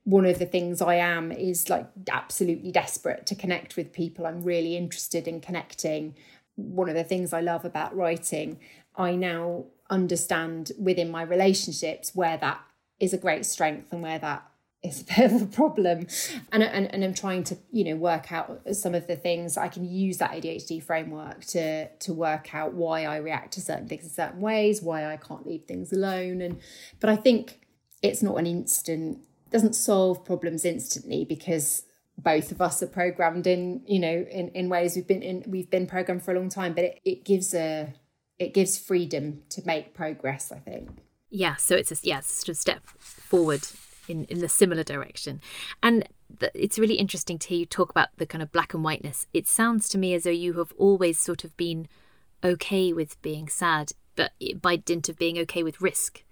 one 0.04 0.26
of 0.26 0.38
the 0.38 0.46
things 0.46 0.82
I 0.82 0.96
am 0.96 1.32
is 1.32 1.68
like 1.68 1.86
absolutely 2.10 2.70
desperate 2.70 3.26
to 3.26 3.34
connect 3.34 3.76
with 3.76 3.92
people. 3.92 4.26
I'm 4.26 4.42
really 4.42 4.76
interested 4.76 5.26
in 5.26 5.40
connecting. 5.40 6.14
One 6.54 6.88
of 6.88 6.94
the 6.94 7.04
things 7.04 7.32
I 7.32 7.40
love 7.40 7.64
about 7.64 7.96
writing, 7.96 8.58
I 8.94 9.16
now 9.16 9.64
understand 9.90 10.72
within 10.78 11.10
my 11.10 11.22
relationships 11.22 12.14
where 12.14 12.36
that 12.36 12.60
is 13.00 13.12
a 13.12 13.18
great 13.18 13.46
strength 13.46 13.92
and 13.92 14.02
where 14.02 14.18
that 14.18 14.48
is 14.82 15.02
a 15.02 15.04
bit 15.04 15.32
of 15.32 15.42
a 15.42 15.46
problem. 15.46 16.06
And, 16.52 16.62
and 16.62 16.92
and 16.92 17.04
I'm 17.04 17.14
trying 17.14 17.44
to 17.44 17.58
you 17.70 17.84
know 17.84 17.96
work 17.96 18.32
out 18.32 18.62
some 18.72 18.94
of 18.94 19.06
the 19.06 19.16
things. 19.16 19.56
I 19.56 19.68
can 19.68 19.84
use 19.84 20.18
that 20.18 20.32
ADHD 20.32 20.82
framework 20.82 21.44
to 21.46 21.88
to 21.88 22.12
work 22.12 22.54
out 22.54 22.74
why 22.74 23.04
I 23.04 23.16
react 23.16 23.52
to 23.54 23.60
certain 23.60 23.88
things 23.88 24.04
in 24.04 24.10
certain 24.10 24.40
ways 24.40 24.82
why 24.82 25.06
I 25.06 25.16
can't 25.16 25.46
leave 25.46 25.64
things 25.64 25.92
alone. 25.92 26.40
And 26.40 26.60
but 27.00 27.10
I 27.10 27.16
think 27.16 27.60
it's 28.02 28.22
not 28.22 28.36
an 28.36 28.46
instant 28.46 29.20
doesn't 29.50 29.74
solve 29.74 30.24
problems 30.24 30.64
instantly 30.64 31.24
because 31.24 31.84
both 32.18 32.50
of 32.50 32.60
us 32.60 32.82
are 32.82 32.86
programmed 32.86 33.46
in 33.46 33.82
you 33.86 33.98
know 33.98 34.26
in, 34.30 34.48
in 34.50 34.68
ways 34.68 34.96
we've 34.96 35.06
been 35.06 35.22
in 35.22 35.44
we've 35.46 35.70
been 35.70 35.86
programmed 35.86 36.22
for 36.22 36.32
a 36.32 36.38
long 36.38 36.48
time 36.48 36.74
but 36.74 36.84
it, 36.84 37.00
it 37.04 37.24
gives 37.24 37.54
a 37.54 37.92
it 38.38 38.52
gives 38.52 38.78
freedom 38.78 39.42
to 39.48 39.62
make 39.64 39.94
progress 39.94 40.52
I 40.52 40.58
think. 40.58 40.90
Yeah 41.30 41.56
so 41.56 41.76
it's 41.76 41.92
a 41.92 41.96
yeah 42.02 42.18
of 42.18 42.56
step 42.56 42.86
forward 42.86 43.62
in, 44.08 44.24
in 44.24 44.42
a 44.42 44.48
similar 44.48 44.82
direction. 44.82 45.40
And 45.82 46.08
it's 46.54 46.78
really 46.78 46.94
interesting 46.94 47.38
to 47.38 47.48
hear 47.48 47.58
you 47.58 47.66
talk 47.66 47.90
about 47.90 48.08
the 48.16 48.26
kind 48.26 48.42
of 48.42 48.52
black 48.52 48.74
and 48.74 48.82
whiteness. 48.82 49.26
It 49.32 49.48
sounds 49.48 49.88
to 49.90 49.98
me 49.98 50.14
as 50.14 50.24
though 50.24 50.30
you 50.30 50.54
have 50.54 50.72
always 50.76 51.18
sort 51.18 51.44
of 51.44 51.56
been 51.56 51.88
okay 52.44 52.92
with 52.92 53.20
being 53.22 53.48
sad, 53.48 53.92
but 54.14 54.32
by 54.60 54.76
dint 54.76 55.08
of 55.08 55.18
being 55.18 55.38
okay 55.38 55.62
with 55.62 55.80
risk. 55.80 56.24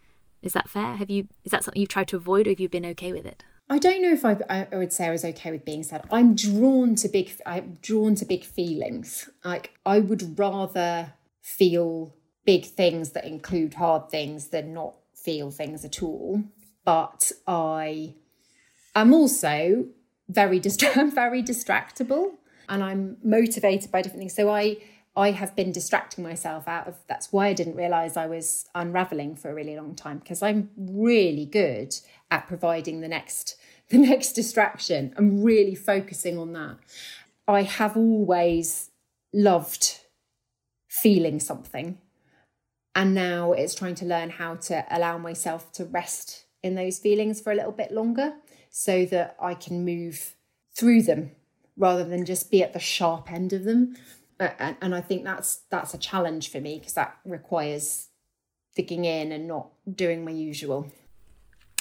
Is 0.42 0.52
that 0.52 0.68
fair? 0.68 0.96
Have 0.96 1.10
you 1.10 1.28
is 1.44 1.52
that 1.52 1.64
something 1.64 1.80
you've 1.80 1.88
tried 1.88 2.08
to 2.08 2.16
avoid, 2.16 2.46
or 2.46 2.50
have 2.50 2.60
you 2.60 2.68
been 2.68 2.84
okay 2.87 3.12
with 3.12 3.24
it? 3.24 3.42
I 3.70 3.78
don't 3.78 4.02
know 4.02 4.12
if 4.12 4.26
I, 4.26 4.66
I 4.72 4.76
would 4.76 4.92
say 4.92 5.06
I 5.06 5.10
was 5.10 5.24
okay 5.24 5.50
with 5.50 5.64
being 5.64 5.82
sad. 5.82 6.06
I'm 6.10 6.34
drawn 6.34 6.96
to 6.96 7.08
big. 7.08 7.32
I'm 7.46 7.78
drawn 7.80 8.14
to 8.16 8.26
big 8.26 8.44
feelings. 8.44 9.30
Like 9.42 9.72
I 9.87 10.00
would 10.00 10.38
rather 10.38 11.14
feel 11.40 12.14
big 12.44 12.66
things 12.66 13.12
that 13.12 13.24
include 13.24 13.74
hard 13.74 14.10
things 14.10 14.48
than 14.48 14.74
not 14.74 14.96
feel 15.14 15.50
things 15.50 15.84
at 15.84 16.02
all 16.02 16.44
but 16.84 17.32
I 17.46 18.14
am 18.94 19.12
also 19.12 19.86
very 20.28 20.60
distra- 20.60 21.12
very 21.14 21.42
distractible 21.42 22.34
and 22.68 22.82
I'm 22.82 23.16
motivated 23.22 23.90
by 23.90 24.02
different 24.02 24.20
things. 24.20 24.34
So 24.34 24.50
I 24.50 24.78
I 25.16 25.30
have 25.30 25.54
been 25.54 25.70
distracting 25.70 26.24
myself 26.24 26.66
out 26.66 26.88
of 26.88 26.96
that's 27.06 27.32
why 27.32 27.46
I 27.46 27.52
didn't 27.52 27.76
realize 27.76 28.16
I 28.16 28.26
was 28.26 28.66
unraveling 28.74 29.36
for 29.36 29.48
a 29.48 29.54
really 29.54 29.76
long 29.76 29.94
time 29.94 30.18
because 30.18 30.42
I'm 30.42 30.70
really 30.76 31.46
good 31.46 31.94
at 32.32 32.48
providing 32.48 33.00
the 33.00 33.08
next 33.08 33.56
the 33.90 33.98
next 33.98 34.32
distraction. 34.32 35.14
I'm 35.16 35.42
really 35.42 35.74
focusing 35.74 36.38
on 36.38 36.52
that. 36.54 36.78
I 37.46 37.62
have 37.62 37.96
always 37.96 38.90
loved 39.32 40.00
feeling 40.88 41.38
something 41.40 41.98
and 42.94 43.14
now 43.14 43.52
it's 43.52 43.74
trying 43.74 43.96
to 43.96 44.04
learn 44.04 44.30
how 44.30 44.54
to 44.54 44.84
allow 44.90 45.18
myself 45.18 45.72
to 45.72 45.84
rest 45.84 46.43
in 46.64 46.74
those 46.74 46.98
feelings 46.98 47.40
for 47.40 47.53
a 47.53 47.55
little 47.55 47.72
bit 47.72 47.92
longer 47.92 48.33
so 48.70 49.05
that 49.05 49.37
I 49.40 49.55
can 49.55 49.85
move 49.85 50.35
through 50.74 51.03
them 51.03 51.31
rather 51.77 52.05
than 52.05 52.24
just 52.24 52.50
be 52.50 52.62
at 52.62 52.72
the 52.72 52.81
sharp 52.81 53.31
end 53.31 53.53
of 53.53 53.64
them. 53.64 53.96
and, 54.40 54.77
and 54.81 54.94
I 54.94 55.00
think 55.00 55.24
that's 55.24 55.61
that's 55.70 55.94
a 55.94 55.98
challenge 55.98 56.50
for 56.50 56.61
me 56.61 56.79
because 56.79 56.94
that 56.94 57.18
requires 57.24 58.09
digging 58.74 59.05
in 59.05 59.31
and 59.31 59.46
not 59.46 59.68
doing 59.94 60.24
my 60.24 60.33
usual. 60.33 60.90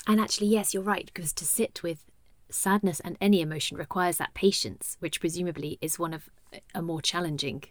And 0.06 0.20
actually, 0.20 0.48
yes, 0.48 0.74
you're 0.74 0.84
right, 0.84 1.10
because 1.12 1.32
to 1.34 1.46
sit 1.46 1.82
with 1.82 2.06
sadness 2.52 3.00
and 3.00 3.18
any 3.22 3.42
emotion 3.42 3.78
requires 3.78 4.18
that 4.18 4.34
patience, 4.34 4.98
which 5.00 5.22
presumably 5.22 5.80
is 5.82 5.98
one 5.98 6.14
of 6.14 6.30
a 6.76 6.82
more 6.82 7.02
challenging 7.02 7.64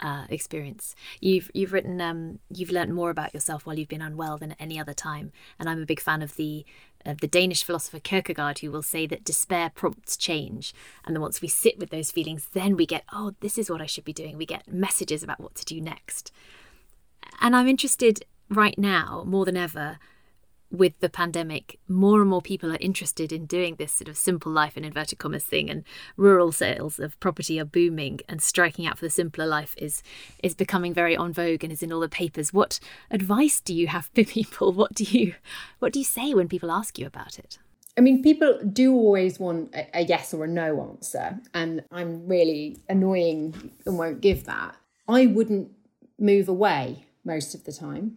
uh, 0.00 0.26
experience. 0.28 0.94
You've 1.20 1.50
you've 1.54 1.72
written 1.72 2.00
um, 2.00 2.38
you've 2.50 2.70
learned 2.70 2.94
more 2.94 3.10
about 3.10 3.34
yourself 3.34 3.66
while 3.66 3.78
you've 3.78 3.88
been 3.88 4.02
unwell 4.02 4.38
than 4.38 4.52
at 4.52 4.60
any 4.60 4.78
other 4.78 4.94
time, 4.94 5.32
and 5.58 5.68
I'm 5.68 5.82
a 5.82 5.86
big 5.86 6.00
fan 6.00 6.22
of 6.22 6.36
the 6.36 6.64
of 7.04 7.20
the 7.20 7.28
Danish 7.28 7.62
philosopher 7.62 8.00
Kierkegaard, 8.00 8.58
who 8.58 8.70
will 8.70 8.82
say 8.82 9.06
that 9.06 9.24
despair 9.24 9.70
prompts 9.74 10.16
change, 10.16 10.74
and 11.04 11.14
then 11.14 11.22
once 11.22 11.40
we 11.40 11.48
sit 11.48 11.78
with 11.78 11.90
those 11.90 12.10
feelings, 12.10 12.48
then 12.52 12.76
we 12.76 12.86
get 12.86 13.04
oh 13.12 13.34
this 13.40 13.58
is 13.58 13.70
what 13.70 13.80
I 13.80 13.86
should 13.86 14.04
be 14.04 14.12
doing. 14.12 14.36
We 14.36 14.46
get 14.46 14.72
messages 14.72 15.22
about 15.22 15.40
what 15.40 15.54
to 15.56 15.64
do 15.64 15.80
next, 15.80 16.32
and 17.40 17.56
I'm 17.56 17.68
interested 17.68 18.24
right 18.48 18.78
now 18.78 19.24
more 19.26 19.44
than 19.44 19.56
ever 19.56 19.98
with 20.70 20.98
the 21.00 21.08
pandemic, 21.08 21.78
more 21.88 22.20
and 22.20 22.30
more 22.30 22.42
people 22.42 22.72
are 22.72 22.78
interested 22.80 23.32
in 23.32 23.46
doing 23.46 23.76
this 23.76 23.92
sort 23.92 24.08
of 24.08 24.16
simple 24.16 24.50
life 24.50 24.76
in 24.76 24.84
inverted 24.84 25.18
commas 25.18 25.44
thing, 25.44 25.70
and 25.70 25.84
rural 26.16 26.52
sales 26.52 26.98
of 26.98 27.18
property 27.20 27.60
are 27.60 27.64
booming, 27.64 28.20
and 28.28 28.42
striking 28.42 28.86
out 28.86 28.98
for 28.98 29.04
the 29.04 29.10
simpler 29.10 29.46
life 29.46 29.74
is 29.78 30.02
is 30.42 30.54
becoming 30.54 30.92
very 30.92 31.16
on 31.16 31.32
vogue 31.32 31.62
and 31.62 31.72
is 31.72 31.82
in 31.82 31.92
all 31.92 32.00
the 32.00 32.08
papers. 32.08 32.52
What 32.52 32.80
advice 33.10 33.60
do 33.60 33.74
you 33.74 33.86
have 33.88 34.10
for 34.14 34.24
people? 34.38 34.72
What 34.72 34.94
do 34.94 35.04
you 35.04 35.34
what 35.78 35.92
do 35.92 35.98
you 35.98 36.04
say 36.04 36.34
when 36.34 36.48
people 36.48 36.70
ask 36.70 36.98
you 36.98 37.06
about 37.06 37.38
it? 37.38 37.58
I 37.98 38.02
mean, 38.02 38.22
people 38.22 38.58
do 38.72 38.92
always 38.92 39.40
want 39.40 39.74
a, 39.74 40.00
a 40.00 40.02
yes 40.02 40.34
or 40.34 40.44
a 40.44 40.48
no 40.48 40.82
answer, 40.90 41.40
and 41.54 41.82
I'm 41.90 42.26
really 42.26 42.78
annoying 42.88 43.72
and 43.86 43.98
won't 43.98 44.20
give 44.20 44.44
that. 44.44 44.76
I 45.08 45.26
wouldn't 45.26 45.70
move 46.18 46.48
away 46.48 47.06
most 47.24 47.54
of 47.54 47.64
the 47.64 47.72
time. 47.72 48.16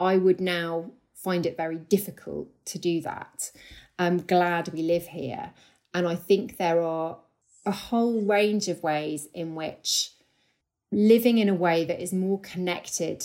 I 0.00 0.16
would 0.16 0.40
now 0.40 0.90
find 1.24 1.46
it 1.46 1.56
very 1.56 1.78
difficult 1.78 2.48
to 2.66 2.78
do 2.78 3.00
that. 3.00 3.50
I'm 3.98 4.18
glad 4.18 4.68
we 4.68 4.82
live 4.82 5.06
here. 5.08 5.52
And 5.94 6.06
I 6.06 6.14
think 6.14 6.58
there 6.58 6.82
are 6.82 7.18
a 7.64 7.70
whole 7.72 8.20
range 8.20 8.68
of 8.68 8.82
ways 8.82 9.26
in 9.32 9.54
which 9.54 10.10
living 10.92 11.38
in 11.38 11.48
a 11.48 11.54
way 11.54 11.84
that 11.84 12.00
is 12.00 12.12
more 12.12 12.40
connected 12.40 13.24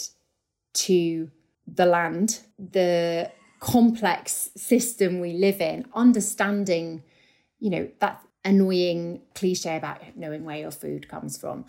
to 0.73 1.29
the 1.67 1.85
land, 1.85 2.39
the 2.57 3.31
complex 3.59 4.49
system 4.55 5.19
we 5.19 5.33
live 5.33 5.59
in, 5.59 5.85
understanding, 5.93 7.03
you 7.59 7.69
know, 7.69 7.89
that 7.99 8.21
annoying 8.45 9.21
cliche 9.35 9.75
about 9.75 9.99
knowing 10.15 10.45
where 10.45 10.57
your 10.57 10.71
food 10.71 11.09
comes 11.09 11.37
from. 11.37 11.65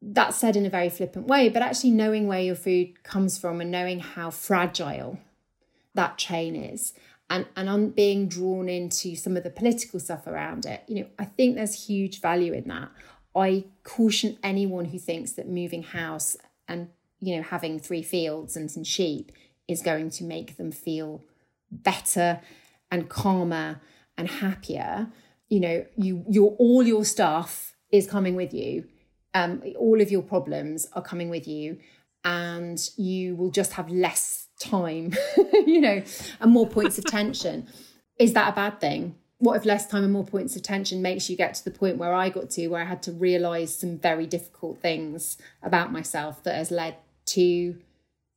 That's 0.00 0.36
said 0.36 0.56
in 0.56 0.66
a 0.66 0.70
very 0.70 0.90
flippant 0.90 1.26
way, 1.26 1.48
but 1.48 1.62
actually 1.62 1.90
knowing 1.90 2.26
where 2.26 2.40
your 2.40 2.54
food 2.54 3.02
comes 3.02 3.38
from 3.38 3.60
and 3.60 3.70
knowing 3.70 4.00
how 4.00 4.30
fragile 4.30 5.18
that 5.94 6.18
chain 6.18 6.56
is. 6.56 6.92
And 7.30 7.46
and 7.56 7.68
on 7.68 7.90
being 7.90 8.28
drawn 8.28 8.68
into 8.68 9.16
some 9.16 9.36
of 9.36 9.44
the 9.44 9.50
political 9.50 9.98
stuff 9.98 10.26
around 10.26 10.66
it. 10.66 10.82
You 10.86 10.96
know 11.00 11.06
i 11.18 11.24
think 11.24 11.56
there's 11.56 11.86
huge 11.86 12.20
value 12.20 12.52
in 12.52 12.68
that. 12.68 12.90
I 13.34 13.64
caution 13.82 14.38
anyone 14.42 14.86
who 14.86 14.98
thinks 14.98 15.32
that 15.32 15.48
moving 15.48 15.82
house 15.82 16.36
and 16.68 16.88
you 17.20 17.36
know 17.36 17.42
having 17.42 17.78
three 17.78 18.02
fields 18.02 18.56
and 18.56 18.70
some 18.70 18.84
sheep 18.84 19.32
is 19.66 19.82
going 19.82 20.10
to 20.10 20.24
make 20.24 20.56
them 20.56 20.70
feel 20.70 21.24
better 21.70 22.40
and 22.90 23.08
calmer 23.08 23.80
and 24.16 24.28
happier. 24.28 25.08
You 25.48 25.60
know 25.60 25.86
you 25.96 26.24
your 26.28 26.54
all 26.58 26.82
your 26.82 27.04
stuff 27.04 27.74
is 27.90 28.06
coming 28.06 28.36
with 28.36 28.52
you. 28.52 28.84
Um 29.32 29.62
all 29.78 30.00
of 30.00 30.10
your 30.10 30.22
problems 30.22 30.86
are 30.92 31.02
coming 31.02 31.30
with 31.30 31.48
you. 31.48 31.78
And 32.22 32.78
you 32.96 33.36
will 33.36 33.50
just 33.50 33.74
have 33.74 33.90
less 33.90 34.43
time, 34.70 35.14
you 35.52 35.80
know, 35.80 36.02
and 36.40 36.52
more 36.52 36.68
points 36.68 36.98
of 36.98 37.04
tension. 37.04 37.66
Is 38.18 38.32
that 38.34 38.52
a 38.52 38.56
bad 38.56 38.80
thing? 38.80 39.16
What 39.38 39.56
if 39.56 39.64
less 39.64 39.86
time 39.86 40.04
and 40.04 40.12
more 40.12 40.24
points 40.24 40.56
of 40.56 40.62
tension 40.62 41.02
makes 41.02 41.28
you 41.28 41.36
get 41.36 41.54
to 41.54 41.64
the 41.64 41.70
point 41.70 41.98
where 41.98 42.14
I 42.14 42.28
got 42.30 42.50
to, 42.50 42.68
where 42.68 42.82
I 42.82 42.86
had 42.86 43.02
to 43.04 43.12
realize 43.12 43.78
some 43.78 43.98
very 43.98 44.26
difficult 44.26 44.78
things 44.78 45.36
about 45.62 45.92
myself 45.92 46.42
that 46.44 46.54
has 46.54 46.70
led 46.70 46.96
to 47.26 47.78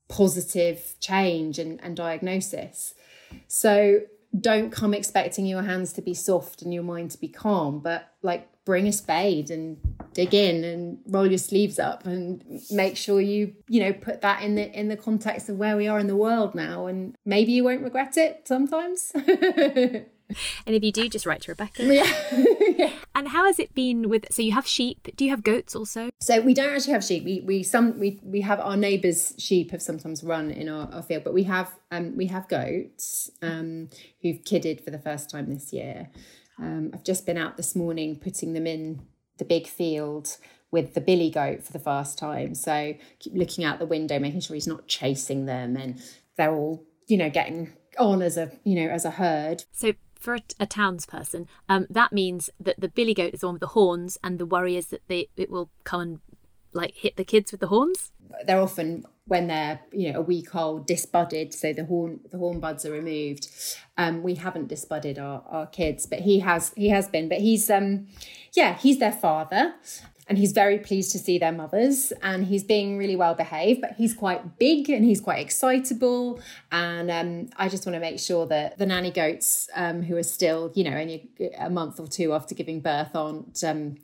positive 0.10 0.96
change 1.00 1.60
and, 1.60 1.82
and 1.84 1.96
diagnosis? 1.96 2.94
So 3.48 4.02
don't 4.38 4.72
come 4.72 4.94
expecting 4.94 5.46
your 5.46 5.64
hands 5.64 5.94
to 5.94 6.02
be 6.02 6.14
soft 6.14 6.62
and 6.62 6.74
your 6.74 6.84
mind 6.84 7.12
to 7.12 7.20
be 7.20 7.28
calm, 7.28 7.80
but 7.80 8.14
like 8.22 8.50
bring 8.66 8.88
a 8.88 8.92
spade 8.92 9.50
and 9.50 9.78
dig 10.18 10.34
in 10.34 10.64
and 10.64 10.98
roll 11.06 11.28
your 11.28 11.38
sleeves 11.38 11.78
up 11.78 12.08
and 12.08 12.44
make 12.72 12.98
sure 12.98 13.22
you 13.22 13.54
you 13.70 13.80
know 13.80 13.94
put 13.94 14.22
that 14.22 14.42
in 14.42 14.56
the 14.56 14.68
in 14.78 14.88
the 14.88 14.98
context 14.98 15.48
of 15.48 15.58
where 15.58 15.78
we 15.78 15.88
are 15.88 16.00
in 16.00 16.08
the 16.08 16.16
world 16.16 16.56
now 16.56 16.88
and 16.88 17.16
maybe 17.24 17.52
you 17.52 17.64
won't 17.64 17.84
regret 17.84 18.18
it 18.18 18.42
sometimes 18.48 19.14
and 20.66 20.76
if 20.76 20.84
you 20.84 20.92
do, 20.92 21.08
just 21.08 21.26
write 21.26 21.42
to 21.44 21.52
Rebecca. 21.52 21.84
Yeah. 21.86 22.12
yeah. 22.78 22.92
And 23.16 23.30
how 23.30 23.46
has 23.46 23.60
it 23.60 23.74
been 23.74 24.10
with? 24.10 24.26
So 24.30 24.42
you 24.42 24.52
have 24.52 24.68
sheep. 24.68 25.08
Do 25.16 25.24
you 25.24 25.32
have 25.32 25.42
goats 25.42 25.74
also? 25.74 26.10
So 26.20 26.42
we 26.42 26.54
don't 26.54 26.74
actually 26.76 26.94
have 26.94 27.04
sheep. 27.04 27.24
We 27.24 27.42
we 27.42 27.64
some 27.64 27.98
we 27.98 28.20
we 28.24 28.42
have 28.42 28.60
our 28.60 28.76
neighbours' 28.76 29.36
sheep 29.38 29.72
have 29.72 29.82
sometimes 29.82 30.24
run 30.24 30.52
in 30.52 30.68
our, 30.68 30.94
our 30.94 31.02
field, 31.02 31.24
but 31.24 31.34
we 31.34 31.44
have 31.44 31.74
um 31.92 32.18
we 32.18 32.26
have 32.26 32.50
goats 32.50 33.32
um 33.42 33.90
who've 34.22 34.44
kidded 34.44 34.82
for 34.82 34.92
the 34.92 35.00
first 35.00 35.30
time 35.30 35.54
this 35.54 35.72
year. 35.72 36.10
Um, 36.60 36.92
I've 36.94 37.04
just 37.04 37.26
been 37.26 37.38
out 37.38 37.56
this 37.56 37.74
morning 37.76 38.20
putting 38.20 38.54
them 38.54 38.68
in 38.68 39.04
the 39.38 39.46
big 39.46 39.68
field 39.68 40.38
with 40.72 40.94
the 40.94 41.02
billy 41.02 41.30
goat 41.30 41.64
for 41.64 41.72
the 41.72 41.80
first 41.80 42.18
time. 42.18 42.54
So 42.54 42.96
keep 43.20 43.34
looking 43.34 43.64
out 43.64 43.80
the 43.80 43.86
window, 43.86 44.20
making 44.20 44.42
sure 44.42 44.56
he's 44.56 44.68
not 44.68 44.88
chasing 44.88 45.46
them, 45.46 45.76
and 45.76 46.02
they're 46.38 46.54
all 46.54 46.84
you 47.08 47.18
know 47.18 47.30
getting 47.30 47.74
on 47.98 48.22
as 48.22 48.38
a 48.38 48.52
you 48.64 48.76
know 48.76 48.90
as 48.90 49.06
a 49.06 49.12
herd. 49.12 49.66
So 49.72 49.94
for 50.20 50.36
a, 50.36 50.42
a 50.60 50.68
townsperson, 50.68 51.48
um, 51.70 51.88
that 51.90 52.12
means 52.12 52.50
that 52.60 52.80
the 52.80 52.90
billy 52.90 53.14
goat 53.14 53.34
is 53.34 53.42
the 53.42 53.48
one 53.48 53.56
with 53.56 53.62
the 53.62 53.68
horns, 53.68 54.18
and 54.24 54.40
the 54.40 54.46
worry 54.46 54.76
is 54.76 54.88
that 54.88 55.02
they 55.08 55.30
it 55.38 55.50
will 55.50 55.70
come 55.84 56.02
and 56.02 56.20
like 56.74 56.96
hit 56.96 57.16
the 57.16 57.24
kids 57.24 57.52
with 57.52 57.62
the 57.62 57.68
horns. 57.68 58.12
They're 58.46 58.62
often 58.62 59.06
when 59.28 59.48
they're 59.48 59.80
you 59.92 60.12
know 60.12 60.20
a 60.20 60.22
week 60.22 60.56
old 60.56 60.88
disbudded, 60.88 61.54
so 61.54 61.74
the 61.74 61.86
horn 61.86 62.20
the 62.32 62.38
horn 62.38 62.60
buds 62.60 62.86
are 62.86 62.92
removed. 62.92 63.50
Um, 63.98 64.24
we 64.24 64.36
haven't 64.36 64.68
disbudded 64.68 65.20
our, 65.20 65.44
our 65.48 65.68
kids, 65.68 66.06
but 66.06 66.20
he 66.20 66.40
has 66.40 66.74
he 66.76 66.90
has 66.90 67.08
been. 67.08 67.30
But 67.30 67.40
he's 67.40 67.70
um 67.70 68.08
yeah 68.54 68.76
he's 68.76 69.00
their 69.00 69.12
father, 69.12 69.76
and 70.28 70.38
he's 70.38 70.52
very 70.52 70.78
pleased 70.78 71.12
to 71.14 71.20
see 71.20 71.38
their 71.38 71.52
mothers 71.52 72.12
and 72.22 72.46
he's 72.46 72.64
being 72.64 72.98
really 72.98 73.16
well 73.16 73.34
behaved 73.34 73.82
but 73.82 73.94
he's 73.94 74.14
quite 74.14 74.60
big 74.60 74.90
and 74.90 75.04
he's 75.06 75.22
quite 75.22 75.40
excitable 75.40 76.40
and 76.72 77.10
um, 77.10 77.50
i 77.58 77.68
just 77.68 77.86
want 77.86 77.96
to 77.96 78.00
make 78.00 78.20
sure 78.20 78.46
that 78.46 78.78
the 78.78 78.86
nanny 78.86 79.12
goats 79.12 79.70
um, 79.76 80.02
who 80.02 80.16
are 80.18 80.24
still 80.24 80.72
you 80.76 80.84
know 80.84 80.96
only 80.98 81.30
a 81.58 81.70
month 81.70 82.00
or 82.00 82.08
two 82.08 82.34
after 82.34 82.54
giving 82.54 82.80
birth 82.80 83.16
aren't 83.16 83.64
um, 83.64 83.96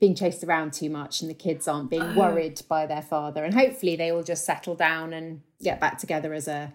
being 0.00 0.14
chased 0.14 0.42
around 0.42 0.72
too 0.72 0.88
much 0.88 1.20
and 1.20 1.30
the 1.30 1.34
kids 1.34 1.68
aren't 1.68 1.90
being 1.90 2.02
oh. 2.02 2.14
worried 2.18 2.60
by 2.68 2.86
their 2.86 3.02
father 3.02 3.44
and 3.44 3.54
hopefully 3.54 3.96
they 3.96 4.10
will 4.10 4.22
just 4.22 4.44
settle 4.44 4.74
down 4.74 5.12
and 5.12 5.42
get 5.62 5.78
back 5.78 5.98
together 5.98 6.32
as 6.32 6.48
a 6.48 6.72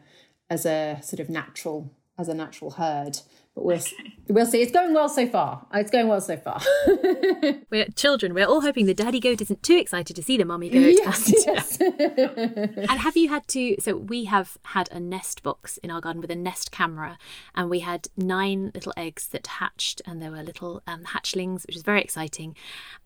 as 0.49 0.65
a 0.65 0.99
sort 1.01 1.19
of 1.19 1.29
natural 1.29 1.91
as 2.17 2.29
a 2.29 2.33
natural 2.33 2.71
herd 2.71 3.19
but 3.55 3.63
we'll 3.63 3.77
okay. 3.77 4.13
we'll 4.27 4.45
see. 4.45 4.61
It's 4.61 4.71
going 4.71 4.93
well 4.93 5.07
so 5.07 5.25
far. 5.27 5.65
It's 5.73 5.89
going 5.89 6.09
well 6.09 6.19
so 6.19 6.35
far. 6.35 6.59
we're 7.71 7.85
children. 7.95 8.33
We're 8.33 8.45
all 8.45 8.61
hoping 8.61 8.85
the 8.85 8.93
daddy 8.93 9.21
goat 9.21 9.41
isn't 9.41 9.63
too 9.63 9.77
excited 9.77 10.13
to 10.17 10.21
see 10.21 10.37
the 10.37 10.43
mummy 10.43 10.69
goat. 10.69 10.93
Yes, 10.97 11.27
and, 11.27 11.45
yes. 11.45 11.77
and 12.89 12.99
have 12.99 13.15
you 13.15 13.29
had 13.29 13.47
to? 13.49 13.77
So 13.79 13.95
we 13.95 14.25
have 14.25 14.57
had 14.63 14.89
a 14.91 14.99
nest 14.99 15.41
box 15.41 15.77
in 15.77 15.89
our 15.89 16.01
garden 16.01 16.21
with 16.21 16.31
a 16.31 16.35
nest 16.35 16.71
camera, 16.71 17.17
and 17.55 17.69
we 17.69 17.79
had 17.79 18.09
nine 18.17 18.71
little 18.75 18.93
eggs 18.97 19.27
that 19.27 19.47
hatched, 19.47 20.01
and 20.05 20.21
there 20.21 20.31
were 20.31 20.43
little 20.43 20.83
um, 20.85 21.05
hatchlings, 21.05 21.65
which 21.65 21.75
was 21.75 21.83
very 21.83 22.01
exciting. 22.01 22.57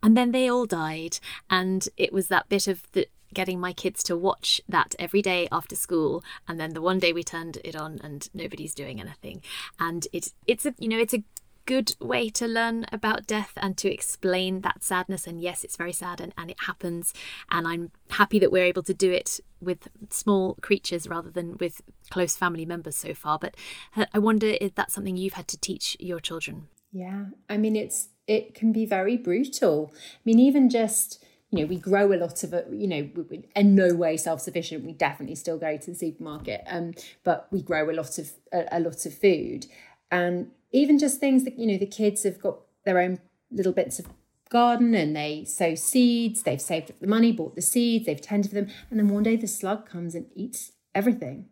And 0.02 0.16
then 0.16 0.32
they 0.32 0.50
all 0.50 0.66
died, 0.66 1.20
and 1.48 1.88
it 1.96 2.12
was 2.12 2.26
that 2.26 2.48
bit 2.48 2.66
of 2.66 2.90
the 2.90 3.06
getting 3.34 3.60
my 3.60 3.72
kids 3.72 4.02
to 4.04 4.16
watch 4.16 4.60
that 4.68 4.94
every 4.98 5.22
day 5.22 5.48
after 5.52 5.76
school 5.76 6.22
and 6.48 6.58
then 6.58 6.74
the 6.74 6.80
one 6.80 6.98
day 6.98 7.12
we 7.12 7.22
turned 7.22 7.58
it 7.64 7.76
on 7.76 8.00
and 8.02 8.28
nobody's 8.34 8.74
doing 8.74 9.00
anything. 9.00 9.42
And 9.78 10.06
it 10.12 10.32
it's 10.46 10.66
a 10.66 10.74
you 10.78 10.88
know 10.88 10.98
it's 10.98 11.14
a 11.14 11.24
good 11.66 11.94
way 12.00 12.28
to 12.28 12.48
learn 12.48 12.84
about 12.90 13.26
death 13.26 13.52
and 13.56 13.76
to 13.78 13.92
explain 13.92 14.62
that 14.62 14.82
sadness. 14.82 15.26
And 15.26 15.40
yes 15.40 15.62
it's 15.62 15.76
very 15.76 15.92
sad 15.92 16.20
and, 16.20 16.34
and 16.36 16.50
it 16.50 16.56
happens. 16.66 17.14
And 17.50 17.66
i'm 17.66 17.90
happy 18.10 18.38
that 18.38 18.52
we're 18.52 18.64
able 18.64 18.82
to 18.84 18.94
do 18.94 19.12
it 19.12 19.40
with 19.60 19.88
small 20.10 20.54
creatures 20.62 21.06
rather 21.06 21.30
than 21.30 21.56
with 21.58 21.82
close 22.10 22.36
family 22.36 22.66
members 22.66 22.96
so 22.96 23.14
far. 23.14 23.38
But 23.38 23.56
uh, 23.96 24.06
i 24.12 24.18
wonder 24.18 24.54
if 24.60 24.74
that's 24.74 24.94
something 24.94 25.16
you've 25.16 25.34
had 25.34 25.48
to 25.48 25.58
teach 25.58 25.96
your 26.00 26.20
children. 26.20 26.68
Yeah. 26.92 27.26
I 27.48 27.56
mean 27.56 27.76
it's 27.76 28.08
it 28.26 28.54
can 28.54 28.72
be 28.72 28.86
very 28.86 29.16
brutal. 29.16 29.92
I 29.94 30.20
mean 30.24 30.38
even 30.38 30.70
just 30.70 31.24
you 31.50 31.60
know, 31.60 31.66
we 31.66 31.76
grow 31.76 32.12
a 32.12 32.14
lot 32.14 32.44
of 32.44 32.52
it, 32.52 32.68
you 32.70 32.86
know, 32.86 33.08
in 33.56 33.74
no 33.74 33.94
way 33.94 34.16
self-sufficient. 34.16 34.84
We 34.84 34.92
definitely 34.92 35.34
still 35.34 35.58
go 35.58 35.76
to 35.76 35.90
the 35.90 35.96
supermarket, 35.96 36.62
um, 36.66 36.94
but 37.24 37.48
we 37.50 37.60
grow 37.60 37.90
a 37.90 37.92
lot 37.92 38.18
of 38.18 38.30
a, 38.52 38.66
a 38.72 38.80
lot 38.80 39.04
of 39.04 39.14
food, 39.14 39.66
and 40.10 40.50
even 40.72 40.98
just 40.98 41.18
things 41.18 41.44
that 41.44 41.58
you 41.58 41.66
know, 41.66 41.78
the 41.78 41.86
kids 41.86 42.22
have 42.22 42.40
got 42.40 42.60
their 42.84 43.00
own 43.00 43.18
little 43.50 43.72
bits 43.72 43.98
of 43.98 44.06
garden 44.48 44.94
and 44.94 45.14
they 45.14 45.44
sow 45.44 45.74
seeds. 45.74 46.42
They've 46.42 46.60
saved 46.60 46.90
up 46.90 47.00
the 47.00 47.06
money, 47.08 47.32
bought 47.32 47.56
the 47.56 47.62
seeds, 47.62 48.06
they've 48.06 48.20
tended 48.20 48.50
for 48.50 48.54
them, 48.54 48.68
and 48.88 49.00
then 49.00 49.08
one 49.08 49.24
day 49.24 49.36
the 49.36 49.48
slug 49.48 49.88
comes 49.88 50.14
and 50.14 50.26
eats 50.36 50.72
everything, 50.94 51.46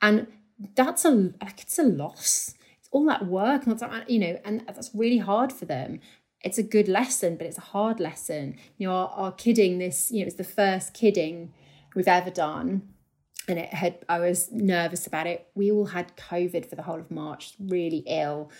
and 0.00 0.28
that's 0.74 1.04
a 1.04 1.10
like 1.10 1.60
it's 1.60 1.78
a 1.78 1.82
loss. 1.82 2.54
It's 2.78 2.88
all 2.90 3.04
that 3.06 3.26
work, 3.26 3.66
and 3.66 3.78
that's 3.78 4.10
you 4.10 4.18
know, 4.18 4.40
and 4.46 4.64
that's 4.66 4.92
really 4.94 5.18
hard 5.18 5.52
for 5.52 5.66
them 5.66 6.00
it's 6.46 6.58
a 6.58 6.62
good 6.62 6.86
lesson, 6.86 7.36
but 7.36 7.46
it's 7.46 7.58
a 7.58 7.72
hard 7.72 7.98
lesson. 7.98 8.56
You 8.78 8.86
know, 8.86 8.94
our, 8.94 9.08
our 9.08 9.32
kidding 9.32 9.78
this, 9.78 10.12
you 10.12 10.20
know, 10.20 10.26
it's 10.26 10.36
the 10.36 10.44
first 10.44 10.94
kidding 10.94 11.52
we've 11.96 12.06
ever 12.06 12.30
done. 12.30 12.82
And 13.48 13.58
it 13.58 13.74
had, 13.74 13.98
I 14.08 14.20
was 14.20 14.50
nervous 14.52 15.08
about 15.08 15.26
it. 15.26 15.48
We 15.56 15.72
all 15.72 15.86
had 15.86 16.16
COVID 16.16 16.68
for 16.68 16.76
the 16.76 16.82
whole 16.82 17.00
of 17.00 17.10
March, 17.10 17.54
really 17.58 18.04
ill. 18.06 18.50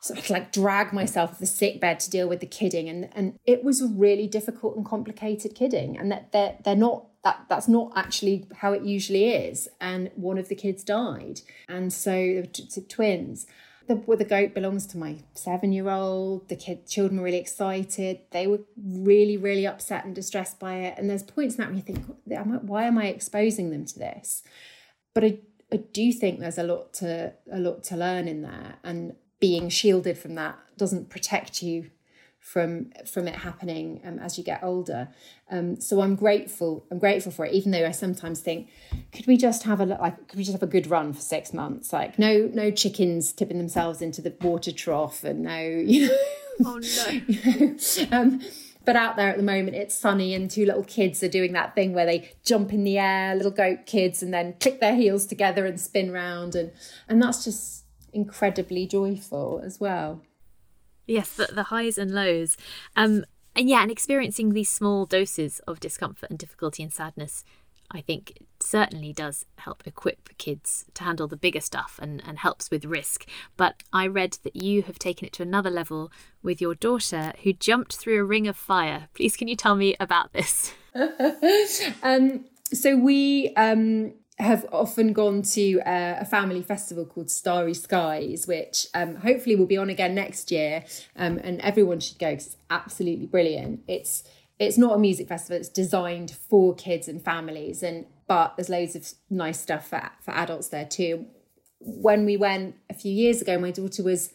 So 0.00 0.14
I 0.14 0.18
had 0.18 0.26
to 0.26 0.32
like 0.32 0.52
drag 0.52 0.92
myself 0.92 1.32
off 1.32 1.38
the 1.40 1.46
sick 1.46 1.80
bed 1.80 1.98
to 2.00 2.10
deal 2.10 2.28
with 2.28 2.38
the 2.38 2.46
kidding. 2.46 2.88
And, 2.88 3.08
and 3.12 3.36
it 3.44 3.64
was 3.64 3.80
a 3.80 3.88
really 3.88 4.28
difficult 4.28 4.76
and 4.76 4.86
complicated 4.86 5.56
kidding. 5.56 5.98
And 5.98 6.12
that 6.12 6.30
they're, 6.30 6.56
they're 6.64 6.76
not, 6.76 7.06
that, 7.24 7.46
that's 7.48 7.66
not 7.66 7.92
actually 7.96 8.46
how 8.58 8.72
it 8.72 8.82
usually 8.82 9.30
is. 9.30 9.68
And 9.80 10.12
one 10.14 10.38
of 10.38 10.48
the 10.48 10.54
kids 10.54 10.84
died. 10.84 11.40
And 11.68 11.92
so 11.92 12.44
twins 12.88 13.46
the, 13.86 14.16
the 14.16 14.24
goat 14.24 14.54
belongs 14.54 14.86
to 14.88 14.98
my 14.98 15.16
seven 15.34 15.72
year 15.72 15.90
old. 15.90 16.48
The 16.48 16.56
kid, 16.56 16.86
children 16.86 17.18
were 17.18 17.24
really 17.24 17.38
excited. 17.38 18.20
They 18.30 18.46
were 18.46 18.60
really, 18.76 19.36
really 19.36 19.66
upset 19.66 20.04
and 20.04 20.14
distressed 20.14 20.58
by 20.58 20.76
it. 20.76 20.98
And 20.98 21.08
there's 21.08 21.22
points 21.22 21.56
in 21.56 21.58
that 21.58 21.68
where 21.68 21.76
you 21.76 21.82
think, 21.82 22.04
why 22.24 22.84
am 22.84 22.98
I 22.98 23.06
exposing 23.06 23.70
them 23.70 23.84
to 23.86 23.98
this? 23.98 24.42
But 25.14 25.24
I, 25.24 25.38
I 25.72 25.76
do 25.76 26.12
think 26.12 26.40
there's 26.40 26.58
a 26.58 26.62
lot 26.62 26.92
to 26.94 27.32
a 27.50 27.58
lot 27.58 27.84
to 27.84 27.96
learn 27.96 28.28
in 28.28 28.42
there, 28.42 28.76
and 28.82 29.14
being 29.40 29.68
shielded 29.68 30.18
from 30.18 30.34
that 30.36 30.58
doesn't 30.76 31.10
protect 31.10 31.62
you 31.62 31.90
from 32.44 32.90
from 33.06 33.26
it 33.26 33.34
happening 33.34 34.02
um, 34.04 34.18
as 34.18 34.36
you 34.36 34.44
get 34.44 34.62
older. 34.62 35.08
Um, 35.50 35.80
so 35.80 36.02
I'm 36.02 36.14
grateful. 36.14 36.84
I'm 36.90 36.98
grateful 36.98 37.32
for 37.32 37.46
it, 37.46 37.54
even 37.54 37.72
though 37.72 37.86
I 37.86 37.90
sometimes 37.90 38.40
think, 38.40 38.68
could 39.12 39.26
we 39.26 39.38
just 39.38 39.62
have 39.62 39.80
a 39.80 39.86
like, 39.86 40.28
could 40.28 40.36
we 40.36 40.44
just 40.44 40.52
have 40.52 40.62
a 40.62 40.70
good 40.70 40.86
run 40.86 41.14
for 41.14 41.22
six 41.22 41.54
months? 41.54 41.90
Like, 41.90 42.18
no, 42.18 42.50
no 42.52 42.70
chickens 42.70 43.32
tipping 43.32 43.56
themselves 43.56 44.02
into 44.02 44.20
the 44.20 44.36
water 44.42 44.72
trough, 44.72 45.24
and 45.24 45.40
no, 45.40 45.58
you 45.86 46.08
know, 46.08 46.16
oh 46.66 46.76
no. 46.76 47.20
you 47.26 47.76
know, 48.10 48.16
um, 48.16 48.42
but 48.84 48.94
out 48.94 49.16
there 49.16 49.30
at 49.30 49.38
the 49.38 49.42
moment, 49.42 49.74
it's 49.74 49.94
sunny, 49.94 50.34
and 50.34 50.50
two 50.50 50.66
little 50.66 50.84
kids 50.84 51.22
are 51.22 51.28
doing 51.28 51.54
that 51.54 51.74
thing 51.74 51.94
where 51.94 52.04
they 52.04 52.30
jump 52.44 52.74
in 52.74 52.84
the 52.84 52.98
air, 52.98 53.34
little 53.34 53.52
goat 53.52 53.86
kids, 53.86 54.22
and 54.22 54.34
then 54.34 54.54
click 54.60 54.80
their 54.80 54.94
heels 54.94 55.24
together 55.24 55.64
and 55.64 55.80
spin 55.80 56.12
round, 56.12 56.54
and 56.54 56.72
and 57.08 57.22
that's 57.22 57.42
just 57.42 57.86
incredibly 58.12 58.86
joyful 58.86 59.62
as 59.64 59.80
well. 59.80 60.20
Yes, 61.06 61.34
the, 61.34 61.48
the 61.52 61.64
highs 61.64 61.98
and 61.98 62.12
lows. 62.12 62.56
Um, 62.96 63.24
and 63.56 63.68
yeah, 63.68 63.82
and 63.82 63.90
experiencing 63.90 64.52
these 64.52 64.70
small 64.70 65.06
doses 65.06 65.60
of 65.60 65.80
discomfort 65.80 66.30
and 66.30 66.38
difficulty 66.38 66.82
and 66.82 66.92
sadness, 66.92 67.44
I 67.90 68.00
think 68.00 68.38
certainly 68.60 69.12
does 69.12 69.44
help 69.58 69.86
equip 69.86 70.36
kids 70.38 70.84
to 70.94 71.04
handle 71.04 71.28
the 71.28 71.36
bigger 71.36 71.60
stuff 71.60 71.98
and, 72.02 72.22
and 72.26 72.38
helps 72.38 72.70
with 72.70 72.84
risk. 72.84 73.26
But 73.56 73.82
I 73.92 74.06
read 74.06 74.38
that 74.42 74.56
you 74.56 74.82
have 74.82 74.98
taken 74.98 75.26
it 75.26 75.32
to 75.34 75.42
another 75.42 75.70
level 75.70 76.10
with 76.42 76.60
your 76.60 76.74
daughter 76.74 77.32
who 77.42 77.52
jumped 77.52 77.96
through 77.96 78.20
a 78.20 78.24
ring 78.24 78.48
of 78.48 78.56
fire. 78.56 79.08
Please, 79.14 79.36
can 79.36 79.48
you 79.48 79.56
tell 79.56 79.76
me 79.76 79.94
about 80.00 80.32
this? 80.32 80.72
um, 82.02 82.46
so 82.72 82.96
we 82.96 83.54
um, 83.54 84.14
have 84.38 84.66
often 84.72 85.12
gone 85.12 85.42
to 85.42 85.80
a, 85.86 86.18
a, 86.20 86.24
family 86.24 86.62
festival 86.62 87.06
called 87.06 87.30
Starry 87.30 87.74
Skies, 87.74 88.46
which 88.48 88.88
um, 88.92 89.16
hopefully 89.16 89.54
will 89.54 89.66
be 89.66 89.76
on 89.76 89.90
again 89.90 90.14
next 90.14 90.50
year, 90.50 90.84
um, 91.16 91.38
and 91.38 91.60
everyone 91.60 92.00
should 92.00 92.18
go 92.18 92.28
it's 92.28 92.56
absolutely 92.68 93.26
brilliant. 93.26 93.80
It's 93.86 94.24
it's 94.58 94.76
not 94.76 94.94
a 94.94 94.98
music 94.98 95.28
festival; 95.28 95.58
it's 95.58 95.68
designed 95.68 96.32
for 96.32 96.74
kids 96.74 97.06
and 97.06 97.22
families, 97.22 97.82
and 97.82 98.06
but 98.26 98.56
there's 98.56 98.68
loads 98.68 98.96
of 98.96 99.08
nice 99.30 99.60
stuff 99.60 99.88
for, 99.88 100.10
for 100.20 100.32
adults 100.32 100.68
there 100.68 100.86
too. 100.86 101.26
When 101.78 102.24
we 102.24 102.36
went 102.36 102.74
a 102.90 102.94
few 102.94 103.12
years 103.12 103.40
ago, 103.40 103.58
my 103.58 103.70
daughter 103.70 104.02
was 104.02 104.32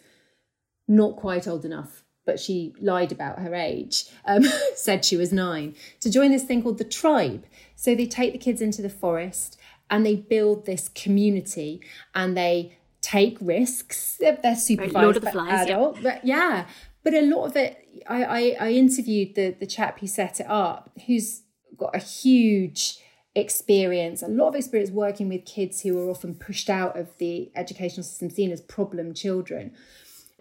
not 0.88 1.18
quite 1.18 1.48
old 1.48 1.66
enough, 1.66 2.04
but 2.26 2.40
she 2.40 2.74
lied 2.80 3.12
about 3.12 3.40
her 3.40 3.54
age, 3.54 4.06
um, 4.26 4.44
said 4.76 5.04
she 5.04 5.18
was 5.18 5.34
nine, 5.34 5.76
to 6.00 6.10
join 6.10 6.32
this 6.32 6.44
thing 6.44 6.64
called 6.64 6.78
the 6.78 6.84
tribe. 6.84 7.46
So 7.76 7.96
they 7.96 8.06
take 8.06 8.34
the 8.34 8.40
kids 8.40 8.62
into 8.62 8.82
the 8.82 8.90
forest 8.90 9.59
and 9.90 10.06
they 10.06 10.16
build 10.16 10.66
this 10.66 10.90
community 10.90 11.82
and 12.14 12.36
they 12.36 12.78
take 13.02 13.38
risks. 13.42 14.18
They're, 14.20 14.56
supervised 14.56 14.94
Lord 14.94 15.18
of 15.18 15.24
the 15.24 15.32
Flies, 15.32 15.68
adult, 15.68 15.98
yeah. 15.98 16.02
but 16.04 16.26
yeah. 16.26 16.68
But 17.04 17.14
a 17.14 17.22
lot 17.22 17.46
of 17.46 17.56
it, 17.56 17.78
I, 18.08 18.24
I, 18.24 18.58
I 18.60 18.72
interviewed 18.72 19.36
the 19.36 19.56
the 19.60 19.66
chap 19.66 20.00
who 20.00 20.08
set 20.08 20.40
it 20.40 20.48
up, 20.50 20.92
who's 21.08 21.44
got 21.78 21.96
a 21.96 22.00
huge 22.00 23.00
experience, 23.36 24.22
a 24.22 24.28
lot 24.28 24.50
of 24.50 24.56
experience 24.56 24.92
working 24.92 25.30
with 25.30 25.46
kids 25.46 25.82
who 25.82 25.98
are 26.00 26.10
often 26.10 26.36
pushed 26.36 26.70
out 26.70 26.98
of 26.98 27.18
the 27.18 27.52
educational 27.56 28.04
system, 28.04 28.30
seen 28.30 28.52
as 28.52 28.62
problem 28.62 29.14
children, 29.14 29.72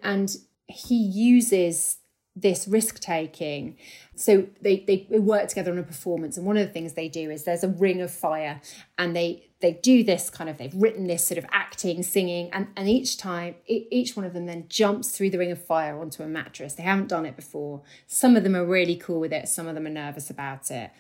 and 0.03 0.37
he 0.67 0.97
uses 0.97 1.99
this 2.41 2.69
risk 2.69 3.01
taking. 3.01 3.77
So 4.15 4.47
they, 4.61 4.85
they 5.11 5.19
work 5.19 5.49
together 5.49 5.73
on 5.73 5.79
a 5.79 5.83
performance. 5.83 6.37
And 6.37 6.47
one 6.47 6.57
of 6.57 6.67
the 6.67 6.73
things 6.73 6.95
they 6.95 7.09
do 7.09 7.31
is 7.31 7.45
there's 7.45 7.65
a 7.65 7.69
ring 7.69 8.01
of 8.01 8.11
fire 8.11 8.61
and 8.97 9.15
they 9.15 9.45
they 9.61 9.73
do 9.73 10.05
this 10.05 10.31
kind 10.31 10.49
of 10.49 10.57
they've 10.57 10.75
written 10.75 11.09
this 11.09 11.27
sort 11.27 11.39
of 11.39 11.45
acting, 11.51 12.05
singing, 12.05 12.49
and, 12.53 12.69
and 12.77 12.89
each 12.89 13.17
time 13.17 13.57
each 13.67 14.17
one 14.17 14.25
of 14.25 14.33
them 14.33 14.47
then 14.47 14.67
jumps 14.69 15.11
through 15.17 15.31
the 15.31 15.39
ring 15.39 15.51
of 15.51 15.61
fire 15.61 16.01
onto 16.01 16.23
a 16.23 16.29
mattress. 16.29 16.75
They 16.75 16.85
haven't 16.85 17.09
done 17.09 17.27
it 17.27 17.35
before. 17.35 17.83
Some 18.07 18.37
of 18.37 18.45
them 18.45 18.55
are 18.55 18.65
really 18.65 18.95
cool 18.95 19.19
with 19.19 19.33
it, 19.33 19.49
some 19.49 19.67
of 19.67 19.75
them 19.75 19.87
are 19.87 19.91
nervous 19.91 20.31
about 20.31 20.71
it. 20.71 20.91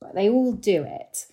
But 0.00 0.14
they 0.14 0.28
all 0.30 0.52
do 0.52 0.84
it. 0.84 1.26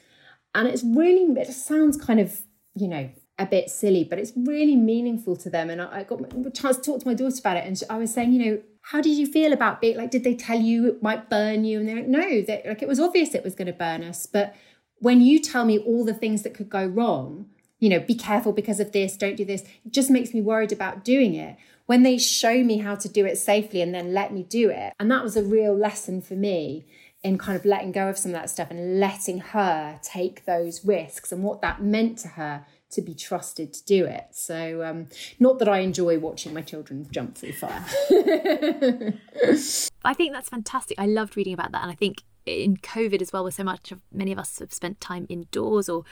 And 0.53 0.67
it's 0.67 0.83
really 0.83 1.23
it 1.39 1.47
sounds 1.53 1.95
kind 1.95 2.19
of, 2.19 2.41
you 2.75 2.89
know, 2.89 3.09
a 3.37 3.45
bit 3.45 3.69
silly, 3.69 4.03
but 4.03 4.19
it's 4.19 4.33
really 4.35 4.75
meaningful 4.75 5.37
to 5.37 5.49
them. 5.49 5.69
And 5.69 5.81
I, 5.81 5.99
I 5.99 6.03
got 6.03 6.21
a 6.21 6.51
chance 6.51 6.75
to 6.75 6.83
talk 6.83 6.99
to 6.99 7.07
my 7.07 7.13
daughter 7.13 7.37
about 7.39 7.57
it, 7.57 7.65
and 7.65 7.81
I 7.89 7.97
was 7.97 8.13
saying, 8.13 8.33
you 8.33 8.45
know, 8.45 8.61
how 8.81 9.01
did 9.01 9.15
you 9.15 9.25
feel 9.25 9.53
about 9.53 9.81
being 9.81 9.97
like? 9.97 10.11
Did 10.11 10.23
they 10.23 10.35
tell 10.35 10.59
you 10.59 10.87
it 10.87 11.03
might 11.03 11.29
burn 11.29 11.63
you? 11.63 11.79
And 11.79 11.87
they're 11.87 11.97
like, 11.97 12.07
no, 12.07 12.41
that 12.41 12.65
like 12.65 12.81
it 12.81 12.87
was 12.87 12.99
obvious 12.99 13.35
it 13.35 13.43
was 13.43 13.55
going 13.55 13.67
to 13.67 13.73
burn 13.73 14.03
us. 14.03 14.25
But 14.25 14.55
when 14.99 15.21
you 15.21 15.39
tell 15.39 15.65
me 15.65 15.77
all 15.77 16.05
the 16.05 16.13
things 16.13 16.43
that 16.43 16.53
could 16.53 16.69
go 16.69 16.85
wrong, 16.85 17.47
you 17.79 17.89
know, 17.89 17.99
be 17.99 18.15
careful 18.15 18.51
because 18.51 18.79
of 18.79 18.91
this, 18.91 19.15
don't 19.15 19.37
do 19.37 19.45
this. 19.45 19.61
It 19.85 19.91
just 19.91 20.09
makes 20.09 20.33
me 20.33 20.41
worried 20.41 20.71
about 20.71 21.03
doing 21.05 21.33
it. 21.33 21.57
When 21.85 22.03
they 22.03 22.17
show 22.17 22.63
me 22.63 22.77
how 22.77 22.95
to 22.95 23.09
do 23.09 23.25
it 23.25 23.37
safely 23.37 23.81
and 23.81 23.95
then 23.95 24.13
let 24.13 24.33
me 24.33 24.43
do 24.43 24.69
it, 24.69 24.93
and 24.99 25.09
that 25.09 25.23
was 25.23 25.35
a 25.35 25.43
real 25.43 25.75
lesson 25.75 26.21
for 26.21 26.35
me 26.35 26.85
in 27.23 27.37
kind 27.37 27.57
of 27.57 27.65
letting 27.65 27.91
go 27.91 28.07
of 28.09 28.17
some 28.17 28.31
of 28.31 28.39
that 28.39 28.49
stuff 28.49 28.69
and 28.69 28.99
letting 28.99 29.39
her 29.39 29.99
take 30.03 30.45
those 30.45 30.85
risks 30.85 31.31
and 31.31 31.43
what 31.43 31.61
that 31.61 31.81
meant 31.81 32.17
to 32.19 32.27
her 32.29 32.65
to 32.91 33.01
be 33.01 33.13
trusted 33.13 33.73
to 33.73 33.85
do 33.85 34.05
it. 34.05 34.27
So, 34.31 34.83
um, 34.83 35.07
not 35.39 35.59
that 35.59 35.69
I 35.69 35.79
enjoy 35.79 36.19
watching 36.19 36.53
my 36.53 36.61
children 36.61 37.07
jump 37.11 37.37
through 37.37 37.53
fire. 37.53 37.85
I 40.03 40.13
think 40.13 40.33
that's 40.33 40.49
fantastic. 40.49 40.97
I 40.99 41.05
loved 41.05 41.37
reading 41.37 41.53
about 41.53 41.71
that, 41.71 41.81
and 41.81 41.91
I 41.91 41.95
think 41.95 42.23
in 42.45 42.77
COVID 42.77 43.21
as 43.21 43.31
well, 43.31 43.43
where 43.43 43.51
so 43.51 43.63
much 43.63 43.91
of 43.91 43.99
many 44.11 44.31
of 44.31 44.39
us 44.39 44.59
have 44.59 44.73
spent 44.73 44.99
time 44.99 45.25
indoors 45.29 45.89
or 45.89 46.03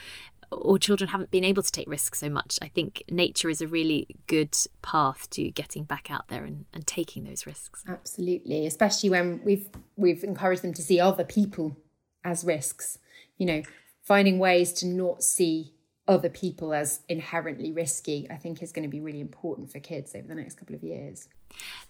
or 0.50 0.78
children 0.78 1.10
haven't 1.10 1.30
been 1.30 1.44
able 1.44 1.62
to 1.62 1.70
take 1.70 1.88
risks 1.88 2.20
so 2.20 2.30
much. 2.30 2.58
I 2.62 2.68
think 2.68 3.02
nature 3.10 3.50
is 3.50 3.60
a 3.60 3.66
really 3.66 4.06
good 4.26 4.56
path 4.80 5.28
to 5.30 5.50
getting 5.50 5.84
back 5.84 6.10
out 6.10 6.28
there 6.28 6.44
and, 6.44 6.64
and 6.72 6.86
taking 6.86 7.24
those 7.24 7.46
risks. 7.46 7.84
Absolutely, 7.86 8.66
especially 8.66 9.10
when 9.10 9.42
we've 9.44 9.68
we've 9.96 10.24
encouraged 10.24 10.62
them 10.62 10.74
to 10.74 10.82
see 10.82 11.00
other 11.00 11.24
people 11.24 11.76
as 12.24 12.44
risks. 12.44 12.98
You 13.36 13.46
know, 13.46 13.62
finding 14.02 14.38
ways 14.38 14.72
to 14.74 14.86
not 14.86 15.22
see 15.22 15.74
other 16.08 16.30
people 16.30 16.72
as 16.72 17.00
inherently 17.08 17.70
risky, 17.70 18.26
I 18.30 18.36
think 18.36 18.62
is 18.62 18.72
going 18.72 18.82
to 18.82 18.88
be 18.88 19.00
really 19.00 19.20
important 19.20 19.70
for 19.70 19.78
kids 19.78 20.14
over 20.14 20.26
the 20.26 20.34
next 20.34 20.56
couple 20.56 20.74
of 20.74 20.82
years. 20.82 21.28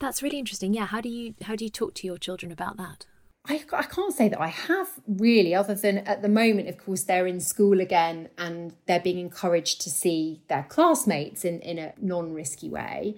That's 0.01 0.23
really 0.23 0.39
interesting. 0.39 0.75
Yeah, 0.75 0.87
how 0.87 1.01
do 1.01 1.09
you 1.09 1.35
how 1.43 1.57
do 1.57 1.65
you 1.65 1.71
talk 1.71 1.95
to 1.95 2.07
your 2.07 2.19
children 2.19 2.53
about 2.53 2.77
that? 2.77 3.07
I, 3.47 3.65
I 3.73 3.85
can't 3.85 4.13
say 4.13 4.29
that 4.29 4.41
I 4.41 4.49
have 4.49 4.89
really, 5.07 5.55
other 5.55 5.75
than 5.75 5.99
at 5.99 6.21
the 6.21 6.29
moment, 6.29 6.69
of 6.69 6.77
course, 6.77 7.05
they're 7.05 7.27
in 7.27 7.41
school 7.41 7.81
again 7.81 8.29
and 8.37 8.75
they're 8.87 9.01
being 9.01 9.19
encouraged 9.19 9.81
to 9.83 9.91
see 9.91 10.43
their 10.49 10.65
classmates 10.69 11.45
in, 11.45 11.61
in 11.61 11.79
a 11.79 11.95
non 11.99 12.35
risky 12.35 12.69
way. 12.69 13.17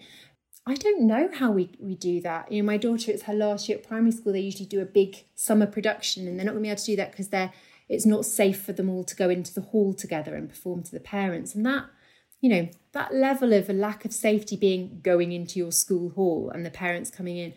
I 0.67 0.75
don't 0.75 1.03
know 1.03 1.31
how 1.33 1.51
we, 1.51 1.71
we 1.81 1.97
do 1.97 2.21
that. 2.21 2.53
You 2.53 2.63
know, 2.63 2.67
my 2.67 2.77
daughter, 2.77 3.11
it's 3.11 3.23
her 3.23 3.35
last 3.35 3.69
year 3.69 3.79
at 3.79 3.89
primary 3.89 4.13
school. 4.13 4.33
They 4.33 4.41
usually 4.41 4.67
do 4.67 4.81
a 4.81 4.85
big 4.85 5.25
summer 5.35 5.67
production 5.67 6.29
and 6.29 6.39
they're 6.39 6.47
not 6.47 6.53
going 6.53 6.63
to 6.63 6.67
be 6.67 6.71
able 6.71 6.79
to 6.79 6.87
do 6.87 6.97
that 6.97 7.11
because 7.11 7.29
they're 7.29 7.53
it's 7.91 8.07
not 8.07 8.25
safe 8.25 8.63
for 8.63 8.73
them 8.73 8.89
all 8.89 9.03
to 9.03 9.17
go 9.17 9.29
into 9.29 9.53
the 9.53 9.61
hall 9.61 9.93
together 9.93 10.37
and 10.37 10.49
perform 10.49 10.85
to 10.85 10.93
the 10.93 11.01
parents. 11.01 11.57
And 11.57 11.67
that, 11.67 11.87
you 12.41 12.49
know, 12.49 12.69
that 12.93 13.13
level 13.13 13.53
of 13.53 13.69
a 13.69 13.73
lack 13.73 14.05
of 14.05 14.13
safety 14.13 14.57
being 14.57 15.01
going 15.03 15.33
into 15.33 15.59
your 15.59 15.73
school 15.73 16.11
hall 16.11 16.51
and 16.55 16.65
the 16.65 16.71
parents 16.71 17.11
coming 17.11 17.37
in, 17.37 17.53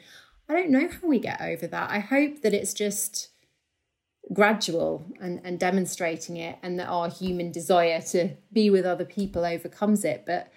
I 0.49 0.53
don't 0.53 0.71
know 0.71 0.89
how 0.89 1.07
we 1.07 1.19
get 1.19 1.39
over 1.39 1.67
that. 1.67 1.91
I 1.91 1.99
hope 1.99 2.41
that 2.41 2.53
it's 2.53 2.73
just 2.73 3.29
gradual 4.33 5.05
and, 5.21 5.39
and 5.43 5.59
demonstrating 5.59 6.37
it 6.37 6.57
and 6.63 6.79
that 6.79 6.87
our 6.87 7.11
human 7.11 7.51
desire 7.51 8.01
to 8.01 8.31
be 8.51 8.71
with 8.71 8.87
other 8.87 9.05
people 9.05 9.45
overcomes 9.45 10.03
it. 10.03 10.23
But 10.25 10.51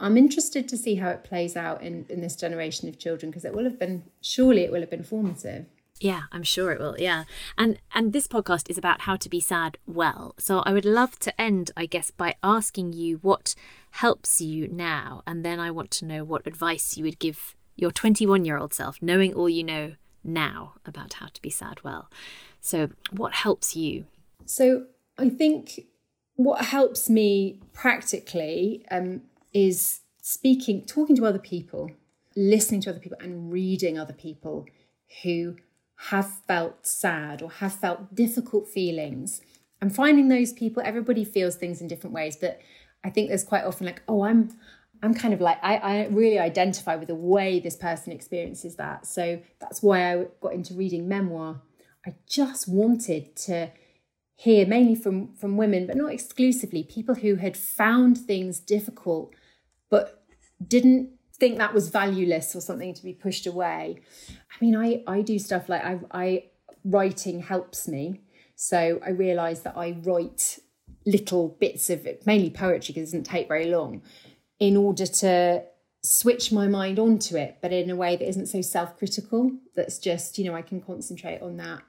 I'm 0.00 0.16
interested 0.16 0.68
to 0.68 0.76
see 0.76 0.96
how 0.96 1.10
it 1.10 1.22
plays 1.22 1.56
out 1.56 1.80
in, 1.80 2.06
in 2.08 2.22
this 2.22 2.34
generation 2.34 2.88
of 2.88 2.98
children 2.98 3.30
because 3.30 3.44
it 3.44 3.54
will 3.54 3.64
have 3.64 3.78
been, 3.78 4.02
surely 4.20 4.62
it 4.62 4.72
will 4.72 4.80
have 4.80 4.90
been 4.90 5.04
formative. 5.04 5.66
Yeah, 6.00 6.22
I'm 6.30 6.42
sure 6.42 6.72
it 6.72 6.80
will. 6.80 6.96
Yeah. 6.98 7.24
And 7.56 7.78
and 7.94 8.12
this 8.12 8.28
podcast 8.28 8.68
is 8.68 8.78
about 8.78 9.02
how 9.02 9.16
to 9.16 9.28
be 9.28 9.40
sad 9.40 9.78
well. 9.86 10.34
So 10.38 10.60
I 10.60 10.72
would 10.72 10.84
love 10.84 11.18
to 11.20 11.40
end 11.40 11.70
I 11.76 11.86
guess 11.86 12.10
by 12.10 12.34
asking 12.42 12.92
you 12.92 13.18
what 13.22 13.54
helps 13.92 14.40
you 14.40 14.68
now 14.68 15.22
and 15.26 15.44
then 15.44 15.58
I 15.58 15.70
want 15.70 15.90
to 15.92 16.04
know 16.04 16.22
what 16.22 16.46
advice 16.46 16.96
you 16.96 17.04
would 17.04 17.18
give 17.18 17.54
your 17.76 17.90
21-year-old 17.90 18.74
self 18.74 19.00
knowing 19.02 19.34
all 19.34 19.48
you 19.48 19.64
know 19.64 19.92
now 20.22 20.74
about 20.84 21.14
how 21.14 21.26
to 21.26 21.42
be 21.42 21.50
sad 21.50 21.82
well. 21.82 22.10
So 22.60 22.90
what 23.10 23.32
helps 23.32 23.76
you? 23.76 24.06
So 24.44 24.86
I 25.18 25.28
think 25.28 25.80
what 26.34 26.66
helps 26.66 27.08
me 27.08 27.60
practically 27.72 28.84
um, 28.90 29.22
is 29.54 30.00
speaking, 30.20 30.84
talking 30.84 31.16
to 31.16 31.24
other 31.24 31.38
people, 31.38 31.90
listening 32.34 32.80
to 32.82 32.90
other 32.90 32.98
people, 32.98 33.18
and 33.20 33.50
reading 33.50 33.98
other 33.98 34.12
people 34.12 34.66
who 35.22 35.56
have 35.96 36.30
felt 36.46 36.86
sad 36.86 37.42
or 37.42 37.50
have 37.50 37.74
felt 37.74 38.14
difficult 38.14 38.68
feelings. 38.68 39.40
And 39.80 39.94
finding 39.94 40.28
those 40.28 40.52
people 40.52 40.82
everybody 40.84 41.24
feels 41.24 41.56
things 41.56 41.80
in 41.80 41.88
different 41.88 42.14
ways 42.14 42.36
but 42.36 42.58
i 43.04 43.10
think 43.10 43.28
there's 43.28 43.44
quite 43.44 43.64
often 43.64 43.86
like 43.86 44.02
oh 44.08 44.24
i'm 44.24 44.50
i'm 45.02 45.12
kind 45.14 45.34
of 45.34 45.40
like 45.40 45.58
i, 45.62 45.76
I 45.76 46.06
really 46.06 46.38
identify 46.38 46.96
with 46.96 47.08
the 47.08 47.14
way 47.14 47.60
this 47.60 47.76
person 47.76 48.12
experiences 48.12 48.76
that. 48.76 49.06
So 49.06 49.40
that's 49.60 49.82
why 49.82 50.12
i 50.12 50.26
got 50.40 50.54
into 50.54 50.74
reading 50.74 51.08
memoir. 51.08 51.60
I 52.06 52.14
just 52.26 52.68
wanted 52.68 53.36
to 53.36 53.70
hear 54.34 54.66
mainly 54.66 54.94
from 54.94 55.34
from 55.34 55.56
women 55.56 55.86
but 55.86 55.96
not 55.96 56.12
exclusively 56.12 56.82
people 56.82 57.16
who 57.16 57.36
had 57.36 57.56
found 57.56 58.18
things 58.18 58.60
difficult 58.60 59.34
but 59.88 60.24
didn't 60.66 61.10
think 61.38 61.58
that 61.58 61.74
was 61.74 61.88
valueless 61.88 62.54
or 62.56 62.60
something 62.60 62.94
to 62.94 63.02
be 63.02 63.12
pushed 63.12 63.46
away. 63.46 64.00
I 64.28 64.64
mean, 64.64 64.76
I 64.76 65.02
I 65.06 65.22
do 65.22 65.38
stuff 65.38 65.68
like 65.68 65.84
I 65.84 66.00
I 66.10 66.44
writing 66.84 67.40
helps 67.40 67.88
me. 67.88 68.20
So 68.54 69.00
I 69.04 69.10
realise 69.10 69.60
that 69.60 69.76
I 69.76 69.96
write 70.02 70.58
little 71.04 71.56
bits 71.60 71.90
of 71.90 72.06
it, 72.06 72.26
mainly 72.26 72.50
poetry 72.50 72.94
because 72.94 73.12
it 73.12 73.18
doesn't 73.18 73.24
take 73.24 73.48
very 73.48 73.66
long, 73.66 74.02
in 74.58 74.76
order 74.76 75.06
to 75.06 75.62
switch 76.02 76.52
my 76.52 76.66
mind 76.66 76.98
onto 76.98 77.36
it, 77.36 77.58
but 77.60 77.72
in 77.72 77.90
a 77.90 77.96
way 77.96 78.16
that 78.16 78.28
isn't 78.28 78.46
so 78.46 78.62
self-critical. 78.62 79.52
That's 79.74 79.98
just, 79.98 80.38
you 80.38 80.44
know, 80.44 80.54
I 80.54 80.62
can 80.62 80.80
concentrate 80.80 81.42
on 81.42 81.56
that. 81.58 81.82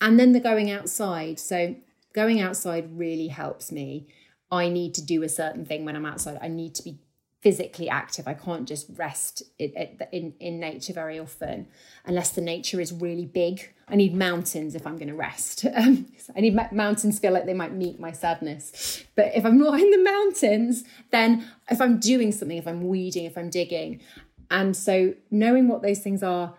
And 0.00 0.18
then 0.18 0.32
the 0.32 0.40
going 0.40 0.70
outside. 0.70 1.38
So 1.38 1.76
going 2.14 2.40
outside 2.40 2.98
really 2.98 3.28
helps 3.28 3.70
me. 3.70 4.06
I 4.50 4.68
need 4.68 4.94
to 4.94 5.04
do 5.04 5.22
a 5.22 5.28
certain 5.28 5.64
thing 5.64 5.84
when 5.84 5.96
I'm 5.96 6.06
outside. 6.06 6.38
I 6.40 6.48
need 6.48 6.74
to 6.76 6.82
be 6.82 7.00
physically 7.40 7.88
active. 7.88 8.28
I 8.28 8.34
can't 8.34 8.68
just 8.68 8.86
rest 8.96 9.42
in, 9.58 10.34
in, 10.40 10.60
nature 10.60 10.92
very 10.92 11.18
often 11.18 11.68
unless 12.04 12.30
the 12.30 12.42
nature 12.42 12.80
is 12.80 12.92
really 12.92 13.24
big. 13.24 13.72
I 13.88 13.96
need 13.96 14.14
mountains 14.14 14.74
if 14.74 14.86
I'm 14.86 14.96
going 14.96 15.08
to 15.08 15.14
rest. 15.14 15.64
Um, 15.80 16.06
I 16.36 16.40
need 16.40 16.58
mountains 16.72 17.18
feel 17.18 17.32
like 17.32 17.46
they 17.46 17.54
might 17.54 17.72
meet 17.72 17.98
my 17.98 18.12
sadness. 18.12 19.04
But 19.14 19.32
if 19.34 19.46
I'm 19.46 19.56
not 19.56 19.80
in 19.80 19.90
the 19.90 20.02
mountains, 20.02 20.84
then 21.10 21.48
if 21.70 21.80
I'm 21.80 21.98
doing 21.98 22.32
something, 22.32 22.58
if 22.58 22.68
I'm 22.68 22.86
weeding, 22.86 23.24
if 23.24 23.38
I'm 23.38 23.48
digging. 23.48 24.00
And 24.50 24.76
so 24.76 25.14
knowing 25.30 25.68
what 25.68 25.80
those 25.80 26.00
things 26.00 26.22
are 26.22 26.54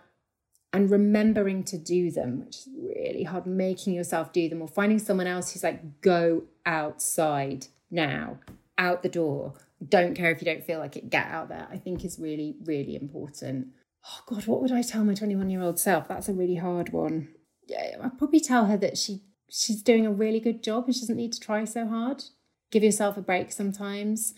and 0.72 0.90
remembering 0.90 1.62
to 1.64 1.78
do 1.78 2.10
them, 2.10 2.40
which 2.40 2.56
is 2.56 2.68
really 2.74 3.22
hard, 3.22 3.46
making 3.46 3.94
yourself 3.94 4.32
do 4.32 4.48
them 4.48 4.62
or 4.62 4.66
finding 4.66 4.98
someone 4.98 5.26
else 5.28 5.52
who's 5.52 5.62
like, 5.62 6.00
go 6.00 6.42
outside 6.66 7.66
now, 7.90 8.38
out 8.78 9.02
the 9.02 9.08
door 9.08 9.54
don't 9.88 10.14
care 10.14 10.30
if 10.30 10.40
you 10.40 10.44
don't 10.44 10.64
feel 10.64 10.78
like 10.78 10.96
it, 10.96 11.10
get 11.10 11.26
out 11.26 11.48
there, 11.48 11.66
I 11.70 11.76
think 11.76 12.04
is 12.04 12.18
really, 12.18 12.56
really 12.64 12.94
important. 12.94 13.68
Oh 14.06 14.20
God, 14.26 14.46
what 14.46 14.60
would 14.60 14.72
I 14.72 14.82
tell 14.82 15.04
my 15.04 15.14
21 15.14 15.50
year 15.50 15.62
old 15.62 15.78
self? 15.78 16.08
That's 16.08 16.28
a 16.28 16.34
really 16.34 16.56
hard 16.56 16.92
one. 16.92 17.28
Yeah, 17.66 17.96
I'd 18.02 18.18
probably 18.18 18.40
tell 18.40 18.66
her 18.66 18.76
that 18.78 18.98
she 18.98 19.22
she's 19.48 19.82
doing 19.82 20.06
a 20.06 20.12
really 20.12 20.40
good 20.40 20.62
job 20.62 20.86
and 20.86 20.94
she 20.94 21.00
doesn't 21.00 21.16
need 21.16 21.32
to 21.32 21.40
try 21.40 21.64
so 21.64 21.86
hard. 21.86 22.24
Give 22.70 22.82
yourself 22.82 23.16
a 23.16 23.22
break 23.22 23.52
sometimes. 23.52 24.34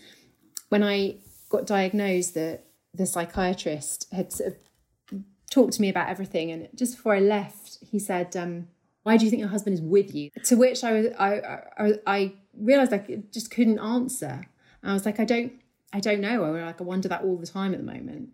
When 0.69 0.83
I 0.83 1.17
got 1.49 1.65
diagnosed, 1.65 2.33
the 2.33 2.61
the 2.93 3.05
psychiatrist 3.05 4.07
had 4.13 4.31
sort 4.31 4.53
of 4.53 5.21
talked 5.51 5.73
to 5.73 5.81
me 5.81 5.89
about 5.89 6.09
everything, 6.09 6.51
and 6.51 6.69
just 6.75 6.95
before 6.95 7.15
I 7.15 7.19
left, 7.19 7.79
he 7.81 7.99
said, 7.99 8.35
um, 8.35 8.67
"Why 9.03 9.17
do 9.17 9.25
you 9.25 9.31
think 9.31 9.39
your 9.39 9.49
husband 9.49 9.75
is 9.75 9.81
with 9.81 10.13
you?" 10.13 10.29
To 10.45 10.55
which 10.55 10.83
I 10.83 10.91
was 10.93 11.07
I 11.17 11.61
I, 11.77 11.93
I 12.05 12.33
realized 12.57 12.93
I 12.93 13.23
just 13.31 13.51
couldn't 13.51 13.79
answer. 13.79 14.45
And 14.85 14.91
I 14.91 14.93
was 14.93 15.05
like, 15.05 15.19
I 15.19 15.25
don't 15.25 15.51
I 15.91 15.99
don't 15.99 16.21
know. 16.21 16.43
I 16.43 16.63
like 16.63 16.79
I 16.79 16.83
wonder 16.83 17.07
that 17.07 17.23
all 17.23 17.37
the 17.37 17.47
time 17.47 17.73
at 17.73 17.79
the 17.79 17.91
moment. 17.91 18.29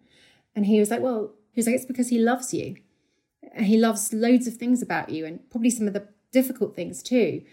And 0.54 0.66
he 0.66 0.80
was 0.82 0.92
like, 0.92 1.00
Well, 1.00 1.32
he 1.54 1.60
was 1.60 1.66
like, 1.66 1.76
it's 1.78 1.86
because 1.86 2.10
he 2.10 2.20
loves 2.20 2.54
you. 2.54 2.76
And 3.56 3.66
he 3.66 3.78
loves 3.78 4.12
loads 4.12 4.48
of 4.48 4.58
things 4.58 4.82
about 4.82 5.10
you 5.10 5.26
and 5.26 5.50
probably 5.50 5.70
some 5.70 5.88
of 5.88 5.94
the 5.94 6.10
difficult 6.34 6.76
things 6.76 7.02
too. 7.02 7.44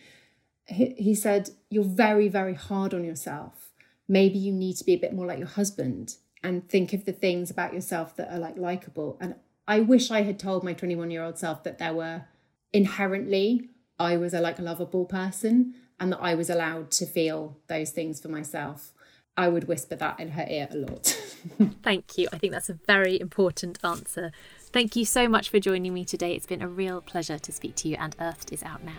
He, 0.66 0.94
he 0.98 1.14
said, 1.14 1.50
You're 1.70 1.84
very, 1.84 2.28
very 2.28 2.54
hard 2.54 2.92
on 2.92 3.04
yourself. 3.04 3.70
Maybe 4.08 4.36
you 4.36 4.52
need 4.52 4.76
to 4.78 4.84
be 4.84 4.94
a 4.94 4.98
bit 4.98 5.14
more 5.14 5.26
like 5.26 5.38
your 5.38 5.46
husband 5.46 6.16
and 6.42 6.68
think 6.68 6.92
of 6.92 7.04
the 7.04 7.12
things 7.12 7.52
about 7.52 7.74
yourself 7.74 8.16
that 8.16 8.32
are 8.32 8.38
like 8.40 8.58
likable. 8.58 9.16
And 9.20 9.36
I 9.68 9.78
wish 9.78 10.10
I 10.10 10.22
had 10.22 10.40
told 10.40 10.64
my 10.64 10.72
21 10.72 11.12
year 11.12 11.22
old 11.22 11.38
self 11.38 11.62
that 11.62 11.78
there 11.78 11.94
were 11.94 12.24
inherently, 12.72 13.68
I 13.96 14.16
was 14.16 14.34
a 14.34 14.40
like 14.40 14.58
a 14.58 14.62
lovable 14.62 15.04
person 15.04 15.74
and 16.00 16.12
that 16.12 16.20
I 16.20 16.34
was 16.34 16.50
allowed 16.50 16.90
to 16.92 17.06
feel 17.06 17.56
those 17.66 17.90
things 17.90 18.20
for 18.20 18.28
myself. 18.28 18.92
I 19.36 19.48
would 19.48 19.68
whisper 19.68 19.94
that 19.96 20.18
in 20.18 20.30
her 20.30 20.46
ear 20.48 20.68
a 20.70 20.76
lot. 20.76 21.06
Thank 21.82 22.18
you. 22.18 22.28
I 22.32 22.38
think 22.38 22.52
that's 22.52 22.68
a 22.68 22.78
very 22.86 23.20
important 23.20 23.78
answer. 23.84 24.32
Thank 24.72 24.96
you 24.96 25.04
so 25.04 25.28
much 25.28 25.48
for 25.48 25.60
joining 25.60 25.94
me 25.94 26.04
today. 26.04 26.34
It's 26.34 26.46
been 26.46 26.60
a 26.60 26.68
real 26.68 27.00
pleasure 27.00 27.38
to 27.38 27.52
speak 27.52 27.76
to 27.76 27.88
you, 27.88 27.96
and 28.00 28.16
Earthed 28.20 28.52
is 28.52 28.64
out 28.64 28.82
now. 28.82 28.98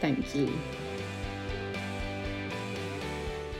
Thank 0.00 0.34
you. 0.34 0.52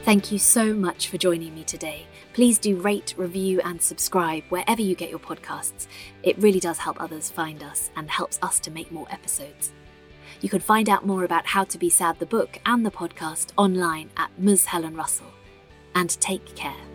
Thank 0.03 0.31
you 0.31 0.39
so 0.39 0.73
much 0.73 1.09
for 1.09 1.17
joining 1.17 1.53
me 1.53 1.63
today. 1.63 2.07
Please 2.33 2.57
do 2.57 2.77
rate, 2.77 3.13
review, 3.17 3.61
and 3.65 3.81
subscribe 3.81 4.43
wherever 4.49 4.81
you 4.81 4.95
get 4.95 5.09
your 5.09 5.19
podcasts. 5.19 5.87
It 6.23 6.37
really 6.39 6.61
does 6.61 6.77
help 6.77 6.99
others 7.01 7.29
find 7.29 7.61
us 7.61 7.91
and 7.95 8.09
helps 8.09 8.39
us 8.41 8.59
to 8.61 8.71
make 8.71 8.91
more 8.91 9.07
episodes. 9.11 9.73
You 10.41 10.49
can 10.49 10.59
find 10.59 10.89
out 10.89 11.05
more 11.05 11.23
about 11.23 11.45
How 11.45 11.63
to 11.65 11.77
Be 11.77 11.89
Sad 11.89 12.17
the 12.17 12.25
book 12.25 12.59
and 12.65 12.83
the 12.83 12.91
podcast 12.91 13.51
online 13.57 14.09
at 14.17 14.31
Ms. 14.39 14.65
Helen 14.65 14.95
Russell 14.95 15.31
and 15.93 16.09
take 16.19 16.55
care. 16.55 16.90